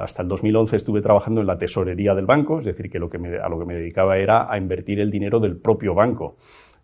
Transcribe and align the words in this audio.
hasta 0.00 0.22
el 0.22 0.28
2011 0.28 0.76
estuve 0.76 1.00
trabajando 1.00 1.40
en 1.40 1.46
la 1.46 1.58
tesorería 1.58 2.14
del 2.14 2.26
banco, 2.26 2.58
es 2.58 2.64
decir, 2.64 2.90
que, 2.90 2.98
lo 2.98 3.08
que 3.08 3.18
a 3.18 3.48
lo 3.48 3.58
que 3.58 3.64
me 3.64 3.74
dedicaba 3.74 4.16
era 4.18 4.52
a 4.52 4.58
invertir 4.58 5.00
el 5.00 5.10
dinero 5.10 5.40
del 5.40 5.56
propio 5.56 5.94
banco. 5.94 6.36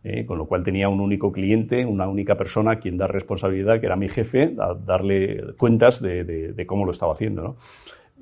Eh, 0.08 0.24
con 0.24 0.38
lo 0.38 0.46
cual 0.46 0.62
tenía 0.62 0.88
un 0.88 1.00
único 1.00 1.32
cliente, 1.32 1.84
una 1.84 2.06
única 2.06 2.36
persona 2.36 2.72
a 2.72 2.78
quien 2.78 2.96
dar 2.96 3.12
responsabilidad, 3.12 3.80
que 3.80 3.86
era 3.86 3.96
mi 3.96 4.06
jefe, 4.06 4.54
a 4.56 4.72
darle 4.72 5.42
cuentas 5.58 6.00
de, 6.00 6.64
cómo 6.64 6.84
lo 6.84 6.92
estaba 6.92 7.12
haciendo. 7.12 7.42
¿no? 7.42 7.56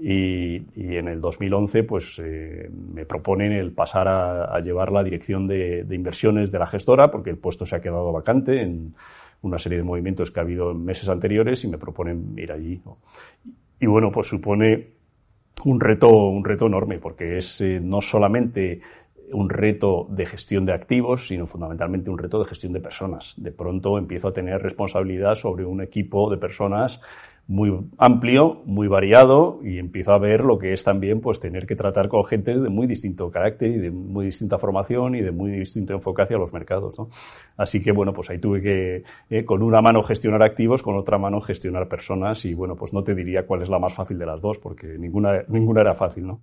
Y, 0.01 0.63
en 0.77 1.09
el 1.09 1.21
2011 1.21 1.85
pues 1.85 2.19
eh, 2.25 2.71
me 2.71 3.05
proponen 3.05 3.53
el 3.53 3.73
pasar 3.73 4.09
a, 4.09 4.59
llevar 4.61 4.93
la 4.93 5.05
dirección 5.05 5.47
de, 5.47 5.87
inversiones 5.91 6.51
de 6.51 6.59
la 6.59 6.67
gestora 6.67 7.11
porque 7.11 7.29
el 7.29 7.37
puesto 7.37 7.67
se 7.67 7.77
ha 7.77 7.81
quedado 7.81 8.11
vacante 8.13 8.63
en 8.63 8.95
una 9.43 9.59
serie 9.59 9.77
de 9.77 9.85
movimientos 9.85 10.31
que 10.31 10.41
ha 10.41 10.43
habido 10.43 10.71
en 10.71 10.85
meses 10.85 11.09
anteriores 11.11 11.65
y 11.65 11.69
me 11.69 11.77
proponen 11.77 12.33
ir 12.39 12.51
allí. 12.51 12.81
Y 13.85 13.87
bueno, 13.87 14.11
pues 14.11 14.29
supone 14.29 14.95
un 15.67 15.79
reto, 15.79 16.09
un 16.09 16.43
reto 16.43 16.65
enorme 16.65 16.97
porque 16.97 17.37
es 17.37 17.61
eh, 17.61 17.81
no 17.83 18.01
solamente 18.01 18.81
un 19.31 19.51
reto 19.51 20.07
de 20.09 20.25
gestión 20.25 20.65
de 20.65 20.73
activos, 20.73 21.29
sino 21.29 21.47
fundamentalmente 21.47 22.09
un 22.09 22.17
reto 22.17 22.39
de 22.39 22.47
gestión 22.47 22.73
de 22.73 22.81
personas. 22.81 23.35
De 23.37 23.53
pronto 23.53 23.99
empiezo 23.99 24.29
a 24.29 24.33
tener 24.33 24.63
responsabilidad 24.63 25.35
sobre 25.35 25.67
un 25.67 25.83
equipo 25.83 26.31
de 26.31 26.39
personas 26.39 26.99
muy 27.47 27.73
amplio, 27.99 28.63
muy 28.65 28.89
variado 28.89 29.61
y 29.63 29.79
empiezo 29.79 30.13
a 30.13 30.19
ver 30.19 30.43
lo 30.43 30.59
que 30.59 30.73
es 30.73 30.83
también 30.83 31.21
pues 31.21 31.41
tener 31.41 31.67
que 31.67 31.77
tratar 31.77 32.09
con 32.09 32.25
gentes 32.25 32.63
de 32.63 32.71
muy 32.71 32.87
distinto 32.87 33.31
carácter 33.31 33.71
y 33.71 33.79
de 33.79 33.91
muy 33.91 34.27
distinta 34.27 34.59
formación 34.59 35.15
y 35.15 35.21
de 35.21 35.31
muy 35.31 35.51
distinto 35.51 35.93
enfoque 35.93 36.23
hacia 36.23 36.39
los 36.39 36.53
mercados. 36.53 36.99
¿no? 36.99 37.09
Así 37.57 37.83
que 37.83 37.93
bueno, 37.93 38.13
pues 38.13 38.31
ahí 38.31 38.39
tuve 38.39 38.63
que 38.63 39.05
eh, 39.29 39.45
con 39.45 39.63
una 39.63 39.83
mano 39.83 40.03
gestionar 40.03 40.43
activos, 40.43 40.83
con 40.83 40.97
otra 40.97 41.19
mano 41.19 41.41
gestionar 41.41 41.89
personas 41.89 42.45
y 42.45 42.55
bueno, 42.55 42.77
pues 42.77 42.93
no 42.93 43.05
te 43.05 43.15
diría 43.15 43.47
cuál 43.47 43.63
es 43.63 43.69
la 43.69 43.79
más 43.79 43.93
fácil 43.93 44.19
de 44.19 44.27
las 44.27 44.41
dos 44.41 44.59
porque 44.59 44.99
ninguna, 44.99 45.45
ninguna 45.49 45.83
era 45.83 45.95
fácil, 45.95 46.27
¿no? 46.27 46.41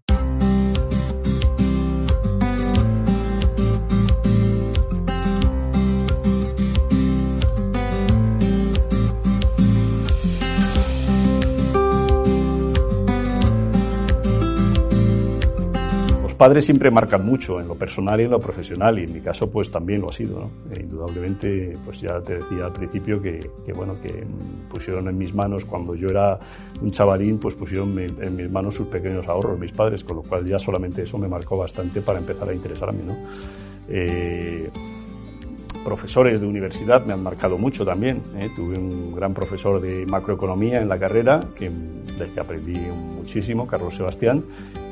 Padres 16.41 16.65
siempre 16.65 16.89
marcan 16.89 17.23
mucho 17.23 17.59
en 17.59 17.67
lo 17.67 17.75
personal 17.75 18.19
y 18.19 18.23
en 18.23 18.31
lo 18.31 18.39
profesional 18.39 18.97
y 18.97 19.03
en 19.03 19.13
mi 19.13 19.21
caso 19.21 19.51
pues 19.51 19.69
también 19.69 20.01
lo 20.01 20.09
ha 20.09 20.11
sido. 20.11 20.39
¿no? 20.39 20.49
E 20.75 20.81
indudablemente 20.81 21.77
pues 21.85 22.01
ya 22.01 22.19
te 22.19 22.37
decía 22.37 22.65
al 22.65 22.73
principio 22.73 23.21
que, 23.21 23.41
bueno 23.75 24.01
que 24.01 24.23
pusieron 24.67 25.07
en 25.07 25.19
mis 25.19 25.35
manos 25.35 25.65
cuando 25.65 25.93
yo 25.93 26.07
era 26.07 26.39
un 26.81 26.89
chavalín 26.89 27.37
pues 27.37 27.53
pusieron 27.53 27.95
en 27.99 28.35
mis 28.35 28.49
manos 28.49 28.73
sus 28.73 28.87
pequeños 28.87 29.27
ahorros 29.27 29.59
mis 29.59 29.71
padres 29.71 30.03
con 30.03 30.15
lo 30.15 30.23
cual 30.23 30.43
ya 30.47 30.57
solamente 30.57 31.03
eso 31.03 31.19
me 31.19 31.27
marcó 31.27 31.57
bastante 31.57 32.01
para 32.01 32.17
empezar 32.17 32.49
a 32.49 32.55
interesarme. 32.55 33.03
¿no? 33.03 33.15
Eh, 33.87 34.67
profesores 35.85 36.41
de 36.41 36.47
universidad 36.47 37.05
me 37.05 37.13
han 37.13 37.21
marcado 37.21 37.59
mucho 37.59 37.85
también. 37.85 38.19
¿eh? 38.39 38.49
Tuve 38.55 38.79
un 38.79 39.13
gran 39.13 39.35
profesor 39.35 39.79
de 39.79 40.07
macroeconomía 40.07 40.81
en 40.81 40.89
la 40.89 40.97
carrera, 40.97 41.43
que, 41.55 41.69
del 41.69 42.29
que 42.33 42.39
aprendí 42.39 42.79
muchísimo, 42.79 43.67
Carlos 43.67 43.95
Sebastián, 43.95 44.43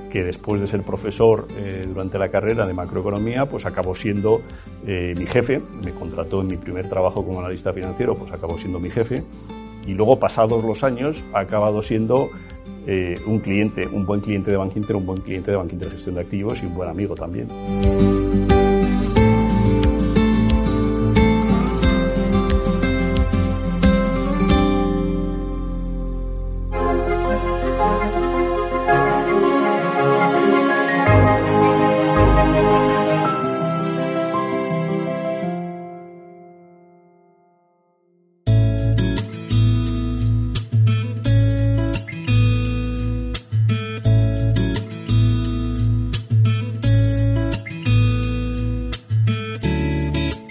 que 0.09 0.23
después 0.23 0.59
de 0.59 0.67
ser 0.67 0.83
profesor 0.83 1.47
eh, 1.57 1.85
durante 1.87 2.17
la 2.17 2.29
carrera 2.29 2.65
de 2.65 2.73
macroeconomía, 2.73 3.45
pues 3.45 3.65
acabó 3.65 3.95
siendo 3.95 4.41
eh, 4.85 5.13
mi 5.17 5.25
jefe, 5.25 5.61
me 5.83 5.91
contrató 5.91 6.41
en 6.41 6.47
mi 6.47 6.57
primer 6.57 6.89
trabajo 6.89 7.25
como 7.25 7.39
analista 7.39 7.73
financiero, 7.73 8.15
pues 8.15 8.31
acabó 8.31 8.57
siendo 8.57 8.79
mi 8.79 8.89
jefe, 8.89 9.23
y 9.85 9.93
luego 9.93 10.19
pasados 10.19 10.63
los 10.63 10.83
años 10.83 11.23
ha 11.33 11.39
acabado 11.39 11.81
siendo 11.81 12.29
eh, 12.87 13.15
un 13.25 13.39
cliente, 13.39 13.87
un 13.87 14.05
buen 14.05 14.21
cliente 14.21 14.51
de 14.51 14.57
Bank 14.57 14.75
Inter, 14.75 14.95
un 14.95 15.05
buen 15.05 15.21
cliente 15.21 15.51
de 15.51 15.57
Bank 15.57 15.71
Inter 15.73 15.91
Gestión 15.91 16.15
de 16.15 16.21
Activos 16.21 16.61
y 16.63 16.65
un 16.65 16.75
buen 16.75 16.89
amigo 16.89 17.15
también. 17.15 17.47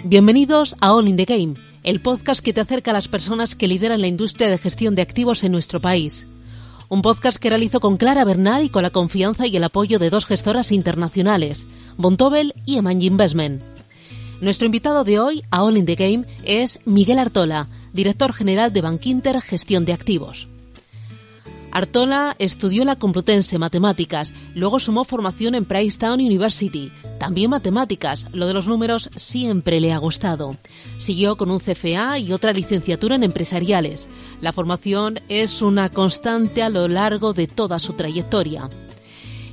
Bienvenidos 0.09 0.75
a 0.81 0.95
All 0.95 1.07
in 1.07 1.17
the 1.17 1.25
Game, 1.25 1.53
el 1.83 2.01
podcast 2.01 2.43
que 2.43 2.51
te 2.51 2.61
acerca 2.61 2.89
a 2.89 2.95
las 2.95 3.07
personas 3.07 3.53
que 3.53 3.67
lideran 3.67 4.01
la 4.01 4.07
industria 4.07 4.49
de 4.49 4.57
gestión 4.57 4.95
de 4.95 5.03
activos 5.03 5.43
en 5.43 5.51
nuestro 5.51 5.79
país. 5.81 6.25
Un 6.87 7.03
podcast 7.03 7.37
que 7.37 7.49
realizo 7.49 7.79
con 7.79 7.97
Clara 7.97 8.25
Bernal 8.25 8.63
y 8.63 8.69
con 8.69 8.81
la 8.81 8.89
confianza 8.89 9.45
y 9.45 9.55
el 9.55 9.63
apoyo 9.63 9.99
de 9.99 10.09
dos 10.09 10.25
gestoras 10.25 10.71
internacionales, 10.71 11.67
Bontobel 11.95 12.55
y 12.65 12.77
Emanji 12.77 13.05
Investment. 13.05 13.61
Nuestro 14.41 14.65
invitado 14.65 15.03
de 15.03 15.19
hoy 15.19 15.43
a 15.51 15.63
All 15.63 15.77
in 15.77 15.85
the 15.85 15.93
Game 15.93 16.25
es 16.43 16.79
Miguel 16.85 17.19
Artola, 17.19 17.67
director 17.93 18.33
general 18.33 18.73
de 18.73 18.81
Bankinter 18.81 19.39
Gestión 19.41 19.85
de 19.85 19.93
Activos. 19.93 20.47
Artola 21.71 22.35
estudió 22.39 22.83
la 22.83 22.95
Complutense 22.95 23.59
Matemáticas, 23.59 24.33
luego 24.55 24.79
sumó 24.79 25.03
formación 25.03 25.55
en 25.55 25.65
Town 25.65 26.19
University, 26.19 26.91
también 27.19 27.51
matemáticas, 27.51 28.25
lo 28.33 28.47
de 28.47 28.53
los 28.53 28.65
números 28.65 29.09
siempre 29.15 29.79
le 29.79 29.93
ha 29.93 29.97
gustado. 29.97 30.55
Siguió 30.97 31.37
con 31.37 31.51
un 31.51 31.59
CFA 31.59 32.17
y 32.17 32.33
otra 32.33 32.53
licenciatura 32.53 33.15
en 33.15 33.23
empresariales. 33.23 34.09
La 34.41 34.53
formación 34.53 35.19
es 35.29 35.61
una 35.61 35.89
constante 35.89 36.63
a 36.63 36.69
lo 36.69 36.87
largo 36.87 37.33
de 37.33 37.47
toda 37.47 37.77
su 37.77 37.93
trayectoria. 37.93 38.69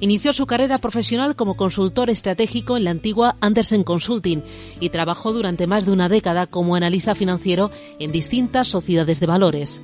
Inició 0.01 0.33
su 0.33 0.47
carrera 0.47 0.79
profesional 0.79 1.37
como 1.37 1.57
consultor 1.57 2.11
estratégico 2.11 2.77
en 2.77 2.85
la 2.85 2.91
antigua 2.91 3.37
Andersen 3.41 3.83
Consulting 3.83 4.43
y 4.79 4.91
trabajó 4.91 5.33
durante 5.33 5.67
más 5.67 5.87
de 5.87 5.93
una 5.93 6.09
década 6.09 6.47
como 6.47 6.77
analista 6.77 7.15
financiero 7.15 7.71
en 7.99 8.13
distintas 8.13 8.69
sociedades 8.69 9.21
de 9.21 9.27
valores. 9.27 9.81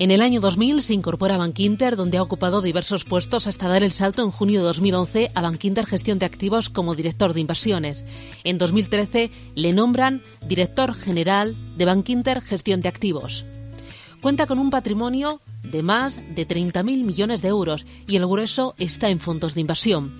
En 0.00 0.12
el 0.12 0.20
año 0.20 0.40
2000 0.40 0.82
se 0.82 0.94
incorpora 0.94 1.34
a 1.34 1.38
Bankinter, 1.38 1.96
donde 1.96 2.18
ha 2.18 2.22
ocupado 2.22 2.62
diversos 2.62 3.04
puestos 3.04 3.48
hasta 3.48 3.66
dar 3.66 3.82
el 3.82 3.90
salto 3.90 4.22
en 4.22 4.30
junio 4.30 4.60
de 4.60 4.66
2011 4.66 5.32
a 5.34 5.42
Bankinter 5.42 5.86
Gestión 5.86 6.20
de 6.20 6.26
Activos 6.26 6.68
como 6.68 6.94
director 6.94 7.34
de 7.34 7.40
inversiones. 7.40 8.04
En 8.44 8.58
2013 8.58 9.32
le 9.56 9.72
nombran 9.72 10.22
director 10.46 10.94
general 10.94 11.56
de 11.76 11.84
Bankinter 11.84 12.40
Gestión 12.42 12.80
de 12.80 12.88
Activos. 12.88 13.44
Cuenta 14.22 14.46
con 14.46 14.60
un 14.60 14.70
patrimonio 14.70 15.40
de 15.64 15.82
más 15.82 16.20
de 16.32 16.46
30.000 16.46 16.84
millones 17.04 17.42
de 17.42 17.48
euros 17.48 17.84
y 18.06 18.14
el 18.14 18.26
grueso 18.26 18.76
está 18.78 19.10
en 19.10 19.18
fondos 19.18 19.54
de 19.54 19.62
inversión. 19.62 20.14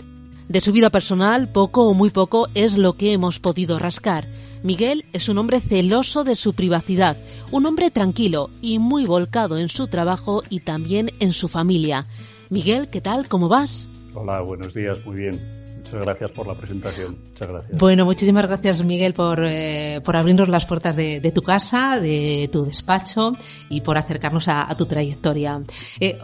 De 0.49 0.61
su 0.61 0.73
vida 0.73 0.91
personal, 0.91 1.53
poco 1.53 1.85
o 1.85 1.95
muy 1.95 2.11
poco 2.11 2.49
es 2.55 2.77
lo 2.77 2.95
que 2.97 3.13
hemos 3.13 3.39
podido 3.39 3.79
rascar. 3.79 4.27
Miguel 4.63 5.05
es 5.13 5.29
un 5.29 5.39
hombre 5.39 5.61
celoso 5.61 6.25
de 6.25 6.35
su 6.35 6.55
privacidad, 6.55 7.17
un 7.51 7.67
hombre 7.67 7.91
tranquilo 7.91 8.51
y 8.61 8.79
muy 8.79 9.07
volcado 9.07 9.59
en 9.59 9.69
su 9.69 9.87
trabajo 9.87 10.43
y 10.51 10.61
también 10.61 11.11
en 11.21 11.33
su 11.33 11.49
familia. 11.49 12.07
Miguel, 12.51 12.89
¿qué 12.89 13.01
tal? 13.01 13.29
¿Cómo 13.29 13.49
vas? 13.49 13.89
Hola, 14.15 14.41
buenos 14.41 14.75
días, 14.75 15.05
muy 15.05 15.17
bien. 15.17 15.59
Muchas 15.77 16.05
gracias 16.05 16.31
por 16.33 16.47
la 16.47 16.55
presentación. 16.55 17.17
Muchas 17.31 17.49
gracias. 17.49 17.79
Bueno, 17.79 18.05
muchísimas 18.05 18.47
gracias, 18.47 18.85
Miguel, 18.85 19.15
por, 19.15 19.43
eh, 19.43 20.01
por 20.05 20.17
abrirnos 20.17 20.49
las 20.49 20.67
puertas 20.67 20.97
de, 20.97 21.33
tu 21.35 21.43
casa, 21.43 21.99
de 21.99 22.49
tu 22.53 22.65
despacho 22.65 23.33
y 23.71 23.81
por 23.81 23.97
acercarnos 23.97 24.49
a, 24.49 24.75
tu 24.77 24.85
trayectoria. 24.87 25.63
Eh, 25.99 26.19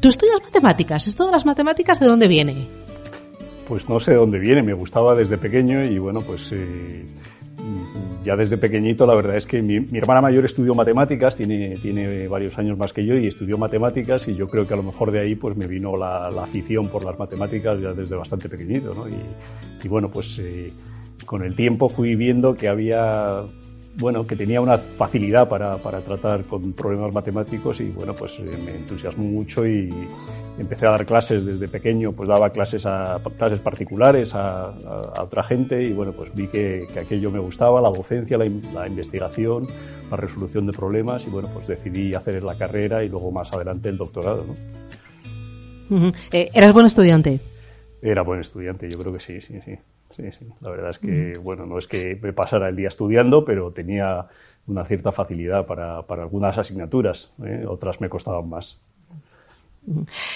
¿Tú 0.00 0.08
estudias 0.08 0.40
matemáticas? 0.42 1.06
¿Esto 1.06 1.26
de 1.26 1.32
las 1.32 1.44
matemáticas 1.44 2.00
de 2.00 2.06
dónde 2.06 2.28
viene? 2.28 2.66
Pues 3.68 3.88
no 3.88 4.00
sé 4.00 4.12
de 4.12 4.16
dónde 4.16 4.38
viene. 4.38 4.62
Me 4.62 4.72
gustaba 4.72 5.14
desde 5.14 5.36
pequeño 5.36 5.84
y 5.84 5.98
bueno, 5.98 6.22
pues 6.22 6.50
eh, 6.52 7.04
ya 8.26 8.34
desde 8.34 8.58
pequeñito 8.58 9.06
la 9.06 9.14
verdad 9.14 9.36
es 9.36 9.46
que 9.46 9.62
mi, 9.62 9.76
hermana 9.96 10.20
mayor 10.20 10.44
estudió 10.44 10.74
matemáticas, 10.74 11.36
tiene, 11.36 11.76
tiene 11.76 12.26
varios 12.26 12.58
años 12.58 12.76
más 12.76 12.92
que 12.92 13.06
yo 13.06 13.14
y 13.14 13.28
estudió 13.28 13.56
matemáticas 13.56 14.26
y 14.26 14.34
yo 14.34 14.48
creo 14.48 14.66
que 14.66 14.74
a 14.74 14.76
lo 14.76 14.82
mejor 14.82 15.12
de 15.12 15.20
ahí 15.20 15.36
pues 15.36 15.56
me 15.56 15.68
vino 15.68 15.96
la, 15.96 16.26
afición 16.42 16.88
por 16.88 17.04
las 17.04 17.16
matemáticas 17.16 17.80
ya 17.80 17.92
desde 17.92 18.16
bastante 18.16 18.48
pequeñito. 18.48 19.06
Y, 19.82 19.86
bueno, 19.88 20.10
pues 20.10 20.40
eh, 20.40 20.72
con 21.24 21.44
el 21.44 21.54
tiempo 21.54 21.88
fui 21.88 22.16
viendo 22.16 22.56
que 22.56 22.66
había 22.66 23.44
bueno, 23.98 24.26
que 24.26 24.34
tenía 24.34 24.60
una 24.60 24.76
facilidad 24.76 25.48
para, 25.48 25.76
para, 25.78 26.00
tratar 26.00 26.44
con 26.44 26.72
problemas 26.72 27.14
matemáticos 27.14 27.80
y 27.80 27.90
bueno, 27.90 28.12
pues 28.12 28.40
eh, 28.40 28.44
me 28.64 28.72
entusiasmó 28.72 29.24
mucho 29.24 29.64
y 29.66 29.88
empecé 30.58 30.86
a 30.86 30.90
dar 30.90 31.06
clases 31.06 31.44
desde 31.44 31.68
pequeño, 31.68 32.12
pues 32.12 32.28
daba 32.28 32.50
clases 32.50 32.86
a 32.86 33.20
clases 33.38 33.60
particulares 33.60 34.34
a, 34.34 34.68
a, 34.68 35.22
otra 35.22 35.42
gente 35.42 35.82
y 35.82 35.92
bueno, 35.92 36.12
pues 36.12 36.34
vi 36.34 36.46
que, 36.46 36.86
que 36.92 37.00
aquello 37.00 37.30
me 37.30 37.38
gustaba, 37.38 37.80
la 37.80 37.90
docencia, 37.90 38.38
la, 38.38 38.46
la, 38.74 38.86
investigación, 38.86 39.66
la 40.10 40.16
resolución 40.16 40.66
de 40.66 40.72
problemas 40.72 41.26
y 41.26 41.30
bueno, 41.30 41.48
pues 41.52 41.66
decidí 41.66 42.14
hacer 42.14 42.42
la 42.42 42.56
carrera 42.56 43.04
y 43.04 43.08
luego 43.08 43.30
más 43.30 43.52
adelante 43.52 43.88
el 43.88 43.98
doctorado, 43.98 44.44
¿no? 44.46 46.12
¿Eras 46.32 46.72
buen 46.72 46.86
estudiante? 46.86 47.40
Era 48.02 48.22
buen 48.22 48.40
estudiante, 48.40 48.90
yo 48.90 48.98
creo 48.98 49.12
que 49.12 49.20
sí, 49.20 49.40
sí, 49.40 49.60
sí. 49.64 49.78
Sí, 50.10 50.30
sí. 50.32 50.46
La 50.60 50.70
verdad 50.70 50.90
es 50.90 50.98
que, 50.98 51.36
bueno, 51.36 51.66
no 51.66 51.78
es 51.78 51.86
que 51.86 52.18
me 52.22 52.32
pasara 52.32 52.68
el 52.68 52.76
día 52.76 52.88
estudiando, 52.88 53.44
pero 53.44 53.72
tenía 53.72 54.26
una 54.66 54.84
cierta 54.84 55.12
facilidad 55.12 55.66
para, 55.66 56.06
para 56.06 56.22
algunas 56.22 56.56
asignaturas. 56.56 57.32
¿eh? 57.44 57.64
Otras 57.68 58.00
me 58.00 58.08
costaban 58.08 58.48
más. 58.48 58.80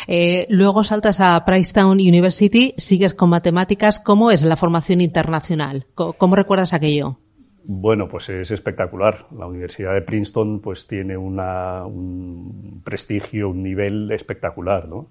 Eh, 0.07 0.47
luego 0.49 0.85
saltas 0.85 1.21
a 1.21 1.45
Pricetown 1.45 1.99
University, 1.99 2.75
sigues 2.77 3.15
con 3.15 3.31
matemáticas. 3.31 3.99
¿Cómo 3.99 4.31
es 4.31 4.43
la 4.43 4.57
formación 4.57 5.01
internacional? 5.01 5.87
¿Cómo, 5.95 6.37
recuerdas 6.37 6.73
aquello? 6.73 7.19
Bueno, 7.65 8.09
pues 8.09 8.29
es 8.29 8.51
espectacular. 8.51 9.27
La 9.37 9.47
Universidad 9.47 9.95
de 9.95 10.03
Princeton 10.03 10.61
pues 10.61 10.87
tiene 10.87 11.17
una, 11.17 11.85
un 11.85 12.81
prestigio, 12.85 13.51
un 13.51 13.63
nivel 13.63 14.11
espectacular, 14.13 14.89
¿no? 14.89 15.09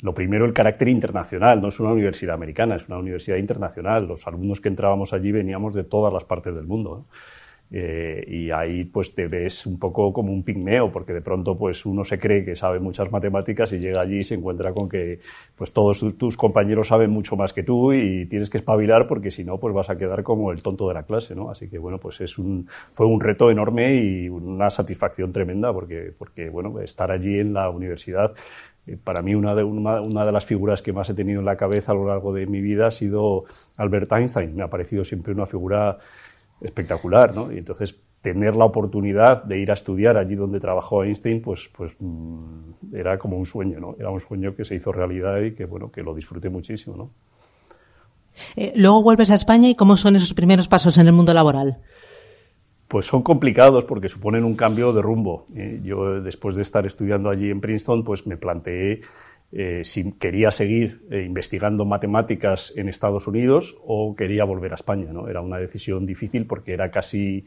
Lo 0.00 0.12
primero, 0.12 0.44
el 0.44 0.52
carácter 0.52 0.88
internacional. 0.88 1.62
No 1.62 1.68
es 1.68 1.78
una 1.78 1.92
universidad 1.92 2.34
americana, 2.34 2.74
es 2.74 2.88
una 2.88 2.98
universidad 2.98 3.36
internacional. 3.36 4.06
Los 4.06 4.26
alumnos 4.26 4.60
que 4.60 4.68
entrábamos 4.68 5.12
allí 5.12 5.30
veníamos 5.30 5.74
de 5.74 5.84
todas 5.84 6.12
las 6.12 6.24
partes 6.24 6.54
del 6.54 6.66
mundo. 6.66 7.06
Eh, 7.74 8.22
y 8.28 8.50
ahí 8.50 8.84
pues 8.84 9.14
te 9.14 9.26
ves 9.28 9.64
un 9.64 9.78
poco 9.78 10.12
como 10.12 10.30
un 10.30 10.42
pigmeo, 10.42 10.92
porque 10.92 11.14
de 11.14 11.22
pronto 11.22 11.56
pues 11.56 11.86
uno 11.86 12.04
se 12.04 12.18
cree 12.18 12.44
que 12.44 12.54
sabe 12.54 12.78
muchas 12.78 13.10
matemáticas 13.10 13.72
y 13.72 13.78
llega 13.78 14.02
allí 14.02 14.18
y 14.18 14.24
se 14.24 14.34
encuentra 14.34 14.74
con 14.74 14.90
que 14.90 15.20
pues 15.56 15.72
todos 15.72 16.04
tus 16.18 16.36
compañeros 16.36 16.88
saben 16.88 17.10
mucho 17.10 17.34
más 17.34 17.54
que 17.54 17.62
tú 17.62 17.94
y 17.94 18.26
tienes 18.26 18.50
que 18.50 18.58
espabilar 18.58 19.06
porque 19.08 19.30
si 19.30 19.42
no 19.42 19.58
pues 19.58 19.72
vas 19.72 19.88
a 19.88 19.96
quedar 19.96 20.22
como 20.22 20.52
el 20.52 20.62
tonto 20.62 20.86
de 20.86 20.92
la 20.92 21.04
clase, 21.04 21.34
¿no? 21.34 21.48
Así 21.48 21.70
que 21.70 21.78
bueno, 21.78 21.98
pues 21.98 22.20
es 22.20 22.36
un, 22.36 22.68
fue 22.92 23.06
un 23.06 23.18
reto 23.18 23.50
enorme 23.50 23.94
y 23.94 24.28
una 24.28 24.68
satisfacción 24.68 25.32
tremenda 25.32 25.72
porque, 25.72 26.12
porque 26.16 26.50
bueno, 26.50 26.78
estar 26.78 27.10
allí 27.10 27.40
en 27.40 27.54
la 27.54 27.70
universidad 27.70 28.34
eh, 28.86 28.98
para 29.02 29.22
mí 29.22 29.34
una 29.34 29.54
de, 29.54 29.64
una, 29.64 30.02
una, 30.02 30.26
de 30.26 30.32
las 30.32 30.44
figuras 30.44 30.82
que 30.82 30.92
más 30.92 31.08
he 31.08 31.14
tenido 31.14 31.40
en 31.40 31.46
la 31.46 31.56
cabeza 31.56 31.92
a 31.92 31.94
lo 31.94 32.06
largo 32.06 32.34
de 32.34 32.46
mi 32.46 32.60
vida 32.60 32.88
ha 32.88 32.90
sido 32.90 33.44
Albert 33.78 34.12
Einstein. 34.12 34.54
Me 34.54 34.62
ha 34.62 34.68
parecido 34.68 35.04
siempre 35.04 35.32
una 35.32 35.46
figura 35.46 35.98
espectacular, 36.62 37.34
¿no? 37.34 37.52
Y 37.52 37.58
entonces 37.58 37.96
tener 38.20 38.54
la 38.54 38.64
oportunidad 38.64 39.42
de 39.44 39.58
ir 39.58 39.70
a 39.70 39.74
estudiar 39.74 40.16
allí 40.16 40.36
donde 40.36 40.60
trabajó 40.60 41.02
Einstein, 41.02 41.42
pues, 41.42 41.68
pues 41.76 41.92
mm, 41.98 42.94
era 42.94 43.18
como 43.18 43.36
un 43.36 43.44
sueño, 43.44 43.80
¿no? 43.80 43.96
Era 43.98 44.10
un 44.10 44.20
sueño 44.20 44.54
que 44.54 44.64
se 44.64 44.76
hizo 44.76 44.92
realidad 44.92 45.40
y 45.40 45.52
que, 45.52 45.64
bueno, 45.64 45.90
que 45.90 46.02
lo 46.02 46.14
disfruté 46.14 46.48
muchísimo, 46.48 46.96
¿no? 46.96 47.10
Eh, 48.56 48.72
luego 48.76 49.02
vuelves 49.02 49.30
a 49.30 49.34
España 49.34 49.68
y 49.68 49.74
¿cómo 49.74 49.96
son 49.96 50.16
esos 50.16 50.32
primeros 50.34 50.68
pasos 50.68 50.96
en 50.98 51.06
el 51.06 51.12
mundo 51.12 51.34
laboral? 51.34 51.78
Pues 52.88 53.06
son 53.06 53.22
complicados 53.22 53.84
porque 53.84 54.08
suponen 54.08 54.44
un 54.44 54.54
cambio 54.54 54.92
de 54.92 55.02
rumbo. 55.02 55.46
Eh, 55.54 55.80
yo, 55.82 56.20
después 56.20 56.56
de 56.56 56.62
estar 56.62 56.86
estudiando 56.86 57.28
allí 57.28 57.50
en 57.50 57.60
Princeton, 57.60 58.04
pues 58.04 58.26
me 58.26 58.36
planteé 58.36 59.00
eh, 59.54 59.82
si 59.84 60.12
quería 60.12 60.50
seguir 60.50 61.02
eh, 61.10 61.24
investigando 61.26 61.84
matemáticas 61.84 62.72
en 62.74 62.88
Estados 62.88 63.26
Unidos 63.26 63.76
o 63.84 64.16
quería 64.16 64.44
volver 64.44 64.72
a 64.72 64.76
España. 64.76 65.12
¿no? 65.12 65.28
Era 65.28 65.42
una 65.42 65.58
decisión 65.58 66.06
difícil 66.06 66.46
porque 66.46 66.72
era 66.72 66.90
casi 66.90 67.44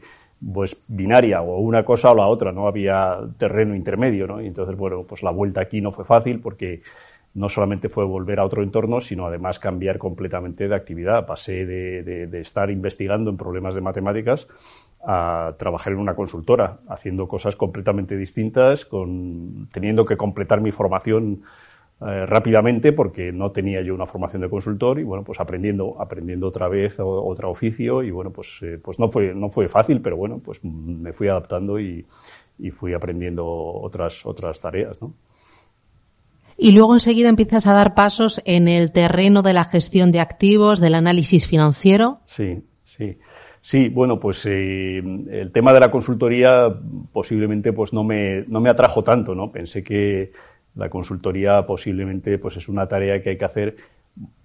pues 0.52 0.76
binaria 0.86 1.42
o 1.42 1.58
una 1.58 1.84
cosa 1.84 2.12
o 2.12 2.14
la 2.14 2.28
otra, 2.28 2.52
no 2.52 2.68
había 2.68 3.18
terreno 3.38 3.74
intermedio, 3.74 4.26
¿no? 4.26 4.40
Y 4.40 4.46
entonces, 4.46 4.76
bueno, 4.76 5.02
pues 5.02 5.22
la 5.22 5.30
vuelta 5.30 5.62
aquí 5.62 5.80
no 5.80 5.90
fue 5.90 6.04
fácil 6.04 6.40
porque 6.40 6.82
no 7.34 7.48
solamente 7.48 7.88
fue 7.88 8.04
volver 8.04 8.38
a 8.38 8.44
otro 8.44 8.62
entorno, 8.62 9.00
sino 9.00 9.26
además 9.26 9.58
cambiar 9.58 9.98
completamente 9.98 10.68
de 10.68 10.74
actividad. 10.74 11.26
Pasé 11.26 11.66
de, 11.66 12.02
de, 12.02 12.26
de 12.26 12.40
estar 12.40 12.70
investigando 12.70 13.30
en 13.30 13.36
problemas 13.36 13.74
de 13.74 13.80
matemáticas 13.80 14.46
a 15.04 15.54
trabajar 15.58 15.92
en 15.92 16.00
una 16.00 16.14
consultora, 16.14 16.78
haciendo 16.88 17.26
cosas 17.28 17.56
completamente 17.56 18.16
distintas, 18.16 18.84
con, 18.84 19.68
teniendo 19.72 20.04
que 20.04 20.16
completar 20.16 20.60
mi 20.60 20.70
formación 20.70 21.42
eh, 22.00 22.26
rápidamente 22.26 22.92
porque 22.92 23.32
no 23.32 23.52
tenía 23.52 23.80
yo 23.80 23.94
una 23.94 24.06
formación 24.06 24.42
de 24.42 24.50
consultor 24.50 24.98
y 25.00 25.02
bueno, 25.02 25.24
pues 25.24 25.40
aprendiendo, 25.40 25.96
aprendiendo 25.98 26.48
otra 26.48 26.68
vez 26.68 26.96
otro 26.98 27.50
oficio 27.50 28.02
y 28.02 28.10
bueno, 28.10 28.30
pues, 28.30 28.58
eh, 28.62 28.78
pues 28.82 28.98
no 28.98 29.08
fue, 29.08 29.34
no 29.34 29.48
fue 29.48 29.68
fácil, 29.68 30.02
pero 30.02 30.16
bueno, 30.16 30.38
pues 30.38 30.62
me 30.62 31.12
fui 31.12 31.28
adaptando 31.28 31.80
y, 31.80 32.04
y 32.58 32.70
fui 32.70 32.92
aprendiendo 32.92 33.46
otras, 33.46 34.26
otras 34.26 34.60
tareas, 34.60 35.00
¿no? 35.00 35.14
Y 36.58 36.72
luego 36.72 36.94
enseguida 36.94 37.28
empiezas 37.28 37.66
a 37.66 37.74
dar 37.74 37.94
pasos 37.94 38.40
en 38.46 38.66
el 38.66 38.90
terreno 38.90 39.42
de 39.42 39.52
la 39.52 39.64
gestión 39.64 40.10
de 40.10 40.20
activos, 40.20 40.80
del 40.80 40.94
análisis 40.94 41.46
financiero. 41.46 42.20
Sí, 42.24 42.62
sí. 42.82 43.18
Sí, 43.60 43.88
bueno, 43.88 44.20
pues 44.20 44.46
eh, 44.46 44.98
el 44.98 45.50
tema 45.52 45.72
de 45.72 45.80
la 45.80 45.90
consultoría 45.90 46.72
posiblemente 47.12 47.72
pues 47.72 47.92
no 47.92 48.04
me, 48.04 48.44
no 48.46 48.60
me 48.60 48.70
atrajo 48.70 49.02
tanto, 49.02 49.34
¿no? 49.34 49.50
Pensé 49.50 49.82
que 49.82 50.30
la 50.76 50.88
consultoría 50.88 51.66
posiblemente 51.66 52.38
pues 52.38 52.56
es 52.56 52.68
una 52.68 52.86
tarea 52.86 53.22
que 53.22 53.30
hay 53.30 53.38
que 53.38 53.44
hacer 53.44 53.76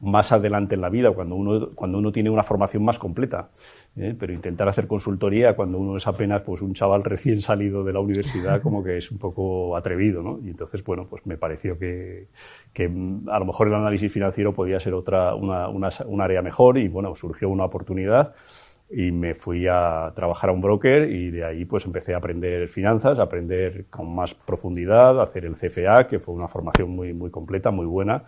más 0.02 0.32
adelante 0.32 0.76
en 0.76 0.82
la 0.82 0.90
vida, 0.90 1.12
cuando 1.12 1.36
uno, 1.36 1.70
cuando 1.76 1.98
uno 2.00 2.12
tiene 2.12 2.30
una 2.30 2.44
formación 2.44 2.84
más 2.84 3.00
completa. 3.00 3.52
¿eh? 3.96 4.16
Pero 4.20 4.34
intentar 4.34 4.68
hacer 4.68 4.88
consultoría 4.88 5.56
cuando 5.56 5.78
uno 5.78 5.96
es 5.96 6.08
apenas 6.08 6.42
pues 6.42 6.62
un 6.62 6.74
chaval 6.74 7.04
recién 7.04 7.40
salido 7.42 7.84
de 7.84 7.94
la 7.94 8.00
universidad, 8.00 8.62
como 8.62 8.84
que 8.84 8.98
es 8.98 9.12
un 9.12 9.18
poco 9.18 9.76
atrevido, 9.78 10.22
¿no? 10.22 10.40
Y 10.44 10.50
entonces, 10.50 10.84
bueno, 10.84 11.08
pues 11.10 11.26
me 11.26 11.38
pareció 11.38 11.78
que, 11.78 12.28
que 12.74 12.86
a 12.86 13.40
lo 13.40 13.46
mejor 13.46 13.68
el 13.68 13.76
análisis 13.76 14.12
financiero 14.12 14.54
podía 14.54 14.80
ser 14.80 14.94
otra, 14.94 15.36
una, 15.36 15.70
una, 15.70 15.90
un 16.06 16.20
área 16.20 16.42
mejor 16.42 16.78
y 16.78 16.90
bueno, 16.90 17.16
surgió 17.16 17.48
una 17.50 17.66
oportunidad 17.66 18.34
y 18.94 19.12
me 19.12 19.36
fui 19.36 19.68
a 19.68 20.12
trabajar 20.16 20.50
a 20.50 20.54
un 20.54 20.62
broker 20.62 21.10
y 21.10 21.32
de 21.32 21.46
ahí 21.46 21.66
pues 21.66 21.86
empecé 21.86 22.14
a 22.14 22.18
aprender 22.18 22.68
finanzas, 22.68 23.18
a 23.20 23.24
aprender 23.24 23.86
con 23.90 24.14
más 24.14 24.34
profundidad, 24.34 25.22
hacer 25.22 25.46
el 25.46 25.56
CFA, 25.56 26.08
que 26.08 26.20
fue 26.20 26.36
una 26.36 26.48
formación 26.48 26.90
muy, 26.90 27.14
muy 27.14 27.32
completa, 27.32 27.72
muy 27.72 27.86
buena. 27.86 28.24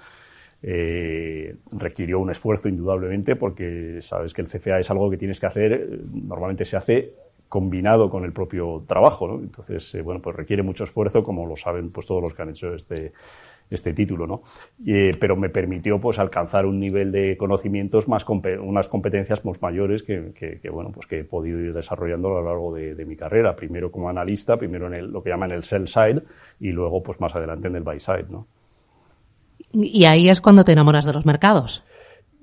Eh, 0.62 1.58
requirió 1.78 2.20
un 2.20 2.32
esfuerzo 2.32 2.70
indudablemente 2.70 3.36
porque 3.36 4.00
sabes 4.02 4.34
que 4.34 4.42
el 4.42 4.48
CFA 4.48 4.80
es 4.80 4.90
algo 4.90 5.10
que 5.10 5.18
tienes 5.18 5.38
que 5.40 5.46
hacer, 5.46 6.00
normalmente 6.14 6.64
se 6.64 6.78
hace 6.78 7.14
combinado 7.50 8.10
con 8.10 8.24
el 8.24 8.32
propio 8.32 8.84
trabajo, 8.88 9.28
¿no? 9.28 9.40
Entonces, 9.40 9.94
eh, 9.94 10.02
bueno, 10.02 10.22
pues 10.22 10.36
requiere 10.36 10.64
mucho 10.64 10.86
esfuerzo, 10.86 11.22
como 11.22 11.46
lo 11.46 11.56
saben 11.56 11.92
pues 11.92 12.08
todos 12.08 12.20
los 12.20 12.34
que 12.34 12.42
han 12.42 12.50
hecho 12.50 12.74
este, 12.74 13.12
este 13.76 13.94
título, 13.94 14.28
¿no? 14.28 14.42
Eh, 14.86 15.12
pero 15.20 15.36
me 15.36 15.50
permitió 15.50 16.00
pues 16.00 16.20
alcanzar 16.20 16.66
un 16.66 16.80
nivel 16.80 17.12
de 17.12 17.38
conocimientos 17.38 18.08
más, 18.08 18.26
unas 18.62 18.90
competencias 18.90 19.44
más 19.46 19.62
mayores 19.62 20.04
que, 20.04 20.32
que, 20.34 20.70
bueno, 20.70 20.92
pues 20.92 21.08
que 21.08 21.20
he 21.20 21.24
podido 21.24 21.60
ir 21.60 21.74
desarrollando 21.74 22.30
a 22.30 22.42
lo 22.42 22.44
largo 22.44 22.74
de, 22.74 22.96
de 22.96 23.06
mi 23.06 23.16
carrera. 23.16 23.56
Primero 23.56 23.92
como 23.92 24.10
analista, 24.10 24.58
primero 24.58 24.88
en 24.88 24.94
el, 24.94 25.12
lo 25.12 25.24
que 25.24 25.30
llaman 25.30 25.52
el 25.52 25.64
sell 25.64 25.88
side 25.88 26.24
y 26.60 26.72
luego 26.72 27.02
pues 27.04 27.20
más 27.20 27.36
adelante 27.36 27.68
en 27.68 27.76
el 27.76 27.84
buy 27.84 28.00
side, 28.00 28.28
¿no? 28.30 28.48
Y 29.72 30.06
ahí 30.06 30.30
es 30.30 30.40
cuando 30.40 30.64
te 30.64 30.72
enamoras 30.72 31.06
de 31.06 31.14
los 31.14 31.26
mercados. 31.26 31.84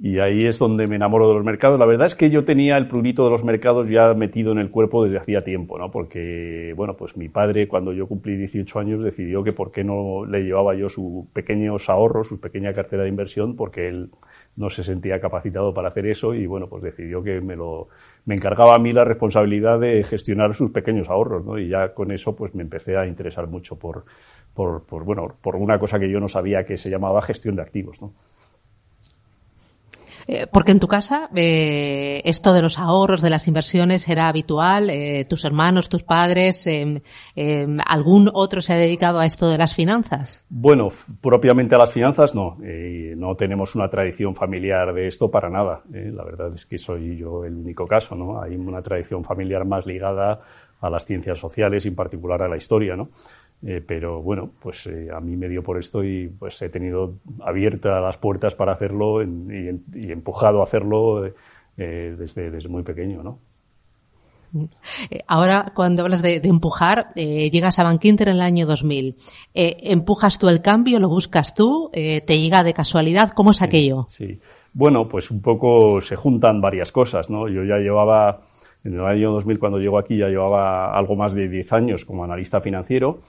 Y 0.03 0.19
ahí 0.19 0.47
es 0.47 0.59
donde 0.59 0.87
me 0.87 0.97
enamoro 0.97 1.29
de 1.29 1.35
los 1.35 1.45
mercados. 1.45 1.79
La 1.79 1.85
verdad 1.85 2.07
es 2.07 2.15
que 2.15 2.31
yo 2.31 2.47
tenía 2.47 2.79
el 2.79 2.89
prurito 2.89 3.23
de 3.25 3.31
los 3.31 3.45
mercados 3.45 3.87
ya 3.91 4.15
metido 4.15 4.51
en 4.51 4.59
el 4.59 4.71
cuerpo 4.71 5.05
desde 5.05 5.19
hacía 5.19 5.45
tiempo, 5.45 5.79
¿no? 5.79 5.91
Porque, 5.91 6.73
bueno, 6.75 6.97
pues 6.97 7.19
mi 7.19 7.29
padre 7.29 7.69
cuando 7.69 7.93
yo 7.93 8.07
cumplí 8.07 8.35
18 8.39 8.79
años 8.79 9.05
decidió 9.05 9.45
que 9.45 9.53
por 9.53 9.71
qué 9.71 9.85
no 9.85 10.25
le 10.25 10.43
llevaba 10.43 10.75
yo 10.75 10.89
sus 10.89 11.27
pequeños 11.35 11.91
ahorros, 11.91 12.29
su 12.29 12.41
pequeña 12.41 12.73
cartera 12.73 13.03
de 13.03 13.11
inversión, 13.11 13.57
porque 13.57 13.89
él 13.89 14.11
no 14.57 14.71
se 14.71 14.85
sentía 14.85 15.21
capacitado 15.21 15.75
para 15.75 15.89
hacer 15.89 16.07
eso 16.07 16.33
y, 16.33 16.47
bueno, 16.47 16.67
pues 16.67 16.83
decidió 16.83 17.23
que 17.23 17.43
me 17.43 17.55
lo, 17.55 17.89
me 18.25 18.37
encargaba 18.37 18.77
a 18.77 18.79
mí 18.79 18.95
la 18.95 19.05
responsabilidad 19.05 19.79
de 19.79 20.03
gestionar 20.03 20.55
sus 20.55 20.71
pequeños 20.71 21.11
ahorros, 21.11 21.45
¿no? 21.45 21.59
Y 21.59 21.69
ya 21.69 21.93
con 21.93 22.11
eso, 22.11 22.35
pues 22.35 22.55
me 22.55 22.63
empecé 22.63 22.97
a 22.97 23.07
interesar 23.07 23.49
mucho 23.49 23.79
por, 23.79 24.07
por, 24.55 24.83
por 24.83 25.05
bueno, 25.05 25.37
por 25.43 25.57
una 25.57 25.79
cosa 25.79 26.01
que 26.01 26.11
yo 26.11 26.21
no 26.21 26.29
sabía 26.29 26.65
que 26.65 26.79
se 26.79 26.89
llamaba 26.89 27.21
gestión 27.21 27.55
de 27.55 27.63
activos, 27.63 28.01
¿no? 28.01 28.15
Eh, 30.27 30.47
porque 30.51 30.73
en 30.73 30.81
tu 30.81 30.89
casa 30.89 31.29
eh, 31.35 32.21
esto 32.25 32.53
de 32.53 32.63
los 32.63 32.79
ahorros, 32.79 33.23
de 33.23 33.31
las 33.31 33.49
inversiones 33.49 34.09
era 34.09 34.29
habitual. 34.29 34.91
Eh, 34.91 35.25
tus 35.29 35.45
hermanos, 35.45 35.89
tus 35.89 36.03
padres, 36.03 36.67
em, 36.67 37.01
em, 37.35 37.79
¿algún 37.87 38.31
otro 38.33 38.63
se 38.63 38.73
ha 38.73 38.77
dedicado 38.77 39.19
a 39.19 39.27
esto 39.27 39.49
de 39.49 39.59
las 39.59 39.75
finanzas? 39.75 40.45
Bueno, 40.49 40.89
propiamente 41.21 41.75
a 41.75 41.79
las 41.79 41.93
finanzas 41.93 42.35
no. 42.35 42.59
no 43.17 43.35
tenemos 43.35 43.75
una 43.75 43.89
tradición 43.89 44.35
familiar 44.35 44.93
de 44.93 45.09
esto 45.09 45.31
para 45.31 45.49
nada. 45.49 45.83
la 45.91 46.25
verdad 46.25 46.53
es 46.55 46.67
que 46.67 46.79
soy 46.79 47.17
yo 47.17 47.45
el 47.45 47.55
único 47.55 47.87
caso. 47.87 48.15
¿no? 48.15 48.41
Hay 48.41 48.57
una 48.57 48.83
tradición 48.83 49.25
familiar 49.25 49.65
más 49.65 49.87
ligada 49.87 50.39
a 50.81 50.91
las 50.91 51.05
ciencias 51.05 51.39
sociales 51.39 51.85
en 51.87 51.95
particular 51.95 52.43
a 52.43 52.49
la 52.49 52.57
historia. 52.57 52.97
¿no? 52.97 53.11
Eh, 53.63 53.85
pero 53.87 54.23
bueno, 54.23 54.51
pues 54.59 54.87
eh, 54.87 55.09
a 55.15 55.21
mí 55.21 55.37
me 55.37 55.49
dio 55.49 55.63
por 55.63 55.79
esto 55.79 56.03
y 56.03 56.29
pues 56.29 56.61
he 56.63 56.71
tenido 56.71 57.17
abiertas 57.41 58.01
las 58.01 58.17
puertas 58.17 58.55
para 58.55 58.73
hacerlo 58.73 59.23
y, 59.23 59.83
y, 59.95 60.11
empujado 60.11 60.61
a 60.61 60.65
hacerlo 60.65 61.27
eh, 61.77 62.15
desde, 62.19 62.51
desde 62.51 62.69
muy 62.71 62.83
pequeño, 62.83 63.23
¿no? 63.23 63.39
Ahora, 65.29 65.67
cuando 65.77 66.03
hablas 66.03 66.23
de, 66.23 66.41
de 66.41 66.49
empujar, 66.49 67.15
llegas 67.15 67.79
a 67.79 67.85
Bankinter 67.85 68.31
en 68.31 68.35
el 68.35 68.41
año 68.41 68.67
2000. 68.67 69.15
Eh, 69.55 69.77
¿Empujas 69.83 70.41
tú 70.41 70.49
el 70.49 70.61
cambio? 70.61 70.99
¿Lo 70.99 71.09
buscas 71.09 71.55
tú? 71.55 71.89
¿Te 71.93 72.41
llega 72.41 72.65
de 72.65 72.75
casualidad? 72.75 73.31
¿Cómo 73.31 73.53
es 73.53 73.63
aquello? 73.63 74.09
Sí. 74.11 74.41
Bueno, 74.73 75.07
pues 75.07 75.31
un 75.31 75.41
poco 75.41 76.01
se 76.01 76.17
juntan 76.17 76.61
varias 76.61 76.91
cosas, 76.91 77.31
¿no? 77.31 77.47
Yo 77.47 77.63
ya 77.63 77.77
llevaba, 77.77 78.41
en 78.83 78.95
el 78.95 79.05
año 79.05 79.31
2000 79.31 79.61
cuando 79.61 79.79
llego 79.79 79.99
aquí, 79.99 80.17
ya 80.17 80.29
llevaba 80.29 80.99
algo 80.99 81.15
más 81.15 81.33
de 81.35 81.49
10 81.49 81.73
años 81.73 82.05
como 82.05 82.25
analista 82.25 82.61
financiero 82.61 83.21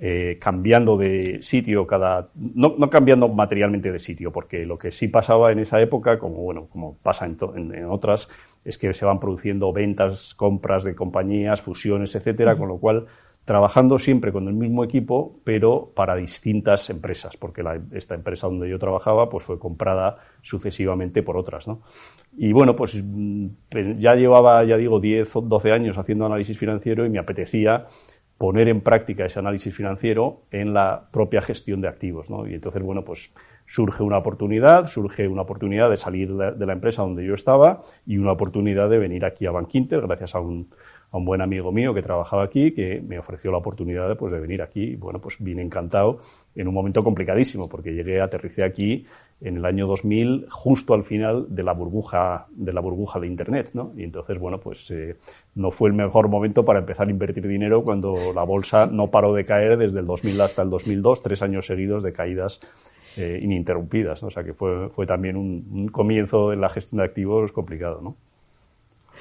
eh, 0.00 0.38
cambiando 0.40 0.96
de 0.96 1.40
sitio 1.40 1.86
cada, 1.86 2.30
no, 2.34 2.74
no, 2.76 2.90
cambiando 2.90 3.28
materialmente 3.28 3.92
de 3.92 3.98
sitio, 4.00 4.32
porque 4.32 4.66
lo 4.66 4.76
que 4.76 4.90
sí 4.90 5.06
pasaba 5.06 5.52
en 5.52 5.60
esa 5.60 5.80
época, 5.80 6.18
como 6.18 6.38
bueno, 6.38 6.66
como 6.66 6.96
pasa 6.98 7.26
en, 7.26 7.36
en, 7.54 7.84
otras, 7.84 8.28
es 8.64 8.76
que 8.76 8.92
se 8.92 9.04
van 9.04 9.20
produciendo 9.20 9.72
ventas, 9.72 10.34
compras 10.34 10.82
de 10.82 10.96
compañías, 10.96 11.62
fusiones, 11.62 12.14
etcétera, 12.16 12.56
con 12.56 12.68
lo 12.68 12.78
cual 12.78 13.06
trabajando 13.44 13.98
siempre 13.98 14.32
con 14.32 14.48
el 14.48 14.54
mismo 14.54 14.84
equipo, 14.84 15.38
pero 15.44 15.92
para 15.94 16.16
distintas 16.16 16.88
empresas, 16.88 17.36
porque 17.36 17.62
la, 17.62 17.80
esta 17.92 18.14
empresa 18.14 18.46
donde 18.46 18.68
yo 18.68 18.78
trabajaba 18.78 19.28
pues 19.28 19.44
fue 19.44 19.58
comprada 19.58 20.16
sucesivamente 20.40 21.22
por 21.22 21.36
otras, 21.36 21.68
¿no? 21.68 21.82
Y 22.36 22.52
bueno, 22.52 22.74
pues 22.74 22.96
mm, 23.04 23.46
ya 23.98 24.14
llevaba, 24.14 24.64
ya 24.64 24.76
digo, 24.76 24.98
10 24.98 25.36
o 25.36 25.40
12 25.42 25.72
años 25.72 25.98
haciendo 25.98 26.24
análisis 26.24 26.58
financiero 26.58 27.04
y 27.04 27.10
me 27.10 27.18
apetecía 27.18 27.86
poner 28.38 28.68
en 28.68 28.80
práctica 28.80 29.24
ese 29.24 29.38
análisis 29.38 29.74
financiero 29.74 30.42
en 30.50 30.74
la 30.74 31.08
propia 31.10 31.40
gestión 31.40 31.80
de 31.80 31.88
activos. 31.88 32.30
¿no? 32.30 32.46
Y 32.46 32.54
entonces, 32.54 32.82
bueno, 32.82 33.04
pues 33.04 33.32
surge 33.66 34.02
una 34.02 34.18
oportunidad, 34.18 34.88
surge 34.88 35.28
una 35.28 35.42
oportunidad 35.42 35.88
de 35.88 35.96
salir 35.96 36.34
de 36.34 36.66
la 36.66 36.72
empresa 36.72 37.02
donde 37.02 37.24
yo 37.24 37.34
estaba 37.34 37.80
y 38.06 38.18
una 38.18 38.32
oportunidad 38.32 38.90
de 38.90 38.98
venir 38.98 39.24
aquí 39.24 39.46
a 39.46 39.52
Bankinter 39.52 40.02
gracias 40.02 40.34
a 40.34 40.40
un, 40.40 40.68
a 41.14 41.16
un 41.16 41.24
buen 41.24 41.40
amigo 41.40 41.70
mío 41.70 41.94
que 41.94 42.02
trabajaba 42.02 42.42
aquí, 42.42 42.72
que 42.72 43.00
me 43.00 43.20
ofreció 43.20 43.52
la 43.52 43.58
oportunidad 43.58 44.08
de, 44.08 44.16
pues, 44.16 44.32
de 44.32 44.40
venir 44.40 44.60
aquí. 44.60 44.96
Bueno, 44.96 45.20
pues 45.20 45.36
vine 45.38 45.62
encantado 45.62 46.18
en 46.56 46.66
un 46.66 46.74
momento 46.74 47.04
complicadísimo, 47.04 47.68
porque 47.68 47.94
llegué, 47.94 48.20
aterricé 48.20 48.64
aquí 48.64 49.06
en 49.40 49.58
el 49.58 49.64
año 49.64 49.86
2000, 49.86 50.46
justo 50.50 50.92
al 50.92 51.04
final 51.04 51.46
de 51.54 51.62
la 51.62 51.72
burbuja 51.72 52.46
de 52.50 52.72
la 52.72 52.80
burbuja 52.80 53.20
de 53.20 53.28
Internet, 53.28 53.70
¿no? 53.74 53.92
Y 53.96 54.02
entonces, 54.02 54.40
bueno, 54.40 54.58
pues 54.58 54.90
eh, 54.90 55.16
no 55.54 55.70
fue 55.70 55.88
el 55.88 55.94
mejor 55.94 56.28
momento 56.28 56.64
para 56.64 56.80
empezar 56.80 57.06
a 57.06 57.10
invertir 57.12 57.46
dinero 57.46 57.84
cuando 57.84 58.32
la 58.32 58.42
bolsa 58.42 58.86
no 58.86 59.12
paró 59.12 59.32
de 59.34 59.44
caer 59.44 59.76
desde 59.76 60.00
el 60.00 60.06
2000 60.06 60.40
hasta 60.40 60.62
el 60.62 60.70
2002, 60.70 61.22
tres 61.22 61.42
años 61.42 61.64
seguidos 61.64 62.02
de 62.02 62.12
caídas 62.12 62.58
eh, 63.16 63.38
ininterrumpidas, 63.40 64.20
¿no? 64.20 64.28
O 64.28 64.30
sea 64.32 64.42
que 64.42 64.52
fue, 64.52 64.88
fue 64.88 65.06
también 65.06 65.36
un, 65.36 65.64
un 65.70 65.86
comienzo 65.86 66.52
en 66.52 66.60
la 66.60 66.68
gestión 66.68 66.98
de 66.98 67.04
activos 67.04 67.52
complicado, 67.52 68.00
¿no? 68.02 68.16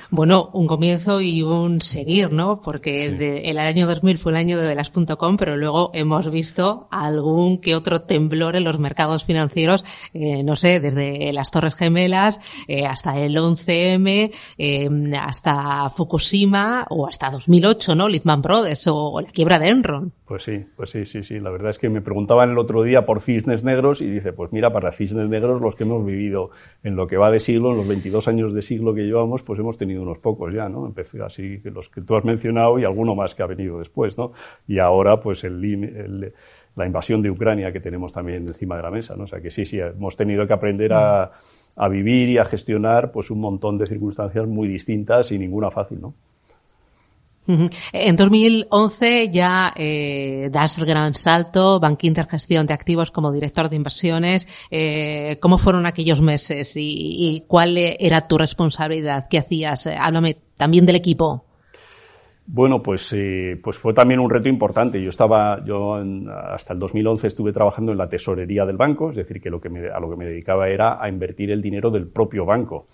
Bueno, 0.10 0.50
un 0.54 0.68
comienzo 0.68 1.22
y 1.22 1.42
un 1.44 1.82
seguir, 1.82 2.32
¿no? 2.32 2.60
Porque 2.64 3.06
el 3.44 3.58
año 3.58 3.88
2000 3.88 4.18
fue 4.18 4.32
el 4.32 4.38
año 4.38 4.60
de 4.60 4.68
velas.com, 4.68 5.38
pero 5.38 5.58
luego 5.58 5.92
hemos 5.94 6.30
visto 6.32 6.88
algún 6.92 7.60
que 7.60 7.76
otro 7.76 8.02
temblor 8.02 8.56
en 8.56 8.64
los 8.64 8.80
mercados 8.80 9.24
financieros, 9.24 9.84
eh, 10.14 10.44
no 10.44 10.56
sé, 10.56 10.80
desde 10.80 11.32
las 11.34 11.52
Torres 11.52 11.76
Gemelas 11.76 12.40
eh, 12.68 12.86
hasta 12.86 13.18
el 13.18 13.36
11M, 13.36 14.32
eh, 14.58 14.90
hasta 15.20 15.90
Fukushima 15.90 16.86
o 16.90 17.08
hasta 17.08 17.30
2008, 17.30 17.96
¿no? 17.96 18.08
Lehman 18.08 18.42
Brothers 18.42 18.88
o, 18.88 19.22
la 19.22 19.28
quiebra 19.28 19.60
de 19.60 19.70
Enron. 19.70 20.14
Pues 20.26 20.44
sí, 20.44 20.66
pues 20.76 20.90
sí, 20.90 21.06
sí, 21.06 21.24
sí. 21.24 21.40
La 21.40 21.52
verdad 21.52 21.70
es 21.70 21.78
que 21.78 21.90
me 21.90 22.02
preguntaban 22.02 22.52
el 22.52 22.58
otro 22.58 22.82
día 22.84 23.06
por 23.06 23.20
cisnes 23.20 23.64
negros 23.64 24.02
y 24.02 24.10
dice, 24.10 24.34
pues 24.34 24.52
mira, 24.52 24.72
para 24.72 24.92
cisnes 24.92 25.30
negros 25.30 25.62
los 25.62 25.76
que 25.76 25.84
hemos 25.84 26.06
vivido 26.06 26.50
en 26.84 26.96
lo 26.96 27.08
que 27.08 27.18
va 27.18 27.30
de 27.30 27.40
siglo, 27.40 27.72
en 27.72 27.78
los 27.78 27.88
22 27.88 28.28
años 28.28 28.54
de 28.54 28.62
siglo 28.62 28.94
que 28.94 29.04
llevamos, 29.04 29.44
pues 29.44 29.60
hemos 29.60 29.78
tenido 29.78 29.83
unos 29.86 30.20
pocos 30.20 30.54
ya, 30.54 30.70
¿no? 30.70 30.86
Empecé 30.86 31.22
así, 31.22 31.62
los 31.64 31.90
que 31.90 32.02
tú 32.02 32.16
has 32.16 32.24
mencionado 32.24 32.80
y 32.80 32.84
alguno 32.84 33.16
más 33.16 33.36
que 33.36 33.44
ha 33.44 33.48
venido 33.48 33.80
después, 33.80 34.18
¿no? 34.18 34.32
Y 34.68 34.80
ahora, 34.80 35.20
pues, 35.20 35.44
el, 35.44 36.34
la 36.76 36.86
invasión 36.86 37.22
de 37.22 37.30
Ucrania 37.30 37.72
que 37.72 37.80
tenemos 37.80 38.14
también 38.14 38.44
encima 38.44 38.78
de 38.78 38.84
la 38.84 38.92
mesa, 38.92 39.16
¿no? 39.16 39.24
O 39.26 39.28
sea 39.28 39.42
que 39.42 39.50
sí, 39.50 39.66
sí, 39.66 39.80
hemos 39.80 40.16
tenido 40.16 40.48
que 40.48 40.54
aprender 40.54 40.94
a, 40.94 41.32
a 41.76 41.88
vivir 41.88 42.30
y 42.30 42.38
a 42.38 42.46
gestionar, 42.46 43.12
pues, 43.12 43.30
un 43.32 43.40
montón 43.40 43.78
de 43.78 43.86
circunstancias 43.86 44.48
muy 44.48 44.68
distintas 44.68 45.32
y 45.32 45.38
ninguna 45.38 45.72
fácil, 45.72 46.02
¿no? 46.02 46.14
En 47.48 48.16
2011 48.16 49.30
ya 49.32 49.74
eh, 49.76 50.50
das 50.52 50.78
el 50.78 50.86
gran 50.86 51.14
salto, 51.14 51.80
Bankinter 51.80 52.26
Gestión 52.28 52.66
de 52.66 52.74
Activos 52.74 53.12
como 53.12 53.32
director 53.32 53.70
de 53.70 53.76
inversiones. 53.76 54.48
Eh, 54.72 55.38
¿Cómo 55.42 55.58
fueron 55.58 55.86
aquellos 55.86 56.22
meses 56.22 56.74
y, 56.76 57.44
cuál 57.48 57.78
era 57.78 58.28
tu 58.28 58.38
responsabilidad? 58.38 59.28
¿Qué 59.30 59.40
hacías? 59.40 59.88
Eh, 59.88 59.96
háblame 60.00 60.38
también 60.58 60.86
del 60.86 60.96
equipo. 60.96 61.46
Bueno, 62.46 62.84
pues, 62.84 63.14
eh, 63.14 63.58
pues 63.64 63.78
fue 63.78 63.94
también 63.94 64.20
un 64.20 64.30
reto 64.30 64.50
importante. 64.50 65.02
Yo 65.02 65.10
estaba, 65.10 65.64
yo 65.66 65.96
hasta 66.52 66.74
el 66.74 66.80
2011 66.80 67.28
estuve 67.28 67.54
trabajando 67.54 67.94
en 67.94 67.98
la 67.98 68.10
tesorería 68.10 68.66
del 68.66 68.76
banco, 68.76 69.10
es 69.10 69.16
decir, 69.16 69.42
que, 69.42 69.50
lo 69.50 69.62
que 69.62 69.70
me, 69.70 69.88
a 69.88 70.00
lo 70.00 70.10
que 70.10 70.18
me 70.18 70.26
dedicaba 70.26 70.68
era 70.68 71.02
a 71.02 71.08
invertir 71.08 71.52
el 71.52 71.62
dinero 71.62 71.90
del 71.90 72.08
propio 72.08 72.46
banco. 72.46 72.88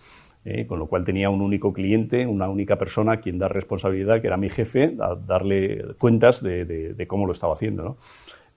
¿Eh? 0.46 0.66
con 0.66 0.80
lo 0.80 0.88
cual 0.88 1.04
tenía 1.04 1.30
un 1.30 1.42
único 1.42 1.74
cliente, 1.74 2.26
una 2.26 2.50
única 2.50 2.78
persona 2.78 3.14
a 3.14 3.18
quien 3.18 3.38
dar 3.38 3.54
responsabilidad, 3.54 4.22
que 4.22 4.28
era 4.28 4.38
mi 4.38 4.50
jefe, 4.50 4.96
a 5.00 5.16
darle 5.16 5.84
cuentas 6.00 6.42
de, 6.44 7.06
cómo 7.08 7.26
lo 7.26 7.32
estaba 7.32 7.54
haciendo. 7.54 7.84
¿no? 7.84 7.98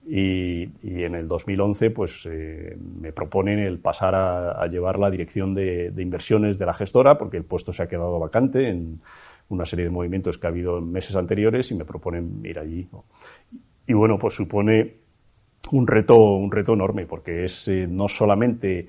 Y, 0.05 0.63
en 0.83 1.15
el 1.15 1.27
2011 1.27 1.91
pues 1.91 2.27
eh, 2.29 2.77
me 2.99 3.13
proponen 3.13 3.59
el 3.59 3.79
pasar 3.79 4.15
a, 4.15 4.67
llevar 4.67 4.99
la 4.99 5.09
dirección 5.09 5.53
de, 5.53 5.93
inversiones 5.97 6.59
de 6.59 6.65
la 6.65 6.73
gestora 6.73 7.17
porque 7.17 7.37
el 7.37 7.45
puesto 7.45 7.71
se 7.71 7.83
ha 7.83 7.87
quedado 7.87 8.19
vacante 8.19 8.69
en 8.69 9.01
una 9.49 9.65
serie 9.65 9.85
de 9.85 9.91
movimientos 9.91 10.37
que 10.37 10.47
ha 10.47 10.49
habido 10.49 10.79
en 10.79 10.91
meses 10.91 11.15
anteriores 11.15 11.71
y 11.71 11.75
me 11.75 11.85
proponen 11.85 12.41
ir 12.43 12.59
allí. 12.59 12.87
Y 13.87 13.93
bueno, 13.93 14.17
pues 14.17 14.33
supone 14.33 14.95
un 15.71 15.87
reto, 15.87 16.17
un 16.35 16.51
reto 16.51 16.73
enorme 16.73 17.05
porque 17.05 17.45
es 17.45 17.67
eh, 17.67 17.87
no 17.87 18.07
solamente 18.07 18.87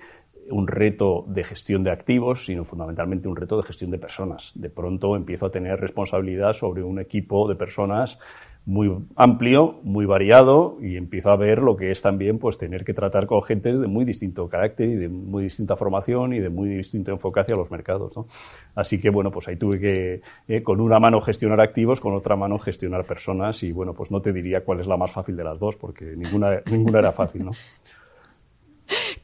un 0.50 0.66
reto 0.66 1.24
de 1.28 1.44
gestión 1.44 1.84
de 1.84 1.90
activos, 1.90 2.46
sino 2.46 2.64
fundamentalmente 2.64 3.28
un 3.28 3.36
reto 3.36 3.56
de 3.56 3.62
gestión 3.62 3.90
de 3.90 3.98
personas. 3.98 4.52
De 4.54 4.70
pronto 4.70 5.16
empiezo 5.16 5.46
a 5.46 5.50
tener 5.50 5.80
responsabilidad 5.80 6.52
sobre 6.52 6.82
un 6.82 6.98
equipo 6.98 7.48
de 7.48 7.54
personas 7.54 8.18
muy 8.66 8.90
amplio, 9.16 9.80
muy 9.82 10.06
variado 10.06 10.78
y 10.80 10.96
empiezo 10.96 11.30
a 11.30 11.36
ver 11.36 11.60
lo 11.60 11.76
que 11.76 11.90
es 11.90 12.00
también 12.00 12.38
pues 12.38 12.56
tener 12.56 12.82
que 12.84 12.94
tratar 12.94 13.26
con 13.26 13.42
gentes 13.42 13.78
de 13.78 13.86
muy 13.86 14.06
distinto 14.06 14.48
carácter 14.48 14.88
y 14.88 14.94
de 14.94 15.08
muy 15.08 15.44
distinta 15.44 15.76
formación 15.76 16.32
y 16.32 16.40
de 16.40 16.48
muy 16.48 16.70
distinto 16.70 17.10
enfoque 17.10 17.40
hacia 17.40 17.56
los 17.56 17.70
mercados. 17.70 18.16
¿no? 18.16 18.26
Así 18.74 18.98
que 18.98 19.10
bueno, 19.10 19.30
pues 19.30 19.48
ahí 19.48 19.56
tuve 19.56 19.78
que 19.78 20.22
eh, 20.48 20.62
con 20.62 20.80
una 20.80 20.98
mano 20.98 21.20
gestionar 21.20 21.60
activos, 21.60 22.00
con 22.00 22.14
otra 22.14 22.36
mano 22.36 22.58
gestionar 22.58 23.04
personas 23.04 23.62
y 23.62 23.72
bueno, 23.72 23.92
pues 23.92 24.10
no 24.10 24.22
te 24.22 24.32
diría 24.32 24.64
cuál 24.64 24.80
es 24.80 24.86
la 24.86 24.96
más 24.96 25.12
fácil 25.12 25.36
de 25.36 25.44
las 25.44 25.58
dos 25.58 25.76
porque 25.76 26.16
ninguna, 26.16 26.62
ninguna 26.70 27.00
era 27.00 27.12
fácil, 27.12 27.44
¿no? 27.44 27.50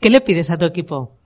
¿Qué 0.00 0.09
le 0.09 0.23
pides 0.23 0.50
a 0.50 0.57
tu 0.57 0.64
equipo? 0.64 1.21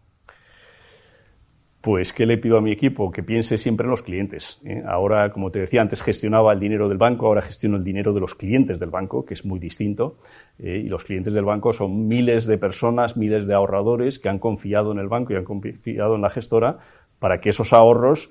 Pues, 1.80 2.12
¿qué 2.12 2.26
le 2.26 2.38
pido 2.38 2.56
a 2.56 2.60
mi 2.60 2.72
equipo? 2.72 3.12
Que 3.12 3.22
piense 3.22 3.56
siempre 3.56 3.84
en 3.84 3.90
los 3.90 4.02
clientes. 4.02 4.60
¿eh? 4.64 4.82
Ahora, 4.88 5.30
como 5.30 5.50
te 5.50 5.60
decía, 5.60 5.80
antes 5.80 6.02
gestionaba 6.02 6.52
el 6.52 6.58
dinero 6.58 6.88
del 6.88 6.98
banco, 6.98 7.26
ahora 7.26 7.42
gestiono 7.42 7.76
el 7.76 7.84
dinero 7.84 8.12
de 8.12 8.20
los 8.20 8.34
clientes 8.34 8.80
del 8.80 8.90
banco, 8.90 9.24
que 9.24 9.34
es 9.34 9.44
muy 9.44 9.60
distinto. 9.60 10.16
¿eh? 10.58 10.82
y 10.84 10.88
los 10.88 11.04
clientes 11.04 11.34
del 11.34 11.44
banco 11.44 11.72
son 11.72 12.08
miles 12.08 12.46
de 12.46 12.58
personas, 12.58 13.16
miles 13.16 13.46
de 13.46 13.54
ahorradores 13.54 14.18
que 14.18 14.28
han 14.28 14.38
confiado 14.38 14.90
en 14.90 14.98
el 14.98 15.08
banco 15.08 15.34
y 15.34 15.36
han 15.36 15.44
confiado 15.44 16.16
en 16.16 16.22
la 16.22 16.30
gestora 16.30 16.78
para 17.20 17.38
que 17.38 17.50
esos 17.50 17.72
ahorros, 17.72 18.30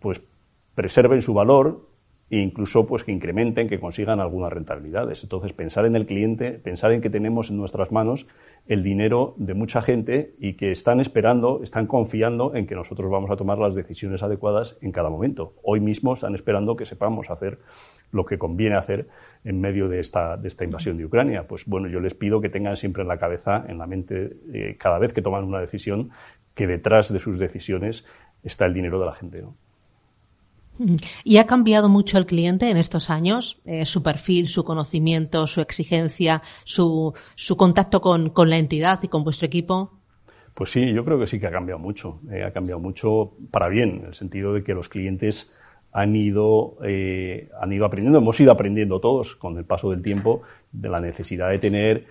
pues, 0.00 0.20
preserven 0.74 1.22
su 1.22 1.32
valor, 1.32 1.86
e 2.28 2.38
incluso 2.38 2.86
pues 2.86 3.04
que 3.04 3.12
incrementen, 3.12 3.68
que 3.68 3.78
consigan 3.78 4.18
algunas 4.18 4.52
rentabilidades. 4.52 5.22
Entonces, 5.22 5.52
pensar 5.52 5.86
en 5.86 5.94
el 5.94 6.06
cliente, 6.06 6.52
pensar 6.52 6.90
en 6.92 7.00
que 7.00 7.10
tenemos 7.10 7.50
en 7.50 7.56
nuestras 7.56 7.92
manos 7.92 8.26
el 8.66 8.82
dinero 8.82 9.34
de 9.36 9.54
mucha 9.54 9.80
gente 9.80 10.34
y 10.40 10.54
que 10.54 10.72
están 10.72 10.98
esperando, 10.98 11.60
están 11.62 11.86
confiando 11.86 12.54
en 12.56 12.66
que 12.66 12.74
nosotros 12.74 13.10
vamos 13.10 13.30
a 13.30 13.36
tomar 13.36 13.58
las 13.58 13.76
decisiones 13.76 14.24
adecuadas 14.24 14.76
en 14.80 14.90
cada 14.90 15.08
momento. 15.08 15.54
Hoy 15.62 15.78
mismo 15.78 16.14
están 16.14 16.34
esperando 16.34 16.76
que 16.76 16.84
sepamos 16.84 17.30
hacer 17.30 17.60
lo 18.10 18.24
que 18.24 18.38
conviene 18.38 18.76
hacer 18.76 19.08
en 19.44 19.60
medio 19.60 19.88
de 19.88 20.00
esta, 20.00 20.36
de 20.36 20.48
esta 20.48 20.64
invasión 20.64 20.96
de 20.96 21.04
Ucrania. 21.04 21.46
Pues 21.46 21.66
bueno, 21.66 21.86
yo 21.86 22.00
les 22.00 22.14
pido 22.14 22.40
que 22.40 22.48
tengan 22.48 22.76
siempre 22.76 23.02
en 23.02 23.08
la 23.08 23.18
cabeza, 23.18 23.64
en 23.68 23.78
la 23.78 23.86
mente, 23.86 24.36
eh, 24.52 24.76
cada 24.78 24.98
vez 24.98 25.12
que 25.12 25.22
toman 25.22 25.44
una 25.44 25.60
decisión, 25.60 26.10
que 26.54 26.66
detrás 26.66 27.12
de 27.12 27.20
sus 27.20 27.38
decisiones 27.38 28.04
está 28.42 28.66
el 28.66 28.74
dinero 28.74 28.98
de 28.98 29.06
la 29.06 29.12
gente. 29.12 29.44
¿Y 31.24 31.38
ha 31.38 31.46
cambiado 31.46 31.88
mucho 31.88 32.18
el 32.18 32.26
cliente 32.26 32.70
en 32.70 32.76
estos 32.76 33.10
años? 33.10 33.60
Eh, 33.64 33.84
su 33.84 34.02
perfil, 34.02 34.48
su 34.48 34.64
conocimiento, 34.64 35.46
su 35.46 35.60
exigencia, 35.60 36.42
su, 36.64 37.14
su 37.34 37.56
contacto 37.56 38.00
con, 38.00 38.32
la 38.48 38.56
entidad 38.56 39.00
y 39.02 39.08
con 39.08 39.24
vuestro 39.24 39.46
equipo. 39.46 39.92
Pues 40.54 40.70
sí, 40.70 40.92
yo 40.92 41.04
creo 41.04 41.18
que 41.18 41.26
sí 41.26 41.38
que 41.38 41.46
ha 41.46 41.50
cambiado 41.50 41.78
mucho. 41.78 42.20
Eh, 42.30 42.42
ha 42.42 42.52
cambiado 42.52 42.80
mucho 42.80 43.34
para 43.50 43.68
bien, 43.68 44.00
en 44.00 44.06
el 44.06 44.14
sentido 44.14 44.52
de 44.52 44.62
que 44.62 44.74
los 44.74 44.88
clientes 44.88 45.50
han 45.92 46.14
ido, 46.14 46.76
eh, 46.84 47.48
han 47.60 47.72
ido 47.72 47.86
aprendiendo, 47.86 48.18
hemos 48.18 48.38
ido 48.40 48.52
aprendiendo 48.52 49.00
todos 49.00 49.36
con 49.36 49.56
el 49.56 49.64
paso 49.64 49.90
del 49.90 50.02
tiempo 50.02 50.42
de 50.72 50.88
la 50.88 51.00
necesidad 51.00 51.50
de 51.50 51.58
tener 51.58 52.06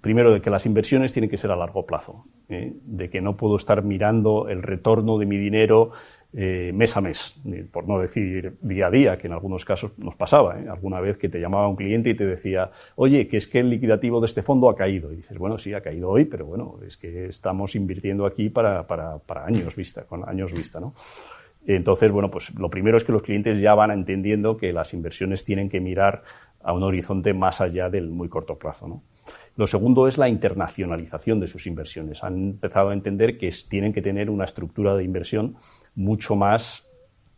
primero 0.00 0.32
de 0.32 0.40
que 0.40 0.50
las 0.50 0.64
inversiones 0.66 1.12
tienen 1.12 1.30
que 1.30 1.36
ser 1.36 1.50
a 1.50 1.56
largo 1.56 1.84
plazo, 1.84 2.24
¿eh? 2.50 2.72
de 2.82 3.08
que 3.08 3.20
no 3.20 3.36
puedo 3.36 3.56
estar 3.56 3.82
mirando 3.82 4.48
el 4.48 4.62
retorno 4.62 5.18
de 5.18 5.26
mi 5.26 5.38
dinero 5.38 5.92
eh, 6.32 6.70
mes 6.72 6.96
a 6.96 7.00
mes, 7.00 7.40
por 7.72 7.88
no 7.88 7.98
decir 7.98 8.56
día 8.60 8.86
a 8.86 8.90
día, 8.90 9.18
que 9.18 9.26
en 9.26 9.32
algunos 9.32 9.64
casos 9.64 9.92
nos 9.98 10.14
pasaba. 10.14 10.60
¿eh? 10.60 10.68
Alguna 10.68 11.00
vez 11.00 11.16
que 11.16 11.28
te 11.28 11.40
llamaba 11.40 11.66
un 11.66 11.76
cliente 11.76 12.10
y 12.10 12.14
te 12.14 12.24
decía, 12.24 12.70
oye, 12.96 13.26
que 13.26 13.36
es 13.36 13.48
que 13.48 13.58
el 13.58 13.70
liquidativo 13.70 14.20
de 14.20 14.26
este 14.26 14.42
fondo 14.42 14.68
ha 14.68 14.76
caído. 14.76 15.12
Y 15.12 15.16
dices, 15.16 15.38
bueno, 15.38 15.58
sí, 15.58 15.74
ha 15.74 15.80
caído 15.80 16.10
hoy, 16.10 16.26
pero 16.26 16.46
bueno, 16.46 16.78
es 16.86 16.96
que 16.96 17.26
estamos 17.26 17.74
invirtiendo 17.74 18.26
aquí 18.26 18.48
para, 18.48 18.86
para, 18.86 19.18
para 19.18 19.44
años 19.44 19.74
vista, 19.74 20.04
con 20.04 20.28
años 20.28 20.52
vista, 20.52 20.78
¿no? 20.78 20.94
Entonces, 21.66 22.10
bueno, 22.10 22.30
pues 22.30 22.54
lo 22.54 22.70
primero 22.70 22.96
es 22.96 23.04
que 23.04 23.12
los 23.12 23.22
clientes 23.22 23.60
ya 23.60 23.74
van 23.74 23.90
entendiendo 23.90 24.56
que 24.56 24.72
las 24.72 24.94
inversiones 24.94 25.44
tienen 25.44 25.68
que 25.68 25.80
mirar 25.80 26.22
a 26.62 26.72
un 26.72 26.82
horizonte 26.82 27.34
más 27.34 27.60
allá 27.60 27.90
del 27.90 28.10
muy 28.10 28.28
corto 28.28 28.58
plazo. 28.58 28.88
¿no? 28.88 29.02
Lo 29.60 29.66
segundo 29.66 30.08
es 30.08 30.16
la 30.16 30.30
internacionalización 30.30 31.38
de 31.38 31.46
sus 31.46 31.66
inversiones. 31.66 32.24
Han 32.24 32.52
empezado 32.52 32.88
a 32.88 32.92
entender 32.94 33.36
que 33.36 33.54
tienen 33.68 33.92
que 33.92 34.00
tener 34.00 34.30
una 34.30 34.46
estructura 34.46 34.96
de 34.96 35.04
inversión 35.04 35.56
mucho 35.94 36.34
más 36.34 36.88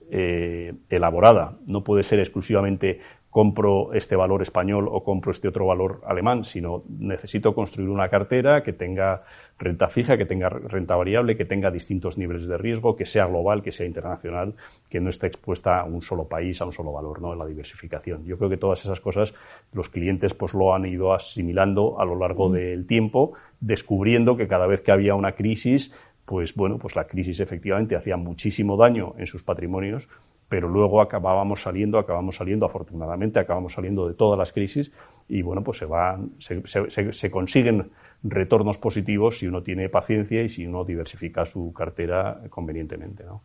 eh, 0.09 0.73
elaborada. 0.89 1.59
No 1.67 1.83
puede 1.83 2.05
ser 2.05 2.21
exclusivamente 2.21 3.01
compro 3.33 3.95
este 3.95 4.15
valor 4.15 4.43
español 4.43 4.91
o 4.93 5.03
compro 5.03 5.33
este 5.33 5.49
otro 5.49 5.65
valor 5.65 6.03
alemán, 6.07 6.45
sino 6.45 6.85
necesito 6.87 7.55
construir 7.55 7.89
una 7.89 8.11
cartera 8.11 8.63
que 8.63 8.75
tenga 8.75 9.23
renta 9.59 9.89
fija, 9.89 10.19
que 10.19 10.27
tenga 10.27 10.51
renta 10.51 10.97
variable, 10.97 11.35
que 11.35 11.47
tenga 11.47 11.71
distintos 11.71 12.19
niveles 12.19 12.47
de 12.47 12.59
riesgo, 12.59 12.95
que 12.95 13.07
sea 13.07 13.25
global, 13.25 13.63
que 13.63 13.73
sea 13.73 13.87
internacional, 13.87 14.55
que 14.91 15.01
no 15.01 15.09
esté 15.09 15.29
expuesta 15.29 15.81
a 15.81 15.85
un 15.85 16.03
solo 16.03 16.29
país, 16.29 16.61
a 16.61 16.67
un 16.67 16.73
solo 16.73 16.93
valor, 16.93 17.23
¿no? 17.23 17.33
En 17.33 17.39
la 17.39 17.47
diversificación. 17.47 18.23
Yo 18.27 18.37
creo 18.37 18.51
que 18.51 18.59
todas 18.59 18.85
esas 18.85 19.01
cosas 19.01 19.33
los 19.73 19.89
clientes 19.89 20.35
pues 20.35 20.53
lo 20.53 20.75
han 20.75 20.85
ido 20.85 21.15
asimilando 21.15 21.99
a 21.99 22.05
lo 22.05 22.19
largo 22.19 22.51
del 22.51 22.87
tiempo, 22.87 23.33
descubriendo 23.61 24.37
que 24.37 24.47
cada 24.47 24.67
vez 24.67 24.83
que 24.83 24.93
había 24.93 25.15
una 25.15 25.33
crisis, 25.33 25.95
pues 26.27 26.55
bueno, 26.55 26.77
pues 26.77 26.97
la 26.97 27.07
crisis 27.07 27.41
efectivamente 27.41 27.97
hacía 27.97 28.19
muchísimo 28.19 28.77
daño 28.77 29.15
en 29.17 29.27
sus 29.27 29.43
patrimonios, 29.43 30.07
pero 30.53 30.69
luego 30.69 31.01
acabábamos 31.01 31.63
saliendo, 31.63 31.99
acabamos 31.99 32.37
saliendo, 32.37 32.67
afortunadamente, 32.67 33.39
acabamos 33.39 33.73
saliendo 33.73 34.07
de 34.07 34.13
todas 34.13 34.39
las 34.39 34.53
crisis 34.53 34.93
y 35.27 35.41
bueno, 35.41 35.65
pues 35.65 35.79
se 35.79 35.87
van, 35.87 36.33
se, 36.41 37.31
consiguen 37.31 37.91
retornos 38.23 38.77
positivos 38.77 39.39
si 39.39 39.47
uno 39.47 39.63
tiene 39.63 39.89
paciencia 39.89 40.43
y 40.43 40.51
si 40.51 40.67
uno 40.67 40.85
diversifica 40.85 41.47
su 41.47 41.73
cartera 41.73 42.39
convenientemente, 42.51 43.25
¿no? 43.25 43.41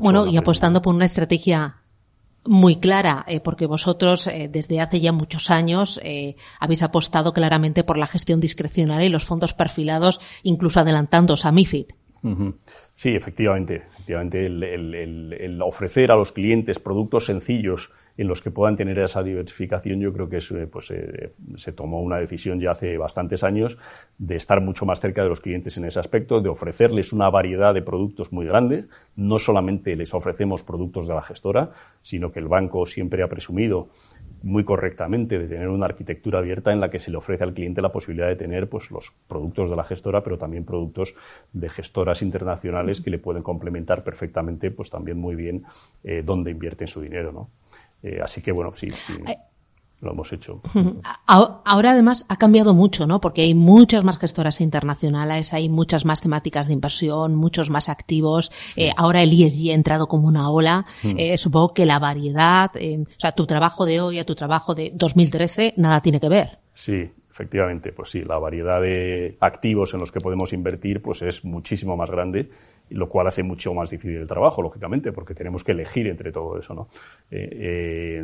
bueno, 0.00 0.26
y 0.26 0.38
apostando 0.38 0.80
por 0.80 0.94
una 0.94 1.04
estrategia 1.04 1.82
muy 2.46 2.76
clara, 2.76 3.26
eh, 3.28 3.40
porque 3.40 3.66
vosotros 3.66 4.26
eh, 4.26 4.48
desde 4.50 4.80
hace 4.80 5.00
ya 5.00 5.12
muchos 5.12 5.50
años 5.50 6.00
eh, 6.02 6.34
habéis 6.60 6.82
apostado 6.82 7.34
claramente 7.34 7.84
por 7.84 7.98
la 7.98 8.06
gestión 8.06 8.40
discrecional 8.40 9.02
y 9.02 9.10
los 9.10 9.26
fondos 9.26 9.52
perfilados, 9.52 10.18
incluso 10.44 10.80
adelantándoos 10.80 11.44
a 11.44 11.52
MIFID. 11.52 11.88
Sí, 13.00 13.16
efectivamente. 13.16 13.84
Efectivamente, 13.92 14.44
el, 14.44 15.58
ofrecer 15.62 16.12
a 16.12 16.16
los 16.16 16.32
clientes 16.32 16.78
productos 16.78 17.24
sencillos 17.24 17.90
en 18.18 18.28
los 18.28 18.42
que 18.42 18.50
puedan 18.50 18.76
tener 18.76 18.98
esa 18.98 19.22
diversificación, 19.22 20.00
yo 20.00 20.12
creo 20.12 20.28
que 20.28 20.36
es, 20.36 20.52
pues, 20.70 20.92
se 21.56 21.72
tomó 21.72 22.02
una 22.02 22.18
decisión 22.18 22.60
ya 22.60 22.72
hace 22.72 22.98
bastantes 22.98 23.42
años 23.42 23.78
de 24.18 24.36
estar 24.36 24.60
mucho 24.60 24.84
más 24.84 25.00
cerca 25.00 25.22
de 25.22 25.30
los 25.30 25.40
clientes 25.40 25.78
en 25.78 25.86
ese 25.86 25.98
aspecto, 25.98 26.42
de 26.42 26.50
ofrecerles 26.50 27.14
una 27.14 27.30
variedad 27.30 27.72
de 27.72 27.80
productos 27.80 28.34
muy 28.34 28.44
grande. 28.44 28.84
No 29.16 29.38
solamente 29.38 29.96
les 29.96 30.12
ofrecemos 30.12 30.62
productos 30.62 31.08
de 31.08 31.14
la 31.14 31.22
gestora, 31.22 31.70
sino 32.02 32.30
que 32.30 32.40
el 32.40 32.48
banco 32.48 32.84
siempre 32.84 33.22
ha 33.22 33.28
presumido 33.28 33.88
muy 34.42 34.64
correctamente 34.64 35.38
de 35.38 35.48
tener 35.48 35.68
una 35.68 35.86
arquitectura 35.86 36.38
abierta 36.38 36.72
en 36.72 36.80
la 36.80 36.90
que 36.90 36.98
se 36.98 37.10
le 37.10 37.16
ofrece 37.16 37.44
al 37.44 37.52
cliente 37.52 37.82
la 37.82 37.92
posibilidad 37.92 38.28
de 38.28 38.36
tener 38.36 38.68
pues, 38.68 38.90
los 38.90 39.12
productos 39.28 39.70
de 39.70 39.76
la 39.76 39.84
gestora, 39.84 40.22
pero 40.22 40.38
también 40.38 40.64
productos 40.64 41.14
de 41.52 41.68
gestoras 41.68 42.22
internacionales 42.22 43.00
que 43.00 43.10
le 43.10 43.18
pueden 43.18 43.42
complementar 43.42 44.02
perfectamente, 44.04 44.70
pues 44.70 44.90
también 44.90 45.18
muy 45.18 45.34
bien 45.34 45.64
eh, 46.04 46.22
dónde 46.24 46.50
invierte 46.50 46.86
su 46.86 47.00
dinero, 47.00 47.32
¿no? 47.32 47.50
Eh, 48.02 48.20
así 48.22 48.40
que 48.40 48.50
bueno, 48.52 48.72
sí, 48.74 48.90
sí 48.90 49.14
lo 50.00 50.12
hemos 50.12 50.32
hecho. 50.32 50.60
Ahora 51.26 51.92
además 51.92 52.24
ha 52.28 52.36
cambiado 52.36 52.74
mucho, 52.74 53.06
¿no? 53.06 53.20
Porque 53.20 53.42
hay 53.42 53.54
muchas 53.54 54.04
más 54.04 54.18
gestoras 54.18 54.60
internacionales, 54.60 55.52
hay 55.52 55.68
muchas 55.68 56.04
más 56.04 56.20
temáticas 56.20 56.66
de 56.66 56.74
inversión, 56.74 57.34
muchos 57.34 57.70
más 57.70 57.88
activos. 57.88 58.50
Eh, 58.76 58.90
ahora 58.96 59.22
el 59.22 59.32
ESG 59.32 59.70
ha 59.70 59.74
entrado 59.74 60.08
como 60.08 60.28
una 60.28 60.50
ola. 60.50 60.86
Hmm. 61.02 61.14
Eh, 61.16 61.38
supongo 61.38 61.74
que 61.74 61.86
la 61.86 61.98
variedad, 61.98 62.70
eh, 62.74 62.98
o 63.00 63.20
sea, 63.20 63.32
tu 63.32 63.46
trabajo 63.46 63.84
de 63.84 64.00
hoy 64.00 64.18
a 64.18 64.24
tu 64.24 64.34
trabajo 64.34 64.74
de 64.74 64.92
2013 64.94 65.74
nada 65.76 66.00
tiene 66.00 66.20
que 66.20 66.28
ver. 66.28 66.58
Sí, 66.72 67.10
efectivamente, 67.30 67.92
pues 67.92 68.10
sí, 68.10 68.22
la 68.22 68.38
variedad 68.38 68.80
de 68.80 69.36
activos 69.40 69.92
en 69.94 70.00
los 70.00 70.10
que 70.10 70.20
podemos 70.20 70.52
invertir 70.52 71.02
pues 71.02 71.22
es 71.22 71.44
muchísimo 71.44 71.96
más 71.96 72.10
grande 72.10 72.50
lo 72.90 73.08
cual 73.08 73.26
hace 73.28 73.42
mucho 73.42 73.72
más 73.74 73.90
difícil 73.90 74.16
el 74.16 74.26
trabajo, 74.26 74.62
lógicamente, 74.62 75.12
porque 75.12 75.34
tenemos 75.34 75.64
que 75.64 75.72
elegir 75.72 76.06
entre 76.08 76.32
todo 76.32 76.58
eso, 76.58 76.74
¿no? 76.74 76.88
Eh, 77.30 78.22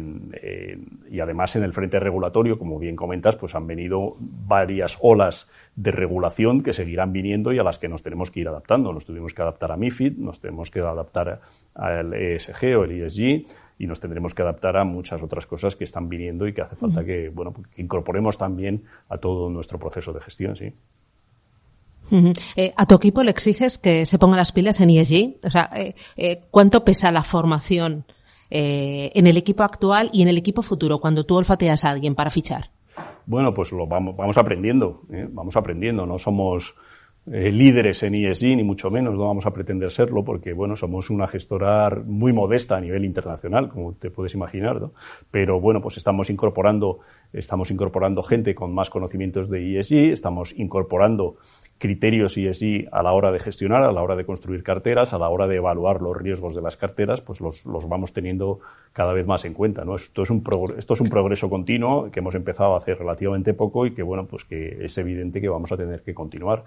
y 1.11 1.21
además 1.21 1.57
en 1.57 1.63
el 1.63 1.73
frente 1.73 2.01
regulatorio, 2.01 2.59
como 2.59 2.79
bien 2.79 2.97
comentas, 2.97 3.37
pues 3.37 3.55
han 3.55 3.67
venido 3.67 4.15
varias 4.19 4.99
olas 5.01 5.49
de 5.77 5.93
regulación 5.93 6.63
que 6.63 6.73
seguirán 6.73 7.13
viniendo 7.13 7.53
y 7.53 7.59
a 7.59 7.63
las 7.63 7.79
que 7.79 7.89
nos 7.89 8.03
tenemos 8.03 8.31
que 8.31 8.41
ir 8.41 8.49
adaptando. 8.49 8.93
Nos 8.93 9.07
tuvimos 9.07 9.35
que 9.35 9.43
adaptar 9.43 9.73
a 9.73 9.77
MIFID, 9.77 10.19
nos 10.19 10.41
tenemos 10.41 10.71
que 10.71 10.81
adaptar 10.81 11.41
al 11.75 12.15
ESG 12.15 12.79
o 12.79 12.85
el 12.85 13.03
ESG 13.03 13.47
y 13.79 13.87
nos 13.87 14.01
tendremos 14.01 14.35
que 14.35 14.43
adaptar 14.43 14.77
a 14.77 14.85
muchas 14.85 15.23
otras 15.23 15.47
cosas 15.47 15.77
que 15.77 15.85
están 15.85 16.09
viniendo 16.09 16.47
y 16.47 16.53
que 16.53 16.63
hace 16.63 16.77
falta 16.77 17.05
que, 17.05 17.29
bueno, 17.29 17.53
que 17.53 17.83
incorporemos 17.83 18.39
también 18.39 18.85
a 19.09 19.19
todo 19.19 19.51
nuestro 19.51 19.79
proceso 19.79 20.13
de 20.13 20.21
gestión, 20.21 20.57
sí. 20.57 20.73
Eh, 22.11 22.73
¿A 22.77 22.87
tu 22.87 22.95
equipo 22.95 23.23
le 23.23 23.31
exiges 23.31 23.79
que 23.79 24.07
se 24.07 24.19
ponga 24.19 24.37
las 24.37 24.53
pilas 24.53 24.81
en 24.81 24.91
ESG? 24.91 25.37
O 25.45 25.51
sea, 25.51 25.71
eh, 25.75 25.95
eh, 26.17 26.41
¿cuánto 26.51 26.85
pesa 26.85 27.11
la 27.11 27.23
formación 27.23 28.05
en 28.49 29.27
el 29.27 29.37
equipo 29.37 29.65
actual 29.65 30.09
y 30.13 30.23
en 30.23 30.29
el 30.29 30.39
equipo 30.39 30.63
futuro 30.63 31.01
cuando 31.01 31.25
tú 31.25 31.35
olfateas 31.35 31.85
a 31.85 31.91
alguien 31.91 32.15
para 32.15 32.31
fichar? 32.31 32.71
Bueno, 33.27 33.53
pues 33.53 33.73
lo 33.73 33.89
vamos, 33.89 34.39
aprendiendo, 34.39 35.03
vamos 35.33 35.57
aprendiendo. 35.57 36.07
No 36.07 36.17
somos 36.17 36.77
líderes 37.27 38.05
en 38.05 38.15
ESG, 38.15 38.55
ni 38.55 38.63
mucho 38.63 38.89
menos, 38.89 39.17
no 39.17 39.27
vamos 39.27 39.47
a 39.47 39.51
pretender 39.51 39.91
serlo, 39.91 40.23
porque 40.23 40.53
bueno, 40.53 40.77
somos 40.77 41.11
una 41.11 41.27
gestora 41.27 41.91
muy 42.07 42.33
modesta 42.33 42.77
a 42.77 42.81
nivel 42.81 43.05
internacional, 43.05 43.69
como 43.69 43.95
te 43.95 44.13
puedes 44.13 44.33
imaginar, 44.35 44.81
¿no? 44.81 44.93
Pero 45.33 45.61
bueno, 45.61 45.81
pues 45.81 45.97
estamos 45.97 46.31
incorporando, 46.31 47.01
estamos 47.33 47.73
incorporando 47.73 48.23
gente 48.23 48.55
con 48.55 48.73
más 48.73 48.91
conocimientos 48.91 49.51
de 49.51 49.81
ESG, 49.81 50.13
estamos 50.13 50.57
incorporando 50.57 51.39
criterios 51.79 52.37
ESG 52.37 52.89
a 52.91 53.03
la 53.03 53.13
hora 53.13 53.33
de 53.33 53.39
gestionar, 53.39 53.83
a 53.83 53.93
la 53.93 54.03
hora 54.03 54.17
de 54.17 54.25
construir 54.25 54.63
carteras, 54.63 55.13
a 55.13 55.19
la 55.19 55.29
hora 55.29 55.47
de 55.47 55.57
evaluar 55.57 56.01
los 56.01 56.17
riesgos 56.17 56.55
de 56.55 56.63
las 56.63 56.77
carteras, 56.77 57.21
pues 57.21 57.41
los, 57.41 57.67
los 57.67 57.89
vamos 57.89 58.13
teniendo 58.13 58.61
cada 58.93 59.13
vez 59.13 59.27
más 59.27 59.45
en 59.45 59.53
cuenta. 59.53 59.85
¿no? 59.85 59.97
Esto, 59.97 60.23
es 60.23 60.31
un 60.31 60.43
esto 60.77 60.95
es 60.95 61.01
un 61.01 61.11
progreso 61.11 61.51
continuo 61.51 62.11
que 62.11 62.21
hemos 62.21 62.35
empezado 62.35 62.75
a 62.75 62.79
hacer 62.79 62.99
relativamente 62.99 63.53
poco 63.53 63.87
y 63.87 63.93
que, 63.93 64.03
bueno, 64.03 64.27
pues 64.27 64.45
que 64.45 64.85
es 64.85 64.97
evidente 64.99 65.41
que 65.41 65.49
vamos 65.49 65.71
a 65.73 65.77
tener 65.77 66.03
que 66.03 66.15
continuar. 66.15 66.65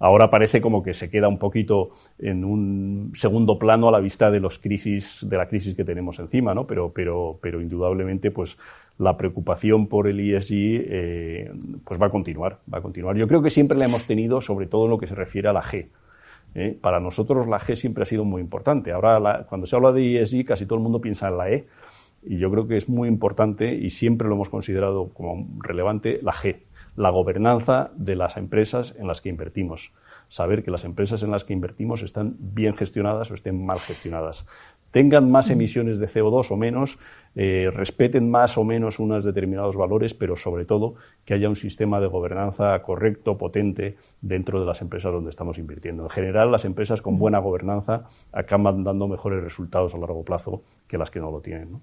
Ahora 0.00 0.30
parece 0.30 0.60
como 0.60 0.82
que 0.82 0.94
se 0.94 1.10
queda 1.10 1.28
un 1.28 1.38
poquito 1.38 1.90
en 2.18 2.44
un 2.44 3.12
segundo 3.14 3.58
plano 3.58 3.88
a 3.88 3.92
la 3.92 4.00
vista 4.00 4.30
de 4.30 4.40
los 4.40 4.58
crisis, 4.58 5.26
de 5.28 5.36
la 5.36 5.48
crisis 5.48 5.74
que 5.74 5.84
tenemos 5.84 6.18
encima, 6.18 6.54
¿no? 6.54 6.66
Pero, 6.66 6.92
pero, 6.92 7.38
pero 7.42 7.60
indudablemente, 7.60 8.30
pues 8.30 8.58
la 8.98 9.16
preocupación 9.16 9.86
por 9.86 10.06
el 10.08 10.20
ESG 10.20 10.52
eh, 10.52 11.52
pues 11.84 12.00
va 12.00 12.06
a 12.06 12.10
continuar, 12.10 12.58
va 12.72 12.78
a 12.78 12.82
continuar. 12.82 13.16
Yo 13.16 13.26
creo 13.26 13.42
que 13.42 13.50
siempre 13.50 13.76
la 13.78 13.86
hemos 13.86 14.04
tenido, 14.06 14.40
sobre 14.40 14.66
todo 14.66 14.84
en 14.84 14.90
lo 14.90 14.98
que 14.98 15.06
se 15.06 15.14
refiere 15.14 15.48
a 15.48 15.52
la 15.52 15.62
G. 15.62 15.88
¿eh? 16.54 16.78
Para 16.80 17.00
nosotros 17.00 17.46
la 17.48 17.58
G 17.58 17.74
siempre 17.76 18.02
ha 18.02 18.06
sido 18.06 18.24
muy 18.24 18.40
importante. 18.40 18.92
Ahora, 18.92 19.46
cuando 19.48 19.66
se 19.66 19.76
habla 19.76 19.92
de 19.92 20.22
ESG, 20.22 20.44
casi 20.44 20.66
todo 20.66 20.78
el 20.78 20.82
mundo 20.82 21.00
piensa 21.00 21.28
en 21.28 21.36
la 21.36 21.50
E, 21.50 21.66
y 22.24 22.38
yo 22.38 22.50
creo 22.50 22.66
que 22.66 22.76
es 22.76 22.88
muy 22.88 23.08
importante 23.08 23.74
y 23.74 23.90
siempre 23.90 24.28
lo 24.28 24.34
hemos 24.34 24.48
considerado 24.48 25.08
como 25.10 25.46
relevante 25.60 26.18
la 26.22 26.32
G, 26.32 26.56
la 26.98 27.10
gobernanza 27.10 27.92
de 27.94 28.16
las 28.16 28.36
empresas 28.36 28.94
en 28.98 29.06
las 29.06 29.20
que 29.20 29.28
invertimos. 29.28 29.92
Saber 30.28 30.64
que 30.64 30.72
las 30.72 30.84
empresas 30.84 31.22
en 31.22 31.30
las 31.30 31.44
que 31.44 31.52
invertimos 31.52 32.02
están 32.02 32.34
bien 32.38 32.74
gestionadas 32.74 33.30
o 33.30 33.34
estén 33.34 33.64
mal 33.64 33.78
gestionadas 33.78 34.44
tengan 34.90 35.30
más 35.30 35.50
emisiones 35.50 36.00
de 36.00 36.08
CO2 36.08 36.50
o 36.50 36.56
menos, 36.56 36.98
eh, 37.36 37.70
respeten 37.72 38.30
más 38.30 38.58
o 38.58 38.64
menos 38.64 38.98
unos 38.98 39.24
determinados 39.24 39.76
valores, 39.76 40.14
pero 40.14 40.34
sobre 40.34 40.64
todo 40.64 40.94
que 41.24 41.34
haya 41.34 41.48
un 41.48 41.56
sistema 41.56 42.00
de 42.00 42.08
gobernanza 42.08 42.82
correcto, 42.82 43.36
potente 43.36 43.96
dentro 44.20 44.58
de 44.58 44.66
las 44.66 44.80
empresas 44.80 45.12
donde 45.12 45.30
estamos 45.30 45.58
invirtiendo. 45.58 46.04
En 46.04 46.10
general, 46.10 46.50
las 46.50 46.64
empresas 46.64 47.00
con 47.00 47.18
buena 47.18 47.38
gobernanza 47.38 48.08
acaban 48.32 48.82
dando 48.82 49.06
mejores 49.06 49.44
resultados 49.44 49.94
a 49.94 49.98
largo 49.98 50.24
plazo 50.24 50.62
que 50.88 50.98
las 50.98 51.10
que 51.10 51.20
no 51.20 51.30
lo 51.30 51.40
tienen. 51.40 51.72
¿no? 51.72 51.80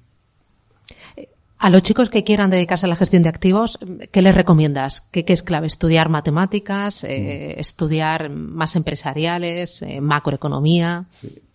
Eh, 1.65 1.67
a 1.67 1.69
los 1.69 1.81
chicos 1.83 2.09
que 2.09 2.23
quieran 2.23 2.49
dedicarse 2.49 2.85
a 2.85 2.89
la 2.89 2.95
gestión 2.95 3.23
de 3.23 3.29
activos, 3.29 3.79
¿qué 4.11 4.21
les 4.21 4.35
recomiendas? 4.35 5.01
¿Qué, 5.11 5.25
es 5.27 5.43
clave? 5.43 5.67
¿Estudiar 5.67 6.09
matemáticas? 6.09 7.03
Eh, 7.03 7.59
¿Estudiar 7.59 8.29
más 8.29 8.75
empresariales? 8.75 9.83
¿Macroeconomía? 10.01 11.05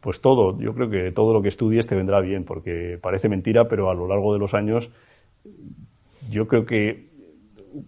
Pues 0.00 0.20
todo, 0.20 0.58
yo 0.58 0.74
creo 0.74 0.90
que 0.90 1.12
todo 1.12 1.32
lo 1.32 1.42
que 1.42 1.48
estudies 1.48 1.86
te 1.86 1.94
vendrá 1.94 2.20
bien, 2.20 2.44
porque 2.44 2.98
parece 3.00 3.28
mentira, 3.28 3.68
pero 3.68 3.90
a 3.90 3.94
lo 3.94 4.08
largo 4.08 4.32
de 4.32 4.38
los 4.38 4.54
años 4.54 4.90
yo 6.30 6.48
creo 6.48 6.64
que 6.64 7.10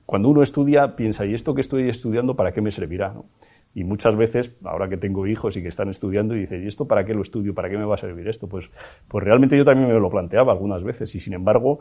cuando 0.07 0.29
uno 0.29 0.43
estudia 0.43 0.95
piensa, 0.95 1.27
¿y 1.27 1.35
esto 1.35 1.55
que 1.55 1.61
estoy 1.61 1.89
estudiando 1.89 2.37
para 2.37 2.53
qué 2.53 2.61
me 2.61 2.71
servirá? 2.71 3.15
Y 3.75 3.85
muchas 3.85 4.17
veces, 4.17 4.55
ahora 4.65 4.89
que 4.89 4.97
tengo 4.97 5.27
hijos 5.27 5.57
y 5.57 5.63
que 5.63 5.69
están 5.69 5.89
estudiando, 5.89 6.37
y 6.37 6.41
dicen, 6.41 6.65
¿y 6.65 6.67
esto 6.67 6.87
para 6.87 7.05
qué 7.05 7.15
lo 7.15 7.23
estudio? 7.23 7.55
¿Para 7.55 7.71
qué 7.71 7.79
me 7.79 7.85
va 7.85 7.95
a 7.95 7.99
servir 7.99 8.29
esto? 8.29 8.49
Pues, 8.49 8.71
pues 9.09 9.25
realmente 9.25 9.57
yo 9.57 9.65
también 9.65 9.89
me 9.89 9.99
lo 9.99 10.11
planteaba 10.11 10.53
algunas 10.53 10.83
veces 10.83 11.15
y 11.15 11.21
sin 11.21 11.33
embargo, 11.33 11.81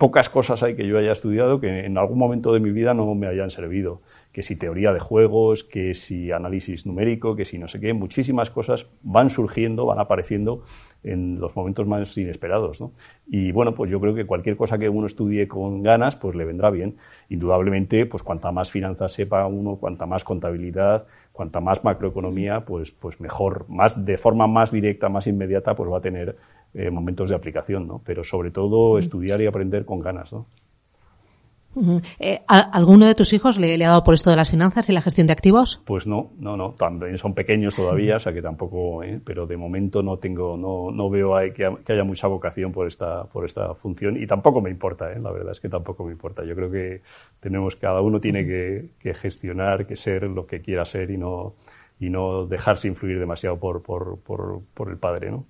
pocas 0.00 0.30
cosas 0.30 0.62
hay 0.62 0.76
que 0.76 0.86
yo 0.86 0.96
haya 0.96 1.12
estudiado 1.12 1.60
que 1.60 1.84
en 1.84 1.98
algún 1.98 2.16
momento 2.16 2.54
de 2.54 2.60
mi 2.60 2.70
vida 2.70 2.94
no 2.94 3.14
me 3.14 3.26
hayan 3.26 3.50
servido. 3.50 4.00
Que 4.32 4.42
si 4.42 4.56
teoría 4.56 4.94
de 4.94 4.98
juegos, 4.98 5.62
que 5.62 5.94
si 5.94 6.32
análisis 6.32 6.86
numérico, 6.86 7.36
que 7.36 7.44
si 7.44 7.58
no 7.58 7.68
sé 7.68 7.80
qué, 7.80 7.92
muchísimas 7.92 8.48
cosas 8.48 8.86
van 9.02 9.28
surgiendo, 9.28 9.84
van 9.84 9.98
apareciendo 9.98 10.62
en 11.02 11.40
los 11.40 11.56
momentos 11.56 11.86
más 11.86 12.16
inesperados. 12.18 12.80
¿no? 12.80 12.92
Y 13.26 13.52
bueno, 13.52 13.74
pues 13.74 13.90
yo 13.90 14.00
creo 14.00 14.14
que 14.14 14.26
cualquier 14.26 14.56
cosa 14.56 14.78
que 14.78 14.88
uno 14.88 15.06
estudie 15.06 15.48
con 15.48 15.82
ganas, 15.82 16.16
pues 16.16 16.34
le 16.36 16.44
vendrá 16.44 16.70
bien. 16.70 16.96
Indudablemente, 17.28 18.06
pues 18.06 18.22
cuanta 18.22 18.52
más 18.52 18.70
finanzas 18.70 19.12
sepa 19.12 19.46
uno, 19.46 19.76
cuanta 19.76 20.06
más 20.06 20.24
contabilidad, 20.24 21.06
cuanta 21.32 21.60
más 21.60 21.84
macroeconomía, 21.84 22.64
pues, 22.64 22.90
pues 22.90 23.20
mejor, 23.20 23.66
más, 23.68 24.04
de 24.04 24.18
forma 24.18 24.46
más 24.46 24.70
directa, 24.70 25.08
más 25.08 25.26
inmediata, 25.26 25.74
pues 25.74 25.90
va 25.90 25.98
a 25.98 26.02
tener 26.02 26.36
eh, 26.74 26.90
momentos 26.90 27.30
de 27.30 27.36
aplicación, 27.36 27.86
¿no? 27.86 28.00
Pero 28.04 28.22
sobre 28.24 28.50
todo 28.50 28.98
estudiar 28.98 29.40
y 29.40 29.46
aprender 29.46 29.84
con 29.84 30.00
ganas, 30.00 30.32
¿no? 30.32 30.46
Eh, 32.18 32.40
¿Alguno 32.48 33.06
de 33.06 33.14
tus 33.14 33.32
hijos 33.32 33.58
le, 33.58 33.72
ha 33.84 33.88
dado 33.88 34.02
por 34.02 34.14
esto 34.14 34.30
de 34.30 34.36
las 34.36 34.50
finanzas 34.50 34.88
y 34.90 34.92
la 34.92 35.02
gestión 35.02 35.26
de 35.26 35.32
activos? 35.32 35.80
Pues 35.84 36.06
no, 36.06 36.32
no, 36.38 36.56
no. 36.56 36.72
También 36.72 37.16
son 37.16 37.34
pequeños 37.34 37.76
todavía, 37.76 38.16
o 38.16 38.20
sea 38.20 38.32
que 38.32 38.42
tampoco, 38.42 39.02
¿eh? 39.02 39.20
pero 39.24 39.46
de 39.46 39.56
momento 39.56 40.02
no 40.02 40.18
tengo, 40.18 40.56
no, 40.56 40.90
no 40.90 41.08
veo 41.10 41.34
que, 41.54 41.92
haya 41.92 42.04
mucha 42.04 42.26
vocación 42.26 42.72
por 42.72 42.88
esta, 42.88 43.24
por 43.24 43.44
esta 43.44 43.74
función 43.74 44.20
y 44.20 44.26
tampoco 44.26 44.60
me 44.60 44.70
importa, 44.70 45.12
¿eh? 45.12 45.20
la 45.20 45.30
verdad 45.30 45.52
es 45.52 45.60
que 45.60 45.68
tampoco 45.68 46.04
me 46.04 46.12
importa. 46.12 46.44
Yo 46.44 46.54
creo 46.56 46.70
que 46.70 47.02
tenemos, 47.38 47.76
cada 47.76 48.00
uno 48.00 48.20
tiene 48.20 48.44
que, 48.44 48.90
que 48.98 49.14
gestionar, 49.14 49.86
que 49.86 49.96
ser 49.96 50.24
lo 50.24 50.46
que 50.46 50.60
quiera 50.60 50.84
ser 50.84 51.10
y 51.10 51.18
no, 51.18 51.54
y 52.00 52.10
no 52.10 52.46
dejarse 52.46 52.88
influir 52.88 53.20
demasiado 53.20 53.58
por, 53.58 53.82
por, 53.82 54.18
por, 54.20 54.62
por 54.74 54.90
el 54.90 54.96
padre, 54.98 55.30
¿no? 55.30 55.44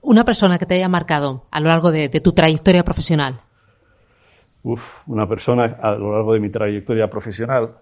Una 0.00 0.24
persona 0.24 0.58
que 0.58 0.64
te 0.64 0.74
haya 0.76 0.88
marcado 0.88 1.44
a 1.50 1.60
lo 1.60 1.68
largo 1.68 1.92
de, 1.92 2.08
tu 2.08 2.32
trayectoria 2.32 2.82
profesional. 2.84 3.40
Uf, 4.62 5.08
una 5.08 5.26
persona 5.26 5.64
a 5.80 5.94
lo 5.94 6.12
largo 6.12 6.34
de 6.34 6.40
mi 6.40 6.50
trayectoria 6.50 7.08
profesional. 7.08 7.74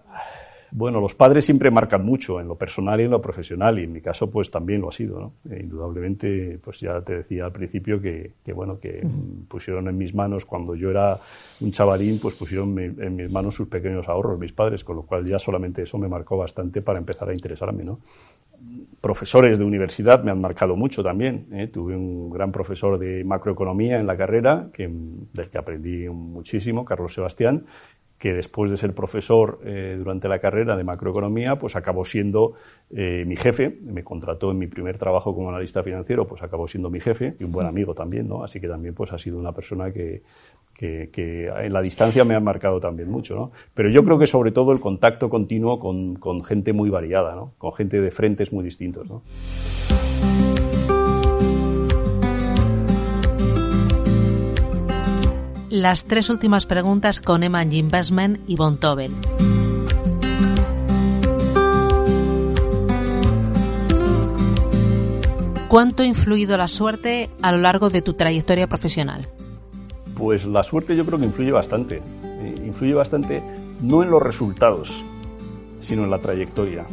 Bueno, 0.71 1.01
los 1.01 1.15
padres 1.15 1.45
siempre 1.45 1.71
marcan 1.71 2.05
mucho 2.05 2.39
en 2.39 2.47
lo 2.47 2.55
personal 2.55 3.01
y 3.01 3.05
en 3.05 3.09
lo 3.09 3.19
profesional 3.19 3.79
y 3.79 3.85
en 3.85 3.91
mi 3.91 4.01
caso 4.01 4.29
pues 4.29 4.51
también 4.51 4.81
lo 4.81 4.89
ha 4.89 4.91
sido, 4.91 5.19
¿no? 5.19 5.33
E 5.51 5.61
indudablemente, 5.61 6.59
pues 6.63 6.79
ya 6.79 7.01
te 7.01 7.17
decía 7.17 7.45
al 7.45 7.51
principio 7.51 7.99
que, 7.99 8.33
bueno, 8.53 8.79
que 8.79 9.03
pusieron 9.47 9.87
en 9.87 9.97
mis 9.97 10.13
manos 10.13 10.45
cuando 10.45 10.75
yo 10.75 10.91
era 10.91 11.19
un 11.59 11.71
chavalín, 11.71 12.19
pues 12.19 12.35
pusieron 12.35 12.77
en 12.77 13.15
mis 13.15 13.31
manos 13.31 13.55
sus 13.55 13.67
pequeños 13.67 14.07
ahorros, 14.07 14.37
mis 14.37 14.53
padres, 14.53 14.83
con 14.83 14.97
lo 14.97 15.01
cual 15.01 15.25
ya 15.25 15.39
solamente 15.39 15.81
eso 15.81 15.97
me 15.97 16.07
marcó 16.07 16.37
bastante 16.37 16.83
para 16.83 16.99
empezar 16.99 17.29
a 17.29 17.33
interesarme, 17.33 17.83
¿no? 17.83 17.99
Profesores 19.01 19.59
de 19.59 19.65
universidad 19.65 20.23
me 20.23 20.31
han 20.31 20.41
marcado 20.41 20.75
mucho 20.75 21.03
también. 21.03 21.47
¿eh? 21.51 21.67
Tuve 21.67 21.95
un 21.95 22.29
gran 22.29 22.51
profesor 22.51 22.97
de 22.99 23.23
macroeconomía 23.23 23.99
en 23.99 24.07
la 24.07 24.17
carrera, 24.17 24.69
que, 24.73 24.89
del 24.89 25.49
que 25.49 25.57
aprendí 25.57 26.09
muchísimo, 26.09 26.85
Carlos 26.85 27.13
Sebastián, 27.13 27.65
que 28.19 28.33
después 28.33 28.69
de 28.69 28.75
ser 28.75 28.93
profesor 28.93 29.61
eh, 29.63 29.95
durante 29.97 30.27
la 30.27 30.39
carrera 30.39 30.75
de 30.75 30.83
macroeconomía, 30.83 31.57
pues 31.57 31.77
acabó 31.77 32.03
siendo 32.03 32.53
eh, 32.91 33.23
mi 33.25 33.37
jefe, 33.37 33.79
me 33.89 34.03
contrató 34.03 34.51
en 34.51 34.57
mi 34.57 34.67
primer 34.67 34.97
trabajo 34.97 35.33
como 35.33 35.49
analista 35.49 35.81
financiero, 35.81 36.27
pues 36.27 36.43
acabó 36.43 36.67
siendo 36.67 36.89
mi 36.89 36.99
jefe 36.99 37.35
y 37.39 37.45
un 37.45 37.53
buen 37.53 37.65
amigo 37.65 37.95
también, 37.95 38.27
¿no? 38.27 38.43
Así 38.43 38.59
que 38.59 38.67
también 38.67 38.93
pues 38.93 39.13
ha 39.13 39.17
sido 39.17 39.39
una 39.39 39.53
persona 39.53 39.91
que, 39.93 40.21
que, 40.79 41.51
en 41.65 41.73
la 41.73 41.81
distancia 41.81 42.23
me 42.23 42.35
ha 42.35 42.39
marcado 42.39 42.79
también 42.79 43.09
mucho, 43.09 43.35
¿no? 43.35 43.51
Pero 43.73 43.89
yo 43.89 44.03
creo 44.05 44.17
que 44.17 44.27
sobre 44.27 44.51
todo 44.51 44.71
el 44.71 44.79
contacto 44.79 45.29
continuo 45.29 45.79
con, 45.79 46.15
con 46.15 46.43
gente 46.43 46.71
muy 46.71 46.89
variada, 46.89 47.35
¿no? 47.35 47.53
Con 47.57 47.73
gente 47.73 47.99
de 47.99 48.11
frentes 48.11 48.53
muy 48.53 48.63
distintos, 48.63 49.07
¿no? 49.09 49.21
Las 55.69 56.05
tres 56.05 56.29
últimas 56.29 56.65
preguntas 56.65 57.21
con 57.21 57.43
Eman 57.43 57.73
Investment 57.73 58.39
y 58.47 58.55
Von 58.55 58.79
Tobel. 58.79 59.11
¿Cuánto 65.67 66.01
ha 66.01 66.05
influido 66.07 66.57
la 66.57 66.67
suerte 66.67 67.29
a 67.43 67.51
lo 67.51 67.59
largo 67.59 67.91
de 67.91 68.01
tu 68.01 68.15
trayectoria 68.15 68.67
profesional? 68.67 69.27
Pues 70.19 70.45
la 70.45 70.63
suerte 70.63 70.97
yo 70.97 71.05
creo 71.05 71.17
que 71.17 71.25
influye 71.25 71.53
bastante. 71.53 72.01
Eh, 72.23 72.55
influye 72.65 72.93
bastante 72.93 73.41
no 73.81 74.03
en 74.03 74.11
los 74.11 74.21
resultados, 74.21 75.05
sino 75.79 76.03
en 76.03 76.11
la 76.11 76.19
trayectoria. 76.19 76.85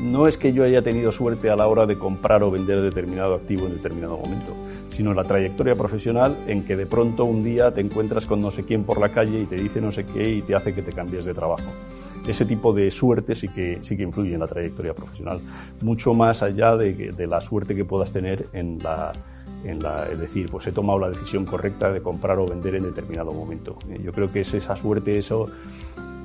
No 0.00 0.28
es 0.28 0.38
que 0.38 0.52
yo 0.52 0.62
haya 0.62 0.80
tenido 0.80 1.10
suerte 1.10 1.50
a 1.50 1.56
la 1.56 1.66
hora 1.66 1.86
de 1.86 1.98
comprar 1.98 2.44
o 2.44 2.52
vender 2.52 2.80
determinado 2.80 3.34
activo 3.34 3.66
en 3.66 3.72
determinado 3.72 4.16
momento, 4.18 4.52
sino 4.88 5.14
la 5.14 5.24
trayectoria 5.24 5.74
profesional 5.74 6.36
en 6.46 6.64
que 6.64 6.76
de 6.76 6.86
pronto 6.86 7.24
un 7.24 7.42
día 7.42 7.74
te 7.74 7.80
encuentras 7.80 8.24
con 8.24 8.40
no 8.40 8.52
sé 8.52 8.64
quién 8.64 8.84
por 8.84 9.00
la 9.00 9.10
calle 9.10 9.40
y 9.40 9.46
te 9.46 9.56
dice 9.56 9.80
no 9.80 9.90
sé 9.90 10.04
qué 10.04 10.28
y 10.30 10.42
te 10.42 10.54
hace 10.54 10.74
que 10.74 10.82
te 10.82 10.92
cambies 10.92 11.24
de 11.24 11.34
trabajo. 11.34 11.72
Ese 12.26 12.44
tipo 12.44 12.72
de 12.72 12.90
suerte 12.92 13.34
sí 13.34 13.48
que, 13.48 13.80
sí 13.82 13.96
que 13.96 14.04
influye 14.04 14.34
en 14.34 14.40
la 14.40 14.46
trayectoria 14.46 14.94
profesional, 14.94 15.40
mucho 15.80 16.14
más 16.14 16.42
allá 16.42 16.76
de, 16.76 16.92
de 17.12 17.26
la 17.26 17.40
suerte 17.40 17.74
que 17.74 17.84
puedas 17.84 18.12
tener 18.12 18.46
en 18.52 18.78
la, 18.78 19.12
es 19.64 20.18
decir, 20.18 20.50
pues 20.50 20.66
he 20.66 20.72
tomado 20.72 20.98
la 20.98 21.08
decisión 21.08 21.44
correcta 21.44 21.90
de 21.90 22.02
comprar 22.02 22.38
o 22.38 22.46
vender 22.46 22.74
en 22.76 22.84
determinado 22.84 23.32
momento. 23.32 23.76
Eh, 23.88 24.00
yo 24.02 24.12
creo 24.12 24.30
que 24.30 24.40
es 24.40 24.54
esa 24.54 24.76
suerte, 24.76 25.18
eso, 25.18 25.48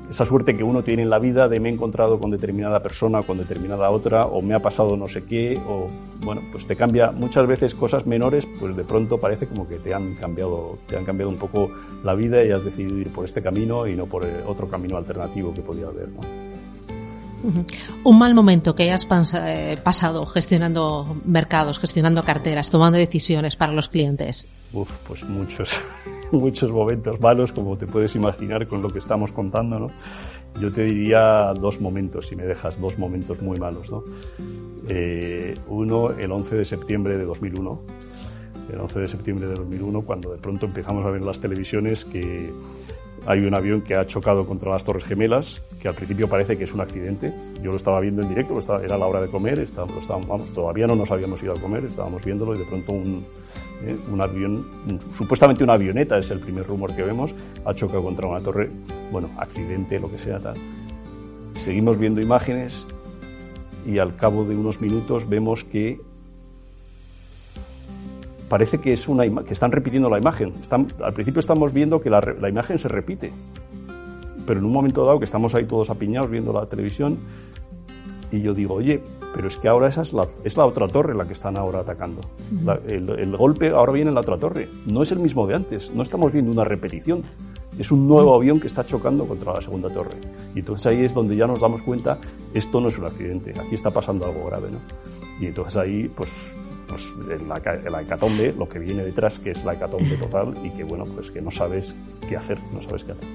esa 0.10 0.26
suerte 0.26 0.56
que 0.56 0.64
uno 0.64 0.84
tiene 0.84 1.04
en 1.04 1.10
la 1.10 1.20
vida 1.20 1.48
de 1.48 1.60
me 1.60 1.70
he 1.70 1.74
encontrado 1.74 2.20
con 2.20 2.32
determinada 2.32 2.82
persona 2.82 3.24
con 3.24 3.38
determinada 3.38 3.90
otra, 3.92 4.26
o 4.26 4.42
me 4.42 4.54
ha 4.56 4.60
pasado 4.60 4.98
no 4.98 5.08
sé 5.08 5.24
qué, 5.24 5.60
o 5.68 5.88
bueno, 6.22 6.42
pues 6.52 6.68
te 6.68 6.76
cambia 6.76 7.12
muchas 7.12 7.48
veces 7.48 7.74
cosas 7.76 8.06
menores, 8.06 8.48
pues 8.60 8.76
de 8.76 8.84
pronto 8.84 9.20
parece 9.20 9.48
como 9.48 9.68
que 9.68 9.78
te 9.78 9.94
han 9.94 10.16
cambiado, 10.16 10.80
te 10.88 10.98
han 10.98 11.06
cambiado 11.06 11.30
un 11.30 11.38
poco 11.38 11.72
la 12.04 12.16
vida 12.16 12.44
y 12.44 12.52
has 12.52 12.66
decidido 12.66 12.98
ir 12.98 13.12
por 13.12 13.26
este 13.26 13.42
camino 13.42 13.88
y 13.88 13.96
no 13.96 14.06
por 14.06 14.26
otro 14.46 14.68
camino 14.68 14.98
alternativo 14.98 15.54
que 15.54 15.62
podía 15.62 15.88
haber, 15.88 16.10
¿no? 16.10 16.49
Un 18.04 18.18
mal 18.18 18.34
momento 18.34 18.76
que 18.76 18.84
hayas 18.84 19.08
eh, 19.34 19.78
pasado 19.84 20.26
gestionando 20.26 21.18
mercados, 21.26 21.80
gestionando 21.80 22.24
carteras, 22.24 22.70
tomando 22.70 22.98
decisiones 22.98 23.56
para 23.56 23.74
los 23.74 23.88
clientes. 23.88 24.48
Uf, 24.74 24.90
pues 25.08 25.24
muchos, 25.24 25.80
muchos 26.32 26.72
momentos 26.72 27.20
malos, 27.20 27.52
como 27.52 27.78
te 27.78 27.88
puedes 27.88 28.16
imaginar 28.16 28.68
con 28.68 28.82
lo 28.82 28.90
que 28.90 29.00
estamos 29.00 29.32
contando, 29.32 29.80
¿no? 29.80 29.88
Yo 30.60 30.72
te 30.72 30.84
diría 30.84 31.54
dos 31.54 31.80
momentos, 31.80 32.28
si 32.28 32.36
me 32.36 32.44
dejas, 32.44 32.80
dos 32.80 32.98
momentos 32.98 33.42
muy 33.42 33.58
malos, 33.58 33.92
¿no? 33.92 34.04
Eh, 34.90 35.56
uno, 35.68 36.12
el 36.12 36.32
11 36.32 36.56
de 36.56 36.66
septiembre 36.66 37.18
de 37.18 37.26
2001. 37.26 37.82
El 38.74 38.80
11 38.82 39.00
de 39.00 39.08
septiembre 39.08 39.48
de 39.48 39.56
2001, 39.56 40.02
cuando 40.04 40.32
de 40.32 40.38
pronto 40.38 40.68
empezamos 40.68 41.04
a 41.06 41.10
ver 41.10 41.22
las 41.22 41.40
televisiones 41.40 42.06
que 42.06 42.54
hay 43.26 43.40
un 43.40 43.54
avión 43.54 43.82
que 43.82 43.96
ha 43.96 44.06
chocado 44.06 44.46
contra 44.46 44.72
las 44.72 44.84
Torres 44.84 45.04
Gemelas, 45.04 45.64
que 45.82 45.88
al 45.88 45.96
principio 45.96 46.28
parece 46.28 46.58
que 46.58 46.64
es 46.64 46.74
un 46.74 46.82
accidente. 46.82 47.34
Yo 47.62 47.72
lo 47.72 47.78
estaba 47.78 48.00
viendo 48.00 48.22
en 48.22 48.30
directo, 48.30 48.58
era 48.84 48.98
la 48.98 49.06
hora 49.06 49.22
de 49.22 49.28
comer, 49.28 49.60
estábamos, 49.62 50.08
vamos, 50.08 50.52
todavía 50.52 50.88
no 50.88 50.96
nos 50.96 51.12
habíamos 51.12 51.42
ido 51.44 51.54
a 51.54 51.60
comer, 51.60 51.86
estábamos 51.86 52.24
viéndolo 52.24 52.56
y 52.56 52.60
de 52.60 52.66
pronto 52.66 52.92
un, 52.92 53.26
eh, 53.84 53.98
un 54.12 54.22
avión, 54.22 54.66
supuestamente 55.14 55.64
una 55.64 55.74
avioneta, 55.74 56.18
es 56.18 56.32
el 56.32 56.40
primer 56.40 56.68
rumor 56.68 56.96
que 56.96 57.04
vemos, 57.04 57.34
ha 57.66 57.74
chocado 57.74 58.04
contra 58.04 58.28
una 58.28 58.40
torre, 58.40 58.70
bueno, 59.12 59.30
accidente, 59.38 60.00
lo 60.00 60.10
que 60.12 60.18
sea, 60.18 60.40
tal. 60.40 60.56
Seguimos 61.56 61.98
viendo 61.98 62.22
imágenes 62.22 62.86
y 63.86 63.98
al 64.00 64.16
cabo 64.16 64.46
de 64.46 64.56
unos 64.56 64.82
minutos 64.82 65.28
vemos 65.28 65.64
que 65.64 66.00
parece 68.50 68.80
que, 68.80 68.92
es 68.92 69.08
una 69.08 69.24
que 69.44 69.54
están 69.54 69.72
repitiendo 69.72 70.10
la 70.10 70.18
imagen. 70.18 70.54
al 71.02 71.14
principio 71.14 71.40
estamos 71.40 71.72
viendo 71.72 72.02
que 72.02 72.10
la, 72.10 72.50
imagen 72.50 72.78
se 72.80 72.88
repite, 72.88 73.32
pero 74.46 74.60
en 74.60 74.66
un 74.66 74.74
momento 74.74 75.06
dado 75.06 75.20
que 75.20 75.26
estamos 75.26 75.56
ahí 75.56 75.66
todos 75.66 75.90
apiñados 75.90 76.30
viendo 76.30 76.52
la 76.52 76.66
televisión, 76.66 77.20
y 78.32 78.42
yo 78.42 78.54
digo, 78.54 78.76
oye, 78.76 79.02
pero 79.34 79.48
es 79.48 79.58
que 79.58 79.68
ahora 79.68 79.88
esa 79.88 80.02
es 80.02 80.14
la, 80.14 80.28
es 80.44 80.58
la 80.58 80.66
otra 80.66 80.88
torre 80.88 81.16
la 81.16 81.26
que 81.26 81.34
están 81.34 81.58
ahora 81.58 81.80
atacando. 81.80 82.22
el, 82.88 83.38
golpe 83.38 83.70
ahora 83.70 83.92
viene 83.92 84.10
en 84.10 84.16
la 84.16 84.22
otra 84.22 84.38
torre. 84.38 84.68
No 84.86 85.04
es 85.04 85.12
el 85.12 85.20
mismo 85.20 85.48
de 85.48 85.56
antes, 85.56 85.92
no 85.92 86.04
estamos 86.04 86.32
viendo 86.32 86.52
una 86.52 86.64
repetición. 86.64 87.24
Es 87.78 87.92
un 87.92 88.08
nuevo 88.08 88.36
avión 88.36 88.60
que 88.60 88.68
está 88.68 88.86
chocando 88.86 89.26
contra 89.26 89.54
la 89.54 89.62
segunda 89.62 89.90
torre. 89.90 90.18
Y 90.54 90.60
entonces 90.60 90.86
ahí 90.88 91.06
es 91.06 91.14
donde 91.14 91.36
ya 91.36 91.48
nos 91.48 91.62
damos 91.62 91.82
cuenta, 91.82 92.18
esto 92.54 92.82
no 92.82 92.90
es 92.90 92.98
un 92.98 93.06
accidente, 93.06 93.54
aquí 93.58 93.76
está 93.76 93.90
pasando 93.90 94.26
algo 94.26 94.46
grave. 94.46 94.70
¿no? 94.72 94.80
Y 95.40 95.46
entonces 95.46 95.78
ahí, 95.78 96.12
pues 96.14 96.30
pues 96.90 97.14
en 97.30 97.48
la, 97.48 97.62
la, 97.90 98.02
hecatombe, 98.02 98.54
lo 98.54 98.68
que 98.68 98.80
viene 98.80 99.04
detrás, 99.04 99.40
que 99.40 99.52
es 99.52 99.64
la 99.64 99.74
hecatombe 99.74 100.18
total 100.20 100.54
y 100.64 100.72
que, 100.72 100.84
bueno, 100.84 101.06
pues 101.06 101.32
que 101.32 101.42
no 101.42 101.52
sabes 101.52 101.96
qué 102.28 102.36
hacer, 102.36 102.60
no 102.74 102.82
sabes 102.82 103.04
qué 103.04 103.12
hacer. 103.12 103.28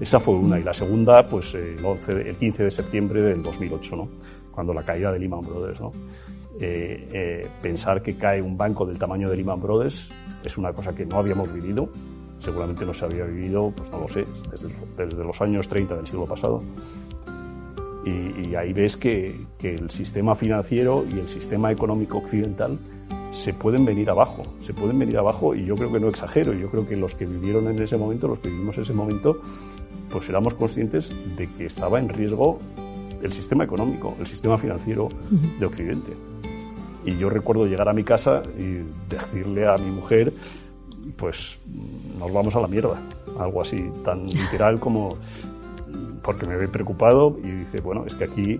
Esa 0.00 0.20
fue 0.20 0.34
una. 0.34 0.58
Y 0.58 0.62
la 0.62 0.72
segunda, 0.72 1.28
pues 1.28 1.54
el, 1.54 1.84
11, 1.84 2.30
el 2.30 2.36
15 2.36 2.64
de 2.64 2.70
septiembre 2.70 3.22
del 3.22 3.42
2008, 3.42 3.96
¿no? 3.96 4.08
Cuando 4.52 4.72
la 4.72 4.84
caída 4.84 5.12
de 5.12 5.18
Lehman 5.18 5.40
Brothers, 5.40 5.80
¿no? 5.80 5.92
Eh, 6.60 7.08
eh, 7.12 7.46
pensar 7.62 8.02
que 8.02 8.16
cae 8.16 8.42
un 8.42 8.56
banco 8.56 8.84
del 8.86 8.98
tamaño 8.98 9.30
de 9.30 9.36
Lehman 9.36 9.60
Brothers 9.60 10.10
es 10.44 10.56
una 10.56 10.72
cosa 10.72 10.92
que 10.94 11.06
no 11.06 11.18
habíamos 11.18 11.52
vivido, 11.52 11.88
seguramente 12.38 12.84
no 12.84 12.92
se 12.92 13.04
había 13.04 13.24
vivido, 13.24 13.72
pues 13.76 13.90
no 13.90 14.00
lo 14.00 14.08
sé, 14.08 14.24
desde, 14.50 14.68
desde 14.96 15.24
los 15.24 15.40
años 15.40 15.68
30 15.68 15.96
del 15.96 16.06
siglo 16.06 16.26
pasado. 16.26 16.62
Y, 18.04 18.54
ahí 18.54 18.72
ves 18.72 18.96
que, 18.96 19.36
el 19.62 19.90
sistema 19.90 20.34
financiero 20.34 21.04
y 21.14 21.18
el 21.18 21.28
sistema 21.28 21.70
económico 21.70 22.18
occidental 22.18 22.78
se 23.32 23.52
pueden 23.52 23.84
venir 23.84 24.08
abajo, 24.10 24.42
se 24.60 24.72
pueden 24.72 24.98
venir 24.98 25.18
abajo 25.18 25.54
y 25.54 25.64
yo 25.64 25.76
creo 25.76 25.92
que 25.92 26.00
no 26.00 26.08
exagero, 26.08 26.54
yo 26.54 26.70
creo 26.70 26.88
que 26.88 26.96
los 26.96 27.14
que 27.14 27.26
vivieron 27.26 27.68
en 27.68 27.80
ese 27.80 27.96
momento, 27.96 28.26
los 28.26 28.38
que 28.38 28.48
vivimos 28.48 28.78
ese 28.78 28.94
momento, 28.94 29.40
pues 30.10 30.28
éramos 30.28 30.54
conscientes 30.54 31.12
de 31.36 31.46
que 31.52 31.66
estaba 31.66 31.98
en 31.98 32.08
riesgo 32.08 32.58
el 33.22 33.32
sistema 33.32 33.64
económico, 33.64 34.16
el 34.18 34.26
sistema 34.26 34.58
financiero 34.58 35.08
de 35.58 35.66
Occidente. 35.66 36.12
Y 37.04 37.16
yo 37.16 37.30
recuerdo 37.30 37.66
llegar 37.66 37.88
a 37.88 37.92
mi 37.92 38.04
casa 38.04 38.42
y 38.58 38.82
decirle 39.08 39.66
a 39.68 39.76
mi 39.76 39.90
mujer, 39.90 40.32
pues 41.16 41.58
nos 42.18 42.32
vamos 42.32 42.54
a 42.56 42.60
la 42.60 42.68
mierda, 42.68 43.00
algo 43.38 43.62
así 43.62 43.90
tan 44.04 44.26
literal 44.26 44.78
como 44.80 45.16
porque 46.28 46.44
me 46.44 46.58
ve 46.58 46.68
preocupado 46.68 47.38
y 47.42 47.50
dice, 47.50 47.80
bueno, 47.80 48.04
es 48.06 48.14
que 48.14 48.24
aquí 48.24 48.58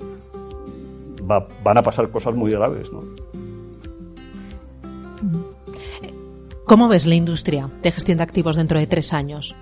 van 1.22 1.76
a 1.76 1.82
pasar 1.82 2.10
cosas 2.10 2.34
muy 2.34 2.50
graves, 2.50 2.90
¿no? 2.90 3.02
¿Cómo 6.64 6.88
ves 6.88 7.04
la 7.04 7.14
industria 7.14 7.68
de 7.82 7.92
gestión 7.92 8.16
de 8.16 8.24
activos 8.24 8.56
dentro 8.56 8.78
de 8.78 8.86
tres 8.86 9.12
años? 9.12 9.54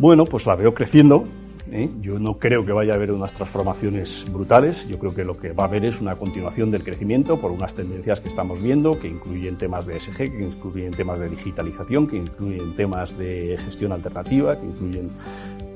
Bueno, 0.00 0.24
pues 0.24 0.46
la 0.46 0.56
veo 0.56 0.74
creciendo. 0.74 1.28
¿eh? 1.70 1.88
Yo 2.00 2.18
no 2.18 2.40
creo 2.40 2.66
que 2.66 2.72
vaya 2.72 2.94
a 2.94 2.96
haber 2.96 3.12
unas 3.12 3.32
transformaciones 3.32 4.24
brutales. 4.32 4.88
Yo 4.88 4.98
creo 4.98 5.14
que 5.14 5.22
lo 5.22 5.38
que 5.38 5.52
va 5.52 5.62
a 5.62 5.66
haber 5.68 5.84
es 5.84 6.00
una 6.00 6.16
continuación 6.16 6.72
del 6.72 6.82
crecimiento 6.82 7.40
por 7.40 7.52
unas 7.52 7.74
tendencias 7.74 8.18
que 8.18 8.28
estamos 8.28 8.60
viendo, 8.60 8.98
que 8.98 9.06
incluyen 9.06 9.58
temas 9.58 9.86
de 9.86 10.00
SG, 10.00 10.16
que 10.16 10.42
incluyen 10.42 10.90
temas 10.90 11.20
de 11.20 11.28
digitalización, 11.28 12.08
que 12.08 12.16
incluyen 12.16 12.74
temas 12.74 13.16
de 13.16 13.56
gestión 13.64 13.92
alternativa, 13.92 14.58
que 14.58 14.66
incluyen 14.66 15.10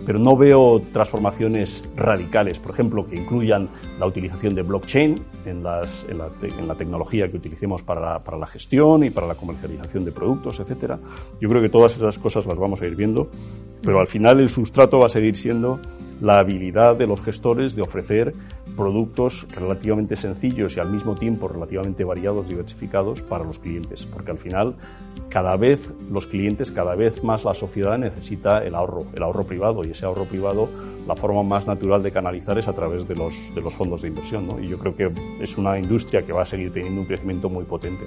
pero 0.05 0.19
no 0.19 0.37
veo 0.37 0.83
transformaciones 0.93 1.90
radicales, 1.97 2.59
por 2.59 2.73
ejemplo, 2.73 3.07
que 3.07 3.17
incluyan 3.17 3.69
la 3.99 4.07
utilización 4.07 4.55
de 4.55 4.62
blockchain 4.62 5.23
en, 5.47 5.62
la, 5.62 5.83
tecnología 6.77 7.29
que 7.29 7.37
utilicemos 7.37 7.83
para 7.83 8.01
la, 8.01 8.19
para 8.25 8.38
la, 8.38 8.47
gestión 8.47 9.05
y 9.05 9.11
para 9.11 9.27
la 9.27 9.35
comercialización 9.35 10.05
de 10.05 10.12
productos, 10.12 10.61
etcétera. 10.61 10.99
Yo 11.40 11.49
creo 11.49 11.62
que 11.62 11.69
todas 11.69 11.97
esas 11.97 12.19
cosas 12.19 12.47
las 12.47 12.59
vamos 12.59 12.83
a 12.83 12.87
ir 12.87 12.97
viendo, 12.97 13.29
pero 13.83 14.01
al 14.01 14.07
final 14.07 14.40
el 14.40 14.49
sustrato 14.49 14.99
va 14.99 15.07
a 15.07 15.11
seguir 15.11 15.37
siendo 15.37 15.81
la 16.20 16.38
habilidad 16.38 16.96
de 16.96 17.07
los 17.07 17.20
gestores 17.20 17.77
de 17.77 17.83
ofrecer 17.83 18.35
productos 18.77 19.46
relativamente 19.55 20.16
sencillos 20.16 20.77
y 20.77 20.81
al 20.81 20.90
mismo 20.90 21.14
tiempo 21.14 21.48
relativamente 21.48 22.05
variados, 22.05 22.48
diversificados 22.48 23.22
para 23.22 23.44
los 23.44 23.59
clientes, 23.59 24.07
porque 24.07 24.31
al 24.31 24.38
final 24.38 24.74
cada 25.29 25.57
vez 25.57 25.90
los 26.11 26.27
clientes, 26.27 26.70
cada 26.70 26.94
vez 26.94 27.22
más 27.22 27.44
la 27.44 27.55
sociedad 27.55 27.98
necesita 27.98 28.64
el 28.64 28.74
ahorro, 28.74 29.07
el 29.14 29.22
ahorro 29.22 29.44
privado 29.44 29.83
y 29.85 29.90
ese 29.90 30.07
ahorro 30.07 30.24
privado 30.24 30.68
la 31.07 31.16
forma 31.16 31.42
más 31.42 31.66
natural 31.66 32.03
de 32.03 32.12
canalizar 32.12 32.59
es 32.59 32.68
a 32.68 32.72
través 32.72 33.07
de 33.07 33.14
los, 33.14 33.35
de 33.55 33.61
los 33.61 33.74
fondos 33.74 34.03
de 34.03 34.09
inversión 34.09 34.46
y 34.62 34.68
yo 34.68 34.79
creo 34.79 34.96
que 34.96 35.12
es 35.40 35.59
una 35.59 35.79
industria 35.79 36.24
que 36.24 36.33
va 36.33 36.42
a 36.42 36.46
seguir 36.46 36.72
teniendo 36.72 37.00
un 37.00 37.07
crecimiento 37.07 37.48
muy 37.48 37.64
potente. 37.64 38.05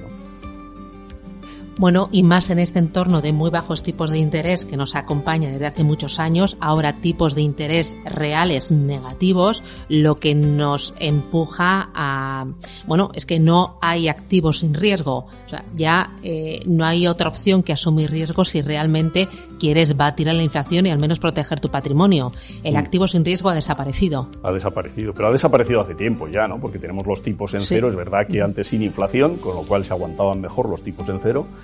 Bueno, 1.77 2.09
y 2.11 2.23
más 2.23 2.49
en 2.49 2.57
este 2.57 2.79
entorno 2.79 3.21
de 3.21 3.31
muy 3.33 3.51
bajos 3.51 3.83
tipos 3.83 4.09
de 4.09 4.17
interés 4.17 4.65
que 4.65 4.77
nos 4.77 4.95
acompaña 4.95 5.51
desde 5.51 5.67
hace 5.67 5.83
muchos 5.83 6.19
años, 6.19 6.57
ahora 6.59 7.01
tipos 7.01 7.35
de 7.35 7.41
interés 7.41 7.95
reales 8.03 8.71
negativos, 8.71 9.61
lo 9.87 10.15
que 10.15 10.33
nos 10.33 10.95
empuja 10.99 11.89
a, 11.93 12.47
bueno, 12.87 13.11
es 13.13 13.27
que 13.27 13.39
no 13.39 13.77
hay 13.79 14.07
activos 14.07 14.59
sin 14.59 14.73
riesgo. 14.73 15.27
O 15.45 15.49
sea, 15.49 15.65
ya 15.75 16.15
eh, 16.23 16.61
no 16.65 16.83
hay 16.83 17.05
otra 17.05 17.29
opción 17.29 17.61
que 17.61 17.73
asumir 17.73 18.09
riesgo 18.09 18.43
si 18.43 18.61
realmente 18.61 19.27
quieres 19.59 19.95
batir 19.95 20.29
a 20.29 20.33
la 20.33 20.41
inflación 20.41 20.87
y 20.87 20.89
al 20.89 20.99
menos 20.99 21.19
proteger 21.19 21.59
tu 21.59 21.69
patrimonio. 21.69 22.31
El 22.63 22.73
mm. 22.73 22.77
activo 22.77 23.07
sin 23.07 23.23
riesgo 23.23 23.49
ha 23.49 23.53
desaparecido. 23.53 24.29
Ha 24.41 24.51
desaparecido, 24.51 25.13
pero 25.13 25.27
ha 25.27 25.31
desaparecido 25.31 25.81
hace 25.81 25.93
tiempo 25.93 26.27
ya, 26.27 26.47
¿no? 26.47 26.59
Porque 26.59 26.79
tenemos 26.79 27.05
los 27.05 27.21
tipos 27.21 27.53
en 27.53 27.65
cero. 27.67 27.87
Es 27.87 27.95
verdad 27.95 28.25
que 28.27 28.41
antes 28.41 28.67
sin 28.67 28.81
inflación, 28.81 29.37
con 29.37 29.55
lo 29.55 29.61
cual 29.61 29.85
se 29.85 29.93
aguantaban 29.93 30.41
mejor 30.41 30.69
los 30.69 30.81
tipos 30.81 31.07
en 31.09 31.19
cero 31.19 31.45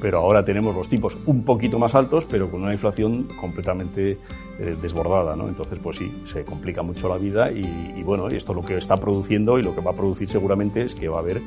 pero 0.00 0.18
ahora 0.18 0.44
tenemos 0.44 0.74
los 0.74 0.88
tipos 0.88 1.16
un 1.26 1.44
poquito 1.44 1.78
más 1.78 1.94
altos, 1.94 2.24
pero 2.24 2.50
con 2.50 2.62
una 2.62 2.72
inflación 2.72 3.28
completamente 3.40 4.18
eh, 4.58 4.76
desbordada, 4.80 5.36
¿no? 5.36 5.48
Entonces, 5.48 5.78
pues 5.82 5.96
sí, 5.96 6.12
se 6.26 6.44
complica 6.44 6.82
mucho 6.82 7.08
la 7.08 7.16
vida 7.16 7.50
y, 7.50 7.94
y, 7.96 8.02
bueno, 8.02 8.28
esto 8.28 8.54
lo 8.54 8.62
que 8.62 8.76
está 8.76 8.96
produciendo 8.96 9.58
y 9.58 9.62
lo 9.62 9.74
que 9.74 9.80
va 9.80 9.92
a 9.92 9.94
producir 9.94 10.28
seguramente 10.28 10.82
es 10.82 10.94
que 10.94 11.08
va 11.08 11.18
a 11.18 11.20
haber 11.20 11.40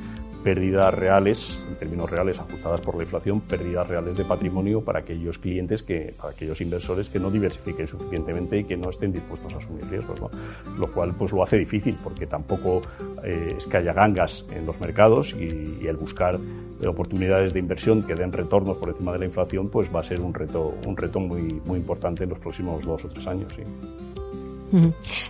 pérdidas 0.44 0.94
reales, 0.94 1.66
en 1.68 1.76
términos 1.76 2.10
reales 2.10 2.40
ajustadas 2.40 2.80
por 2.82 2.96
la 2.96 3.04
inflación, 3.04 3.42
pérdidas 3.42 3.88
reales 3.88 4.18
de 4.18 4.24
patrimonio 4.24 4.82
para 4.82 5.00
aquellos 5.00 5.38
clientes, 5.40 5.84
que, 5.84 6.14
para 6.18 6.32
aquellos 6.32 6.62
inversores 6.62 7.10
que 7.10 7.20
no 7.20 7.30
diversifiquen 7.30 7.88
suficientemente 7.88 8.60
y 8.60 8.64
que 8.64 8.78
no 8.78 8.90
estén 8.90 9.12
dispuestos 9.12 9.54
a 9.54 9.58
asumir 9.58 9.86
riesgos, 9.90 10.22
¿no? 10.22 10.30
Lo 10.78 10.90
cual 10.92 11.14
pues 11.18 11.34
lo 11.34 11.44
hace 11.44 11.58
difícil 11.58 11.98
porque 12.02 12.28
tampoco 12.28 12.82
eh, 13.24 13.56
es 13.58 13.68
que 13.68 13.78
haya 13.78 13.94
gangas 13.94 14.46
en 14.52 14.66
los 14.66 14.80
mercados 14.80 15.36
y, 15.38 15.80
y 15.82 15.88
el 15.88 15.98
buscar 15.98 16.40
oportunidades 16.86 17.54
de 17.54 17.60
inversión 17.60 18.04
que 18.04 18.14
den 18.14 18.32
retornos 18.38 18.78
por 18.78 18.90
encima 18.90 19.12
de 19.12 19.20
la 19.20 19.26
inflación, 19.26 19.70
pues 19.70 19.94
va 19.94 20.00
a 20.00 20.04
ser 20.04 20.22
un 20.22 20.34
reto, 20.34 20.76
un 20.86 20.96
reto 20.96 21.20
muy, 21.20 21.62
muy 21.66 21.80
importante 21.80 22.24
en 22.24 22.30
los 22.30 22.40
próximos 22.40 22.86
dos 22.86 23.04
o 23.04 23.10
tres 23.10 23.28
años. 23.28 23.54
Sí. 23.54 23.64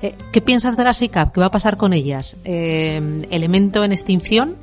Eh, 0.02 0.15
¿Qué 0.32 0.41
piensas 0.41 0.76
de 0.78 0.84
las 0.84 1.02
ICAP? 1.02 1.34
¿Qué 1.34 1.39
va 1.39 1.48
a 1.48 1.52
pasar 1.52 1.78
con 1.78 1.93
ellas? 1.93 2.38
Eh, 2.43 3.26
¿Elemento 3.30 3.84
en 3.84 3.91
extinción? 3.91 4.56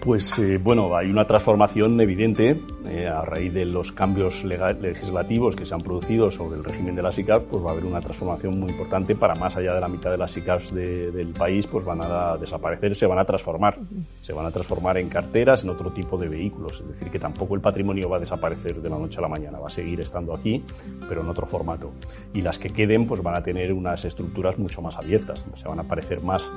Pues 0.00 0.38
eh, 0.38 0.58
bueno, 0.62 0.96
hay 0.96 1.10
una 1.10 1.26
transformación 1.26 2.00
evidente 2.00 2.60
eh, 2.88 3.08
a 3.08 3.22
raíz 3.22 3.52
de 3.52 3.64
los 3.64 3.92
cambios 3.92 4.44
legislativos 4.44 5.56
que 5.56 5.66
se 5.66 5.74
han 5.74 5.80
producido 5.80 6.30
sobre 6.30 6.58
el 6.58 6.64
régimen 6.64 6.94
de 6.94 7.02
las 7.02 7.18
ICAP, 7.18 7.44
pues 7.44 7.64
va 7.64 7.70
a 7.70 7.72
haber 7.72 7.84
una 7.84 8.00
transformación 8.00 8.58
muy 8.58 8.70
importante 8.70 9.14
para 9.14 9.34
más 9.34 9.56
allá 9.56 9.74
de 9.74 9.80
la 9.80 9.88
mitad 9.88 10.10
de 10.10 10.18
las 10.18 10.36
ICAPs 10.36 10.74
del 10.74 11.28
país, 11.28 11.66
pues 11.66 11.84
van 11.84 12.00
a 12.02 12.36
desaparecer, 12.36 12.94
se 12.94 13.06
van 13.06 13.18
a 13.18 13.24
transformar, 13.24 13.78
se 14.22 14.32
van 14.32 14.46
a 14.46 14.50
transformar 14.50 14.98
en 14.98 15.08
carteras, 15.08 15.64
en 15.64 15.70
otro 15.70 15.90
tipo 15.90 16.16
de 16.18 16.28
vehículos. 16.28 16.80
Es 16.80 16.88
decir, 16.88 17.10
que 17.10 17.18
tampoco 17.18 17.54
el 17.54 17.60
patrimonio 17.60 18.08
va 18.08 18.16
a 18.16 18.20
desaparecer 18.20 18.80
de 18.80 18.90
la 18.90 18.98
noche 18.98 19.18
a 19.18 19.22
la 19.22 19.28
mañana, 19.28 19.58
va 19.58 19.68
a 19.68 19.70
seguir 19.70 20.00
estando 20.00 20.34
aquí, 20.34 20.62
pero 21.08 21.22
en 21.22 21.28
otro 21.28 21.46
formato. 21.46 21.92
Y 22.34 22.42
las 22.42 22.58
que 22.58 22.70
queden, 22.70 23.06
pues 23.06 23.22
van 23.22 23.36
a 23.36 23.42
tener 23.42 23.72
unas 23.72 24.04
estructuras 24.04 24.58
mucho 24.58 24.82
más 24.82 24.96
abiertas, 24.96 25.46
se 25.54 25.68
van 25.68 25.80
a 25.80 25.84
parecer 25.84 26.22
más 26.22 26.48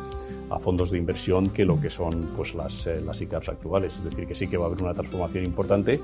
a 0.50 0.60
fondos 0.60 0.92
de 0.92 0.98
inversión 0.98 1.50
que 1.50 1.66
lo 1.66 1.80
que 1.80 1.90
son 1.90 2.32
pues 2.36 2.56
las, 2.56 2.88
eh, 2.88 3.02
las 3.02 3.22
ICAPs 3.22 3.50
actuales. 3.50 3.98
Es 3.98 4.04
decir, 4.04 4.28
que 4.28 4.36
sí 4.36 4.48
que 4.48 4.58
va 4.58 4.66
a 4.66 4.68
haber 4.68 4.84
una 4.84 4.94
transformación 4.94 5.46
importante, 5.46 6.00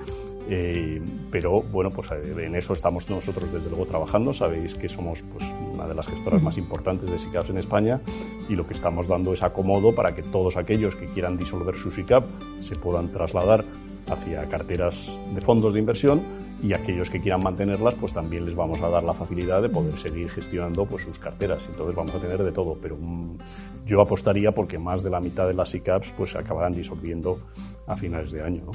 eh, 0.50 1.02
pero 1.32 1.62
bueno, 1.62 1.90
pues 1.90 2.12
eh, 2.12 2.46
en 2.46 2.56
eso 2.56 2.74
estamos 2.74 3.10
nosotros 3.10 3.52
desde 3.52 3.70
luego 3.70 3.86
trabajando. 3.86 4.34
Sabéis 4.34 4.76
que 4.76 4.88
somos 4.88 5.24
pues 5.24 5.44
una 5.74 5.88
de 5.88 5.96
las 5.96 6.08
gestoras 6.08 6.42
más 6.42 6.58
importantes 6.58 7.10
de 7.10 7.18
SICAPs 7.18 7.50
en 7.50 7.58
España 7.58 8.02
y 8.48 8.56
lo 8.56 8.66
que 8.66 8.74
estamos 8.74 9.08
dando 9.08 9.34
es 9.34 9.44
acomodo 9.44 9.94
para 9.96 10.14
que 10.14 10.22
todos 10.22 10.58
aquellos 10.58 10.96
que 10.96 11.08
quieran 11.08 11.38
disolver 11.38 11.76
su 11.76 11.92
SICAP 11.92 12.26
se 12.60 12.76
puedan 12.76 13.12
trasladar 13.12 13.66
hacia 14.08 14.48
carteras 14.48 15.10
de 15.34 15.42
fondos 15.42 15.74
de 15.74 15.80
inversión 15.80 16.22
y 16.62 16.74
aquellos 16.74 17.10
que 17.10 17.20
quieran 17.20 17.42
mantenerlas, 17.44 17.96
pues 17.96 18.14
también 18.14 18.46
les 18.46 18.56
vamos 18.56 18.80
a 18.82 18.90
dar 18.90 19.04
la 19.04 19.14
facilidad 19.14 19.62
de 19.62 19.70
poder 19.70 19.98
seguir 19.98 20.30
gestionando 20.30 20.86
pues, 20.86 21.04
sus 21.04 21.20
carteras. 21.20 21.66
Entonces 21.68 21.96
vamos 21.96 22.16
a 22.16 22.20
tener 22.20 22.42
de 22.44 22.52
todo, 22.52 22.78
pero 22.82 22.98
mm, 23.00 23.38
yo 23.86 24.00
apostaría 24.00 24.52
porque 24.52 24.78
más 24.78 25.04
de 25.04 25.10
la 25.10 25.20
mitad 25.20 25.48
de 25.48 25.54
las 25.54 25.74
ICAPs 25.74 26.14
pues 26.16 26.36
acabarán 26.36 26.74
disolviendo 26.74 27.40
a 27.88 27.98
finales 27.98 28.32
de 28.32 28.44
año. 28.44 28.64
¿no? 28.66 28.72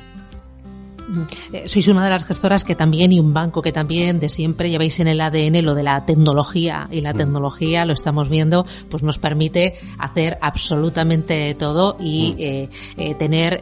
Eh, 1.53 1.69
sois 1.69 1.89
una 1.89 2.05
de 2.05 2.11
las 2.11 2.25
gestoras 2.25 2.65
que 2.65 2.75
también 2.75 3.13
y 3.13 3.19
un 3.19 3.35
banco 3.35 3.63
que 3.63 3.73
también 3.73 4.21
de 4.21 4.29
siempre 4.29 4.71
lleváis 4.71 5.01
en 5.01 5.09
el 5.09 5.21
ADN 5.21 5.65
lo 5.65 5.75
de 5.75 5.83
la 5.83 6.05
tecnología 6.07 6.89
y 6.91 7.01
la 7.01 7.13
tecnología 7.13 7.85
lo 7.85 7.93
estamos 7.93 8.29
viendo 8.29 8.65
pues 8.89 9.03
nos 9.03 9.19
permite 9.19 9.75
hacer 9.99 10.39
absolutamente 10.41 11.55
todo 11.55 11.97
y 11.99 12.37
eh, 12.39 12.69
eh, 12.97 13.15
tener 13.15 13.61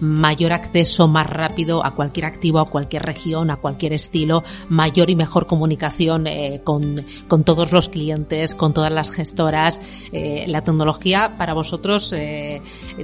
mayor 0.00 0.52
acceso 0.52 1.08
más 1.08 1.26
rápido 1.26 1.84
a 1.84 1.94
cualquier 1.94 2.26
activo, 2.26 2.60
a 2.60 2.66
cualquier 2.66 3.02
región, 3.02 3.50
a 3.50 3.56
cualquier 3.56 3.92
estilo, 3.92 4.42
mayor 4.68 5.10
y 5.10 5.16
mejor 5.16 5.46
comunicación 5.46 6.26
con, 6.62 7.04
con 7.28 7.44
todos 7.44 7.72
los 7.72 7.88
clientes, 7.88 8.54
con 8.54 8.72
todas 8.72 8.92
las 8.92 9.10
gestoras. 9.10 9.80
la 10.12 10.62
tecnología 10.62 11.36
para 11.36 11.54
vosotros 11.54 12.14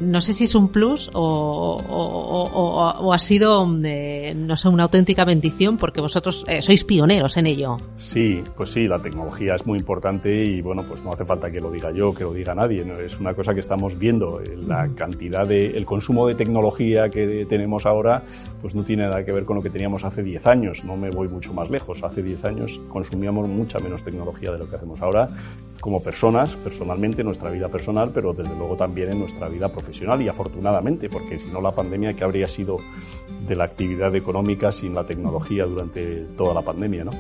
no 0.01 0.21
sé 0.21 0.35
si 0.35 0.45
es 0.45 0.55
un 0.55 0.69
plus 0.69 1.11
o, 1.13 1.83
o 1.89 3.13
ha 3.13 3.19
sido 3.19 3.67
no 3.83 4.57
sé, 4.57 4.69
una 4.69 4.85
auténtica 4.85 5.25
bendición 5.25 5.77
porque 5.77 6.01
vosotros 6.01 6.45
eh, 6.49 6.63
sois 6.63 6.85
pioneros 6.85 7.37
en 7.37 7.47
ello. 7.47 7.77
Sí, 7.97 8.43
pues 8.57 8.71
sí, 8.71 8.87
la 8.87 9.01
tecnología 9.01 9.55
es 9.55 9.67
muy 9.67 9.79
importante 9.79 10.45
y 10.45 10.61
bueno, 10.61 10.83
pues 10.83 11.03
no 11.03 11.13
hace 11.13 11.25
falta 11.25 11.51
que 11.51 11.61
lo 11.61 11.71
diga 11.71 11.93
yo, 11.93 12.15
que 12.15 12.25
lo 12.25 12.33
diga 12.33 12.55
nadie, 12.55 12.85
¿no? 12.85 12.99
es 12.99 13.19
una 13.19 13.35
cosa 13.35 13.55
que 13.55 13.61
estamos 13.61 13.99
viendo, 13.99 14.41
la 14.67 14.89
cantidad 14.95 15.47
de, 15.47 15.69
el 15.69 15.85
consumo 15.85 16.27
de 16.27 16.35
tecnología 16.35 17.09
que 17.09 17.47
tenemos 17.47 17.87
ahora, 17.87 18.23
pues 18.61 18.75
no 18.75 18.85
tiene 18.85 19.05
nada 19.05 19.25
que 19.25 19.33
ver 19.33 19.45
con 19.45 19.57
lo 19.57 19.63
que 19.63 19.71
teníamos 19.71 20.05
hace 20.05 20.23
10 20.23 20.47
años, 20.47 20.85
no 20.85 20.97
me 20.97 21.11
voy 21.11 21.29
mucho 21.29 21.53
más 21.53 21.71
lejos, 21.71 22.03
hace 22.03 22.23
10 22.23 22.45
años 22.45 22.81
consumíamos 22.89 23.49
mucha 23.49 23.79
menos 23.79 24.03
tecnología 24.03 24.51
de 24.53 24.59
lo 24.59 24.69
que 24.69 24.77
hacemos 24.77 25.01
ahora 25.01 25.29
como 25.81 26.03
personas, 26.03 26.57
personalmente, 26.57 27.23
en 27.23 27.27
nuestra 27.27 27.51
vida 27.51 27.69
personal, 27.69 28.11
pero 28.13 28.33
desde 28.33 28.55
luego 28.57 28.77
también 28.77 29.13
en 29.13 29.21
nuestra 29.21 29.49
vida 29.49 29.71
profesional 29.71 30.21
y 30.23 30.29
afortunadamente, 30.29 31.09
porque 31.09 31.39
si 31.39 31.49
no 31.49 31.61
la 31.61 31.73
pandemia, 31.73 32.13
¿qué 32.13 32.25
habría 32.25 32.47
sido 32.47 32.77
de 33.49 33.57
la 33.61 33.67
actividad 33.67 34.15
económica 34.17 34.73
sin 34.73 34.95
la 34.95 35.05
tecnología 35.05 35.65
durante 35.65 36.25
toda 36.37 36.55
la 36.55 36.63
pandemia? 36.63 37.05
¿no? 37.05 37.13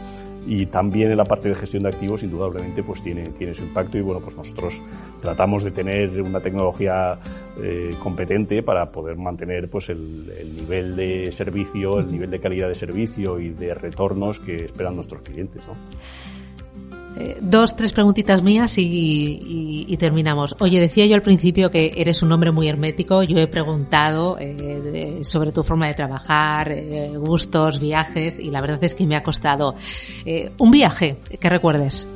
y 0.47 0.67
también 0.67 1.11
en 1.11 1.17
la 1.17 1.25
parte 1.25 1.49
de 1.49 1.55
gestión 1.55 1.83
de 1.83 1.91
activos 1.91 2.23
indudablemente 2.23 2.83
pues 2.83 3.03
tiene, 3.03 3.25
tiene 3.31 3.55
su 3.55 3.63
impacto 3.63 3.99
y 3.99 4.01
bueno 4.01 4.21
pues 4.21 4.37
nosotros 4.37 4.81
tratamos 5.21 5.65
de 5.65 5.71
tener 5.71 6.21
una 6.23 6.41
tecnología 6.41 7.19
eh, 7.63 7.95
competente 8.03 8.63
para 8.63 8.91
poder 8.91 9.17
mantener 9.17 9.69
pues 9.69 9.91
el, 9.91 10.33
el, 10.39 10.57
nivel 10.57 10.97
de 10.97 11.31
servicio, 11.33 11.99
el 11.99 12.11
nivel 12.11 12.31
de 12.31 12.41
calidad 12.41 12.69
de 12.69 12.75
servicio 12.75 13.39
y 13.39 13.51
de 13.51 13.75
retornos 13.75 14.41
que 14.41 14.65
esperan 14.65 14.95
nuestros 14.95 15.23
clientes. 15.23 15.63
¿no? 15.67 15.75
Eh, 17.21 17.37
dos, 17.43 17.77
tres 17.77 17.93
preguntitas 17.93 18.43
mías 18.43 18.75
y, 18.79 19.95
terminamos. 19.99 20.57
Oye, 20.61 20.81
decía 20.81 21.05
yo 21.05 21.15
al 21.15 21.21
principio 21.21 21.71
que 21.71 21.93
eres 21.95 22.23
un 22.23 22.33
hombre 22.33 22.51
muy 22.51 22.67
hermético. 22.67 23.23
Yo 23.23 23.37
he 23.37 23.47
preguntado 23.47 24.39
eh, 24.41 25.19
sobre 25.23 25.53
tu 25.53 25.63
forma 25.63 25.87
de 25.87 25.95
trabajar, 25.95 26.73
eh, 26.73 27.13
gustos, 27.17 27.79
viajes, 27.79 28.41
y 28.41 28.51
la 28.51 28.63
verdad 28.63 28.83
es 28.83 28.95
que 28.95 29.07
me 29.07 29.17
ha 29.17 29.23
costado. 29.23 29.75
un 30.59 30.71
viaje 30.71 31.19
que 31.39 31.51
recuerdes. 31.51 32.09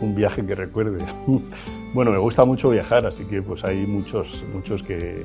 Un 0.00 0.14
viaje 0.14 0.44
que 0.44 0.54
recuerde. 0.54 1.02
bueno, 1.94 2.10
me 2.10 2.18
gusta 2.18 2.44
mucho 2.44 2.68
viajar, 2.68 3.06
así 3.06 3.24
que 3.24 3.40
pues 3.40 3.64
hay 3.64 3.86
muchos, 3.86 4.44
muchos 4.52 4.82
que, 4.82 5.24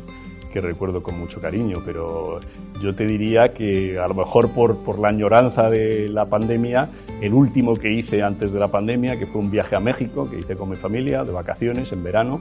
que 0.54 0.62
recuerdo 0.62 1.02
con 1.02 1.18
mucho 1.18 1.42
cariño, 1.42 1.80
pero 1.84 2.40
yo 2.80 2.94
te 2.94 3.08
diría 3.08 3.54
que 3.54 3.98
a 3.98 4.08
lo 4.08 4.14
mejor 4.14 4.52
por, 4.52 4.78
por 4.78 5.00
la 5.00 5.10
añoranza 5.10 5.68
de 5.68 6.08
la 6.10 6.30
pandemia, 6.30 6.92
el 7.22 7.34
último 7.34 7.74
que 7.74 7.92
hice 7.92 8.22
antes 8.22 8.54
de 8.54 8.60
la 8.60 8.68
pandemia, 8.68 9.18
que 9.18 9.26
fue 9.26 9.42
un 9.42 9.50
viaje 9.50 9.76
a 9.76 9.80
México, 9.80 10.30
que 10.30 10.38
hice 10.38 10.56
con 10.56 10.70
mi 10.70 10.76
familia 10.76 11.24
de 11.24 11.32
vacaciones 11.32 11.92
en 11.92 12.04
verano, 12.04 12.40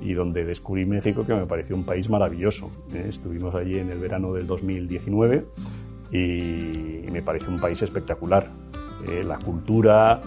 y 0.00 0.12
donde 0.14 0.44
descubrí 0.44 0.84
México, 0.84 1.24
que 1.24 1.34
me 1.34 1.46
pareció 1.46 1.76
un 1.76 1.84
país 1.84 2.10
maravilloso. 2.10 2.68
¿eh? 2.92 3.06
Estuvimos 3.08 3.54
allí 3.54 3.78
en 3.78 3.90
el 3.90 4.00
verano 4.00 4.32
del 4.32 4.46
2019 4.48 5.46
y 6.10 7.10
me 7.10 7.22
pareció 7.22 7.48
un 7.48 7.60
país 7.60 7.80
espectacular. 7.80 8.50
¿eh? 9.06 9.22
La 9.24 9.38
cultura, 9.38 10.20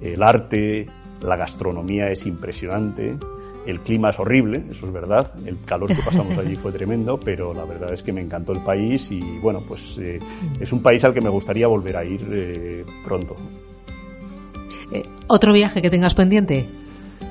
el 0.00 0.22
arte, 0.22 0.86
la 1.22 1.36
gastronomía 1.36 2.10
es 2.10 2.26
impresionante. 2.26 3.16
El 3.66 3.80
clima 3.80 4.10
es 4.10 4.20
horrible, 4.20 4.62
eso 4.70 4.86
es 4.86 4.92
verdad. 4.92 5.32
El 5.44 5.58
calor 5.60 5.88
que 5.88 6.02
pasamos 6.02 6.38
allí 6.38 6.54
fue 6.54 6.70
tremendo, 6.72 7.18
pero 7.18 7.52
la 7.52 7.64
verdad 7.64 7.92
es 7.92 8.02
que 8.02 8.12
me 8.12 8.20
encantó 8.20 8.52
el 8.52 8.60
país 8.60 9.10
y 9.10 9.20
bueno, 9.40 9.62
pues 9.66 9.98
eh, 9.98 10.18
es 10.60 10.72
un 10.72 10.82
país 10.82 11.04
al 11.04 11.12
que 11.12 11.20
me 11.20 11.28
gustaría 11.28 11.66
volver 11.66 11.96
a 11.96 12.04
ir 12.04 12.20
eh, 12.30 12.84
pronto. 13.04 13.34
Eh, 14.92 15.02
¿Otro 15.26 15.52
viaje 15.52 15.82
que 15.82 15.90
tengas 15.90 16.14
pendiente? 16.14 16.64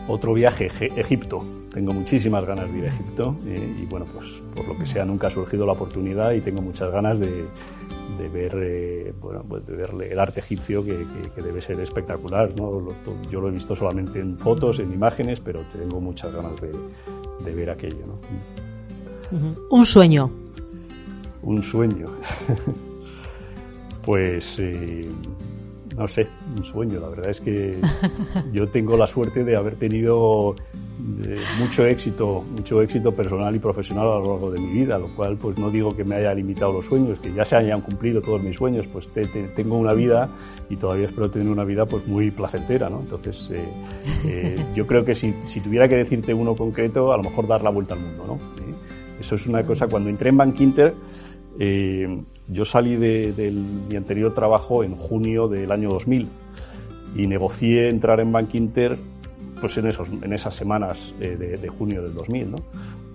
Otro 0.07 0.33
viaje, 0.33 0.67
Egipto. 0.95 1.43
Tengo 1.73 1.93
muchísimas 1.93 2.45
ganas 2.45 2.71
de 2.71 2.79
ir 2.79 2.85
a 2.85 2.87
Egipto 2.87 3.35
y 3.45 3.85
bueno, 3.85 4.05
pues 4.05 4.41
por 4.55 4.67
lo 4.67 4.77
que 4.77 4.85
sea 4.85 5.03
nunca 5.03 5.27
ha 5.27 5.31
surgido 5.31 5.65
la 5.65 5.73
oportunidad 5.73 6.31
y 6.31 6.41
tengo 6.41 6.61
muchas 6.61 6.91
ganas 6.91 7.19
de, 7.19 7.45
de 8.17 8.29
ver, 8.29 8.55
eh, 8.61 9.13
bueno, 9.19 9.43
pues 9.47 9.65
de 9.65 9.75
ver 9.75 9.89
el 10.11 10.19
arte 10.19 10.39
egipcio 10.39 10.83
que, 10.83 11.05
debe 11.41 11.61
ser 11.61 11.79
espectacular. 11.79 12.53
¿no? 12.57 12.87
yo 13.29 13.41
lo 13.41 13.49
he 13.49 13.51
visto 13.51 13.75
solamente 13.75 14.19
en 14.19 14.37
fotos, 14.37 14.79
en 14.79 14.93
imágenes, 14.93 15.39
pero 15.39 15.61
tengo 15.71 15.99
muchas 15.99 16.33
ganas 16.33 16.61
de, 16.61 17.53
ver 17.53 17.69
aquello. 17.69 18.05
¿no? 18.07 18.19
Un 19.69 19.85
sueño. 19.85 20.31
Un 21.41 21.61
sueño. 21.61 22.07
pues 24.05 24.59
eh, 24.59 25.07
no 25.97 26.07
sé, 26.07 26.27
un 26.55 26.63
sueño. 26.63 26.99
La 26.99 27.09
verdad 27.09 27.29
es 27.29 27.41
que 27.41 27.79
yo 28.51 28.67
tengo 28.69 28.97
la 28.97 29.07
suerte 29.07 29.43
de 29.43 29.55
haber 29.55 29.75
tenido 29.75 30.55
mucho 31.59 31.85
éxito, 31.85 32.43
mucho 32.55 32.81
éxito 32.81 33.11
personal 33.13 33.55
y 33.55 33.59
profesional 33.59 34.07
a 34.07 34.19
lo 34.19 34.31
largo 34.31 34.51
de 34.51 34.59
mi 34.59 34.71
vida, 34.71 34.97
lo 34.97 35.13
cual 35.15 35.37
pues 35.37 35.57
no 35.57 35.69
digo 35.69 35.95
que 35.95 36.03
me 36.03 36.15
haya 36.15 36.33
limitado 36.33 36.73
los 36.73 36.85
sueños, 36.85 37.19
que 37.19 37.33
ya 37.33 37.45
se 37.45 37.55
hayan 37.55 37.81
cumplido 37.81 38.21
todos 38.21 38.41
mis 38.41 38.55
sueños, 38.55 38.87
pues 38.87 39.09
tengo 39.55 39.77
una 39.77 39.93
vida 39.93 40.29
y 40.69 40.75
todavía 40.75 41.07
espero 41.07 41.29
tener 41.29 41.49
una 41.49 41.63
vida 41.63 41.85
pues 41.85 42.07
muy 42.07 42.31
placentera, 42.31 42.89
¿no? 42.89 43.01
Entonces 43.01 43.49
eh, 43.51 43.65
eh, 44.25 44.65
yo 44.73 44.87
creo 44.87 45.03
que 45.03 45.15
si, 45.15 45.33
si, 45.43 45.59
tuviera 45.59 45.87
que 45.87 45.95
decirte 45.95 46.33
uno 46.33 46.55
concreto, 46.55 47.11
a 47.11 47.17
lo 47.17 47.23
mejor 47.23 47.47
dar 47.47 47.61
la 47.61 47.69
vuelta 47.69 47.93
al 47.93 48.01
mundo, 48.01 48.25
¿no? 48.27 48.35
Eh, 48.63 48.73
eso 49.19 49.35
es 49.35 49.47
una 49.47 49.65
cosa, 49.65 49.87
cuando 49.87 50.09
entré 50.09 50.29
en 50.29 50.37
Bank 50.37 50.55
Inter, 51.59 52.23
yo 52.47 52.65
salí 52.65 52.95
de, 52.95 53.33
de, 53.33 53.51
mi 53.51 53.95
anterior 53.95 54.33
trabajo 54.33 54.83
en 54.83 54.95
junio 54.95 55.47
del 55.47 55.71
año 55.71 55.89
2000 55.89 56.29
y 57.15 57.27
negocié 57.27 57.89
entrar 57.89 58.19
en 58.19 58.31
Bank 58.31 58.53
Inter 58.53 58.97
pues 59.59 59.77
en, 59.77 59.87
esos, 59.87 60.09
en 60.09 60.33
esas 60.33 60.53
semanas 60.53 61.13
eh, 61.19 61.57
de, 61.61 61.67
junio 61.69 62.03
del 62.03 62.13
2000. 62.13 62.51
¿no? 62.51 62.57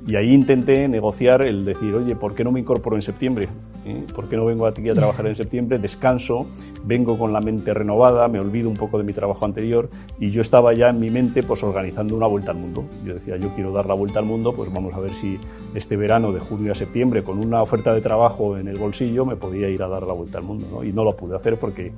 Y 0.07 0.17
ahí 0.17 0.33
intenté 0.33 0.89
negociar 0.89 1.47
el 1.47 1.65
decir, 1.65 1.95
oye, 1.95 2.17
¿por 2.17 2.35
qué 2.35 2.43
no 2.43 2.53
me 2.53 2.61
incorporo 2.61 2.97
en 2.97 3.03
septiembre? 3.03 3.49
¿Eh? 3.85 4.07
¿Por 4.15 4.29
qué 4.29 4.37
no 4.37 4.47
vengo 4.47 4.67
aquí 4.67 4.89
a 4.89 4.95
trabajar 4.95 5.27
en 5.27 5.37
septiembre? 5.37 5.79
Descanso, 5.79 6.47
vengo 6.85 7.19
con 7.19 7.33
la 7.33 7.41
mente 7.41 7.73
renovada, 7.75 8.29
me 8.29 8.41
olvido 8.41 8.69
un 8.69 8.77
poco 8.77 8.99
de 8.99 9.05
mi 9.05 9.13
trabajo 9.13 9.45
anterior 9.45 9.91
y 10.19 10.31
yo 10.31 10.43
estaba 10.43 10.73
ya 10.73 10.89
en 10.89 11.01
mi 11.01 11.11
mente 11.11 11.43
pues 11.43 11.63
organizando 11.63 12.17
una 12.17 12.27
vuelta 12.27 12.53
al 12.53 12.59
mundo. 12.59 12.85
Yo 13.05 13.15
decía, 13.15 13.37
yo 13.37 13.51
quiero 13.55 13.73
dar 13.73 13.87
la 13.87 13.95
vuelta 13.95 14.19
al 14.19 14.25
mundo, 14.25 14.55
pues 14.55 14.73
vamos 14.73 14.95
a 14.95 15.01
ver 15.01 15.15
si 15.15 15.39
este 15.75 15.97
verano 15.97 16.33
de 16.33 16.41
junio 16.41 16.73
a 16.73 16.75
septiembre 16.75 17.23
con 17.23 17.39
una 17.39 17.63
oferta 17.63 17.95
de 17.95 18.01
trabajo 18.01 18.57
en 18.57 18.69
el 18.69 18.79
bolsillo 18.79 19.25
me 19.25 19.37
podía 19.37 19.69
ir 19.69 19.83
a 19.83 19.89
dar 19.89 20.05
la 20.05 20.15
vuelta 20.15 20.39
al 20.39 20.45
mundo. 20.45 20.67
¿no? 20.71 20.85
Y 20.85 20.93
no 20.93 21.05
lo 21.05 21.17
pude 21.17 21.37
hacer 21.37 21.59
porque 21.59 21.93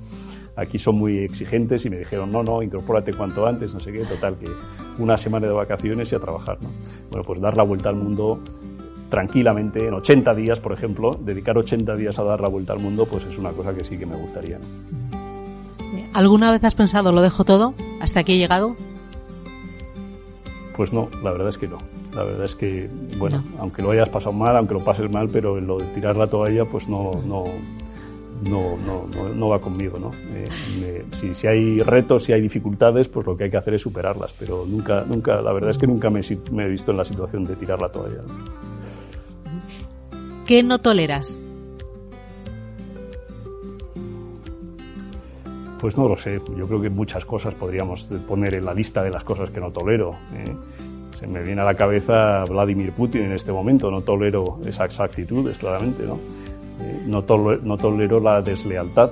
Aquí 0.57 0.79
son 0.79 0.97
muy 0.97 1.19
exigentes 1.19 1.85
y 1.87 1.91
me 1.91 1.99
dijeron, 1.99 2.31
no, 2.31 2.43
no, 2.43 2.63
incorpórate 2.63 3.15
cuanto 3.15 3.47
antes, 3.47 3.73
no 3.73 3.81
sé 3.81 3.93
qué, 3.93 4.05
total, 4.05 4.37
que 4.37 4.49
una 4.99 5.17
semana 5.17 5.47
de 5.47 5.53
vacaciones 5.53 6.13
y 6.13 6.15
a 6.15 6.21
trabajar, 6.21 6.59
¿no? 6.61 6.69
Bueno, 7.11 7.25
pues 7.25 7.41
dar 7.41 7.57
la 7.57 7.63
vuelta 7.63 7.89
al 7.89 7.97
mundo 7.97 8.39
tranquilamente, 9.09 9.87
en 9.87 9.95
80 9.95 10.35
días, 10.35 10.59
por 10.59 10.73
ejemplo, 10.73 11.19
dedicar 11.21 11.59
80 11.59 11.97
días 11.97 12.19
a 12.19 12.25
dar 12.25 12.41
la 12.41 12.49
vuelta 12.49 12.73
al 12.73 12.81
mundo, 12.81 13.07
pues 13.07 13.25
es 13.25 13.37
una 13.37 13.51
cosa 13.51 13.75
que 13.75 13.85
sí 13.85 13.99
que 13.99 14.07
me 14.07 14.17
gustaría. 14.17 14.59
¿Alguna 16.15 16.51
vez 16.51 16.65
has 16.65 16.75
pensado, 16.75 17.13
lo 17.13 17.21
dejo 17.21 17.45
todo? 17.45 17.75
¿Hasta 18.01 18.21
aquí 18.21 18.33
he 18.33 18.39
llegado? 18.39 18.75
Pues 20.77 20.93
no, 20.93 21.09
la 21.23 21.33
verdad 21.33 21.49
es 21.49 21.59
que 21.59 21.69
no. 21.69 21.79
La 22.15 22.25
verdad 22.25 22.45
es 22.45 22.55
que, 22.55 22.89
bueno, 23.19 23.43
aunque 23.59 23.83
lo 23.83 23.91
hayas 23.91 24.09
pasado 24.09 24.33
mal, 24.33 24.57
aunque 24.57 24.75
lo 24.75 24.81
pases 24.81 25.11
mal, 25.11 25.29
pero 25.29 25.59
en 25.59 25.67
lo 25.67 25.79
de 25.79 25.87
tirar 25.95 26.17
la 26.17 26.29
toalla, 26.29 26.65
pues 26.65 26.89
no, 26.89 27.13
no, 27.27 27.45
no, 28.43 28.77
no, 28.77 29.07
no, 29.35 29.49
va 29.49 29.61
conmigo. 29.61 29.99
¿no? 29.99 30.11
Eh, 30.35 31.05
si, 31.13 31.35
si, 31.35 31.47
hay 31.47 31.81
retos, 31.81 32.25
si 32.25 32.33
hay 32.33 32.41
dificultades, 32.41 33.09
pues 33.09 33.27
lo 33.27 33.37
que 33.37 33.45
hay 33.45 33.51
que 33.51 33.57
hacer 33.57 33.75
es 33.75 33.83
superarlas. 33.83 34.35
Pero 34.39 34.65
nunca, 34.67 35.05
nunca 35.07 35.41
la 35.41 35.53
verdad 35.53 35.71
es 35.71 35.79
que 35.79 35.87
nunca 35.87 36.11
me, 36.11 36.21
me 36.51 36.65
he 36.65 36.69
visto 36.69 36.91
en 36.91 36.97
la 36.97 37.05
situación 37.05 37.45
de 37.45 37.57
tirar 37.57 37.81
la 37.81 37.91
toalla. 37.91 38.21
¿Qué 40.47 40.63
no 40.63 40.81
toleras? 40.81 41.39
Pues 45.81 45.97
no 45.97 46.09
lo 46.09 46.17
sé. 46.17 46.41
Yo 46.57 46.67
creo 46.67 46.81
que 46.81 46.91
muchas 46.91 47.25
cosas 47.25 47.55
podríamos 47.55 48.07
poner 48.29 48.55
en 48.55 48.65
la 48.65 48.75
lista 48.75 49.03
de 49.03 49.11
las 49.11 49.25
cosas 49.25 49.51
que 49.51 49.61
no 49.61 49.73
tolero. 49.73 50.13
¿eh? 50.35 50.55
Se 51.19 51.27
me 51.27 51.43
viene 51.43 51.61
a 51.61 51.65
la 51.65 51.75
cabeza 51.75 52.45
Vladimir 52.45 52.93
Putin 52.93 53.23
en 53.23 53.33
este 53.33 53.51
momento. 53.51 53.91
No 53.91 54.01
tolero 54.03 54.61
esas 54.65 54.99
actitudes, 55.01 55.59
claramente, 55.59 56.05
¿no? 56.05 56.19
No, 57.07 57.25
tolero, 57.25 58.21
la 58.21 58.43
deslealtad. 58.43 59.11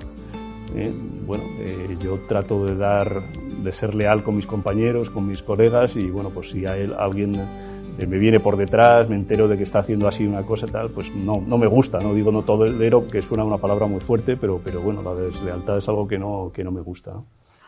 ¿eh? 0.74 0.92
bueno, 1.26 1.44
eh, 1.59 1.96
yo 2.00 2.18
trato 2.26 2.64
de 2.64 2.76
dar, 2.76 3.22
de 3.62 3.72
ser 3.72 3.94
leal 3.94 4.22
con 4.22 4.37
mis 4.37 4.46
compañeros, 4.46 5.11
con 5.11 5.26
mis 5.26 5.42
colegas 5.42 5.96
y 5.96 6.11
bueno, 6.11 6.30
pues 6.30 6.50
si 6.50 6.66
a 6.66 6.76
él, 6.76 6.94
alguien 6.98 7.35
eh, 7.98 8.06
me 8.06 8.18
viene 8.18 8.40
por 8.40 8.56
detrás, 8.56 9.09
me 9.09 9.16
entero 9.16 9.46
de 9.48 9.56
que 9.56 9.64
está 9.64 9.80
haciendo 9.80 10.09
así 10.09 10.26
una 10.26 10.42
cosa 10.42 10.66
tal, 10.66 10.90
pues 10.90 11.14
no, 11.14 11.42
no 11.46 11.59
me 11.59 11.66
gusta, 11.66 12.00
no 12.00 12.14
digo 12.14 12.33
no 12.33 12.42
tolero, 12.42 13.06
que 13.06 13.22
suena 13.22 13.44
una 13.44 13.59
palabra 13.59 13.87
muy 13.87 14.00
fuerte, 14.00 14.37
pero, 14.37 14.61
pero 14.64 14.80
bueno, 14.80 15.02
la 15.02 15.14
deslealtad 15.14 15.78
es 15.78 15.88
algo 15.88 16.09
que 16.09 16.18
no, 16.18 16.50
que 16.52 16.64
no 16.64 16.70
me 16.70 16.80
gusta. 16.80 17.12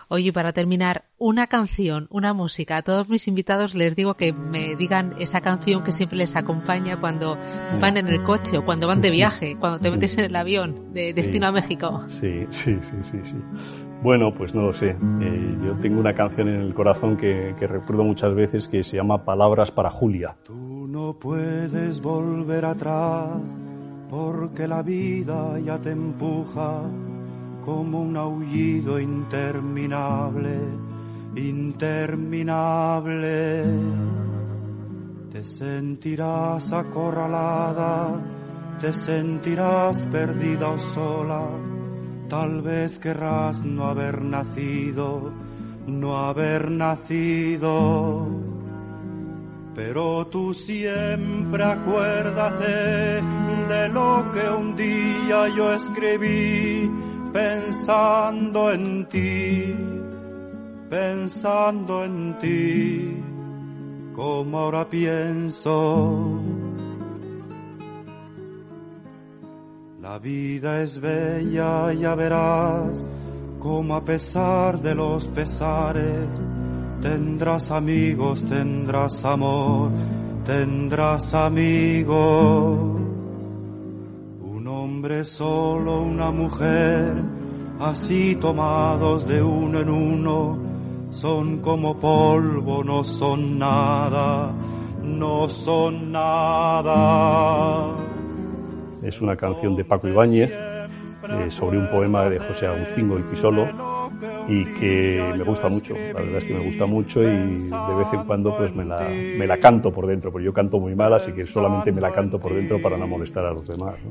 Oye, 0.08 0.32
para 0.32 0.52
terminar, 0.52 1.04
una 1.22 1.46
canción, 1.46 2.08
una 2.10 2.34
música. 2.34 2.78
A 2.78 2.82
todos 2.82 3.08
mis 3.08 3.28
invitados 3.28 3.76
les 3.76 3.94
digo 3.94 4.14
que 4.14 4.32
me 4.32 4.74
digan 4.74 5.14
esa 5.20 5.40
canción 5.40 5.84
que 5.84 5.92
siempre 5.92 6.18
les 6.18 6.34
acompaña 6.34 6.98
cuando 6.98 7.38
van 7.80 7.96
en 7.96 8.08
el 8.08 8.24
coche 8.24 8.58
o 8.58 8.64
cuando 8.64 8.88
van 8.88 9.00
de 9.00 9.10
viaje, 9.10 9.56
cuando 9.56 9.78
te 9.78 9.88
metes 9.92 10.18
en 10.18 10.24
el 10.24 10.34
avión 10.34 10.92
de 10.92 11.12
destino 11.14 11.46
a 11.46 11.52
México. 11.52 12.02
Sí, 12.08 12.44
sí, 12.50 12.76
sí, 12.82 12.96
sí, 13.10 13.20
sí. 13.24 13.36
Bueno, 14.02 14.34
pues 14.34 14.52
no 14.52 14.62
lo 14.62 14.74
sé. 14.74 14.96
Eh, 15.20 15.58
yo 15.64 15.76
tengo 15.76 16.00
una 16.00 16.12
canción 16.12 16.48
en 16.48 16.60
el 16.60 16.74
corazón 16.74 17.16
que, 17.16 17.54
que 17.56 17.68
recuerdo 17.68 18.02
muchas 18.02 18.34
veces 18.34 18.66
que 18.66 18.82
se 18.82 18.96
llama 18.96 19.24
Palabras 19.24 19.70
para 19.70 19.90
Julia. 19.90 20.34
Tú 20.42 20.88
no 20.88 21.14
puedes 21.20 22.00
volver 22.00 22.64
atrás 22.64 23.28
porque 24.10 24.66
la 24.66 24.82
vida 24.82 25.56
ya 25.60 25.78
te 25.78 25.92
empuja 25.92 26.82
como 27.64 28.02
un 28.02 28.16
aullido 28.16 28.98
interminable, 28.98 30.58
interminable. 31.36 33.64
Te 35.30 35.44
sentirás 35.44 36.72
acorralada, 36.72 38.18
te 38.80 38.92
sentirás 38.92 40.02
perdida 40.02 40.70
o 40.70 40.78
sola, 40.78 41.48
tal 42.28 42.62
vez 42.62 42.98
querrás 42.98 43.62
no 43.62 43.86
haber 43.86 44.22
nacido, 44.22 45.32
no 45.86 46.18
haber 46.18 46.70
nacido. 46.70 48.28
Pero 49.74 50.26
tú 50.26 50.52
siempre 50.52 51.64
acuérdate 51.64 53.22
de 53.68 53.88
lo 53.88 54.30
que 54.32 54.50
un 54.50 54.76
día 54.76 55.48
yo 55.56 55.72
escribí 55.72 56.90
pensando 57.32 58.70
en 58.70 59.08
ti, 59.08 59.74
pensando 60.92 62.04
en 62.04 62.36
ti, 62.38 63.16
como 64.14 64.58
ahora 64.58 64.90
pienso. 64.90 66.38
La 70.02 70.18
vida 70.18 70.82
es 70.82 71.00
bella, 71.00 71.94
ya 71.94 72.14
verás, 72.14 73.02
como 73.58 73.96
a 73.96 74.04
pesar 74.04 74.82
de 74.82 74.94
los 74.94 75.28
pesares, 75.28 76.28
tendrás 77.00 77.70
amigos, 77.70 78.44
tendrás 78.44 79.24
amor, 79.24 79.90
tendrás 80.44 81.32
amigos. 81.32 83.00
Un 84.42 84.66
hombre 84.68 85.24
solo, 85.24 86.02
una 86.02 86.30
mujer, 86.30 87.14
así 87.80 88.36
tomados 88.38 89.26
de 89.26 89.42
uno 89.42 89.80
en 89.80 89.88
uno, 89.88 90.61
son 91.12 91.58
como 91.58 91.98
polvo, 91.98 92.82
no 92.82 93.04
son 93.04 93.58
nada, 93.58 94.52
no 95.02 95.48
son 95.48 96.10
nada. 96.10 97.96
Es 99.02 99.20
una 99.20 99.36
canción 99.36 99.76
de 99.76 99.84
Paco 99.84 100.08
Ibáñez 100.08 100.50
eh, 100.52 101.50
sobre 101.50 101.78
un 101.78 101.88
poema 101.88 102.28
de 102.28 102.38
José 102.38 102.66
Agustín 102.66 103.08
Goitisolo 103.08 103.91
y 104.48 104.64
que 104.64 105.34
me 105.36 105.44
gusta 105.44 105.68
mucho, 105.68 105.94
la 105.94 106.20
verdad 106.20 106.36
es 106.38 106.44
que 106.44 106.54
me 106.54 106.64
gusta 106.64 106.86
mucho 106.86 107.22
y 107.22 107.26
de 107.26 107.94
vez 107.96 108.12
en 108.12 108.24
cuando 108.24 108.56
pues 108.56 108.74
me 108.74 108.84
la, 108.84 109.08
me 109.08 109.46
la 109.46 109.58
canto 109.58 109.92
por 109.92 110.06
dentro, 110.06 110.30
porque 110.30 110.44
yo 110.44 110.52
canto 110.52 110.78
muy 110.78 110.94
mal, 110.94 111.12
así 111.14 111.32
que 111.32 111.44
solamente 111.44 111.92
me 111.92 112.00
la 112.00 112.12
canto 112.12 112.38
por 112.38 112.54
dentro 112.54 112.80
para 112.80 112.96
no 112.96 113.06
molestar 113.06 113.44
a 113.46 113.52
los 113.52 113.66
demás. 113.66 113.94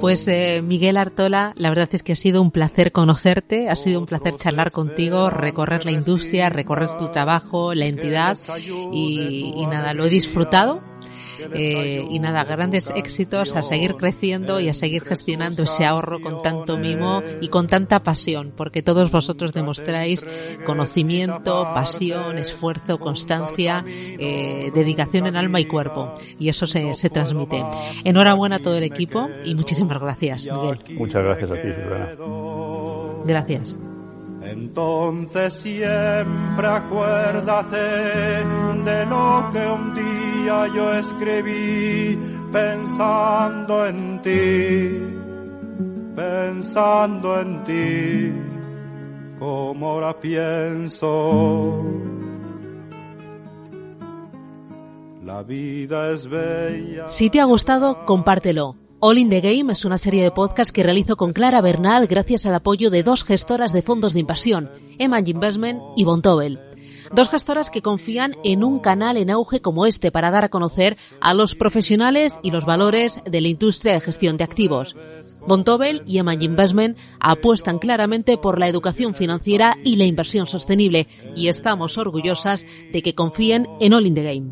Pues 0.00 0.26
eh, 0.28 0.62
Miguel 0.62 0.96
Artola, 0.96 1.52
la 1.56 1.68
verdad 1.68 1.88
es 1.92 2.02
que 2.02 2.12
ha 2.12 2.16
sido 2.16 2.42
un 2.42 2.50
placer 2.50 2.92
conocerte, 2.92 3.68
ha 3.68 3.76
sido 3.76 4.00
un 4.00 4.06
placer 4.06 4.36
charlar 4.36 4.70
contigo, 4.70 5.30
recorrer 5.30 5.84
la 5.84 5.92
industria, 5.92 6.48
recorrer 6.48 6.96
tu 6.98 7.08
trabajo, 7.08 7.74
la 7.74 7.86
entidad 7.86 8.38
y 8.92 9.66
nada, 9.70 9.94
lo 9.94 10.06
he 10.06 10.10
disfrutado 10.10 10.82
eh, 11.52 12.04
y 12.08 12.18
nada, 12.18 12.44
grandes 12.44 12.90
éxitos, 12.94 13.54
a 13.56 13.62
seguir 13.62 13.94
creciendo 13.94 14.60
y 14.60 14.68
a 14.68 14.74
seguir 14.74 15.04
gestionando 15.04 15.62
ese 15.62 15.84
ahorro 15.84 16.20
con 16.20 16.42
tanto 16.42 16.76
mimo 16.76 17.22
y 17.40 17.48
con 17.48 17.66
tanta 17.66 18.02
pasión, 18.02 18.52
porque 18.56 18.82
todos 18.82 19.10
vosotros 19.10 19.52
demostráis 19.52 20.24
conocimiento, 20.64 21.64
pasión, 21.74 22.38
esfuerzo, 22.38 22.98
constancia, 22.98 23.84
eh, 23.86 24.70
dedicación 24.74 25.26
en 25.26 25.36
alma 25.36 25.60
y 25.60 25.66
cuerpo. 25.66 26.12
Y 26.38 26.48
eso 26.48 26.66
se, 26.66 26.94
se 26.94 27.10
transmite. 27.10 27.64
Enhorabuena 28.04 28.56
a 28.56 28.58
todo 28.58 28.76
el 28.76 28.84
equipo 28.84 29.28
y 29.44 29.54
muchísimas 29.54 30.00
gracias, 30.00 30.44
Miguel. 30.44 30.78
Muchas 30.96 31.22
gracias 31.22 31.50
a 31.50 31.54
ti, 31.54 31.68
Silvana. 31.72 32.08
Gracias. 33.24 33.76
Entonces 34.48 35.54
siempre 35.54 36.66
acuérdate 36.66 37.76
de 37.76 39.06
lo 39.06 39.50
que 39.52 39.66
un 39.66 39.94
día 39.94 40.68
yo 40.72 40.94
escribí 40.94 42.16
pensando 42.52 43.86
en 43.86 44.22
ti, 44.22 45.02
pensando 46.14 47.40
en 47.40 47.64
ti, 47.64 48.32
como 49.40 49.90
ahora 49.90 50.18
pienso. 50.20 51.82
La 55.24 55.42
vida 55.42 56.12
es 56.12 56.28
bella. 56.28 57.08
Si 57.08 57.30
te 57.30 57.40
ha 57.40 57.44
gustado, 57.44 58.06
compártelo. 58.06 58.85
All 59.08 59.18
in 59.18 59.30
the 59.30 59.40
Game 59.40 59.72
es 59.72 59.84
una 59.84 59.98
serie 59.98 60.24
de 60.24 60.32
podcast 60.32 60.72
que 60.72 60.82
realizo 60.82 61.16
con 61.16 61.32
Clara 61.32 61.60
Bernal 61.60 62.08
gracias 62.08 62.44
al 62.44 62.56
apoyo 62.56 62.90
de 62.90 63.04
dos 63.04 63.22
gestoras 63.22 63.72
de 63.72 63.80
fondos 63.80 64.14
de 64.14 64.18
inversión, 64.18 64.68
Eman 64.98 65.28
Investment 65.28 65.80
y 65.96 66.02
Bontobel. 66.02 66.58
Dos 67.12 67.30
gestoras 67.30 67.70
que 67.70 67.82
confían 67.82 68.34
en 68.42 68.64
un 68.64 68.80
canal 68.80 69.16
en 69.16 69.30
auge 69.30 69.60
como 69.60 69.86
este 69.86 70.10
para 70.10 70.32
dar 70.32 70.42
a 70.42 70.48
conocer 70.48 70.96
a 71.20 71.34
los 71.34 71.54
profesionales 71.54 72.40
y 72.42 72.50
los 72.50 72.66
valores 72.66 73.20
de 73.24 73.40
la 73.40 73.46
industria 73.46 73.92
de 73.92 74.00
gestión 74.00 74.38
de 74.38 74.42
activos. 74.42 74.96
Bontobel 75.46 76.02
y 76.04 76.18
Eman 76.18 76.42
Investment 76.42 76.98
apuestan 77.20 77.78
claramente 77.78 78.38
por 78.38 78.58
la 78.58 78.66
educación 78.66 79.14
financiera 79.14 79.76
y 79.84 79.94
la 79.94 80.04
inversión 80.06 80.48
sostenible 80.48 81.06
y 81.36 81.46
estamos 81.46 81.96
orgullosas 81.96 82.66
de 82.92 83.02
que 83.02 83.14
confíen 83.14 83.68
en 83.78 83.94
All 83.94 84.06
in 84.08 84.14
the 84.16 84.24
Game. 84.24 84.50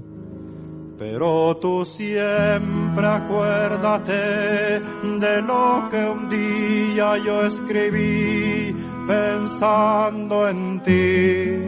Siempre 2.95 3.07
acuérdate 3.07 4.81
de 5.19 5.43
lo 5.43 5.89
que 5.91 6.07
un 6.07 6.29
día 6.29 7.19
yo 7.19 7.47
escribí 7.47 8.73
pensando 9.07 10.49
en 10.49 10.81
ti, 10.81 11.59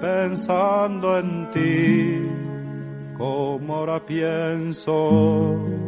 pensando 0.00 1.18
en 1.18 1.50
ti, 1.50 2.22
como 3.16 3.74
ahora 3.76 4.00
pienso. 4.04 5.85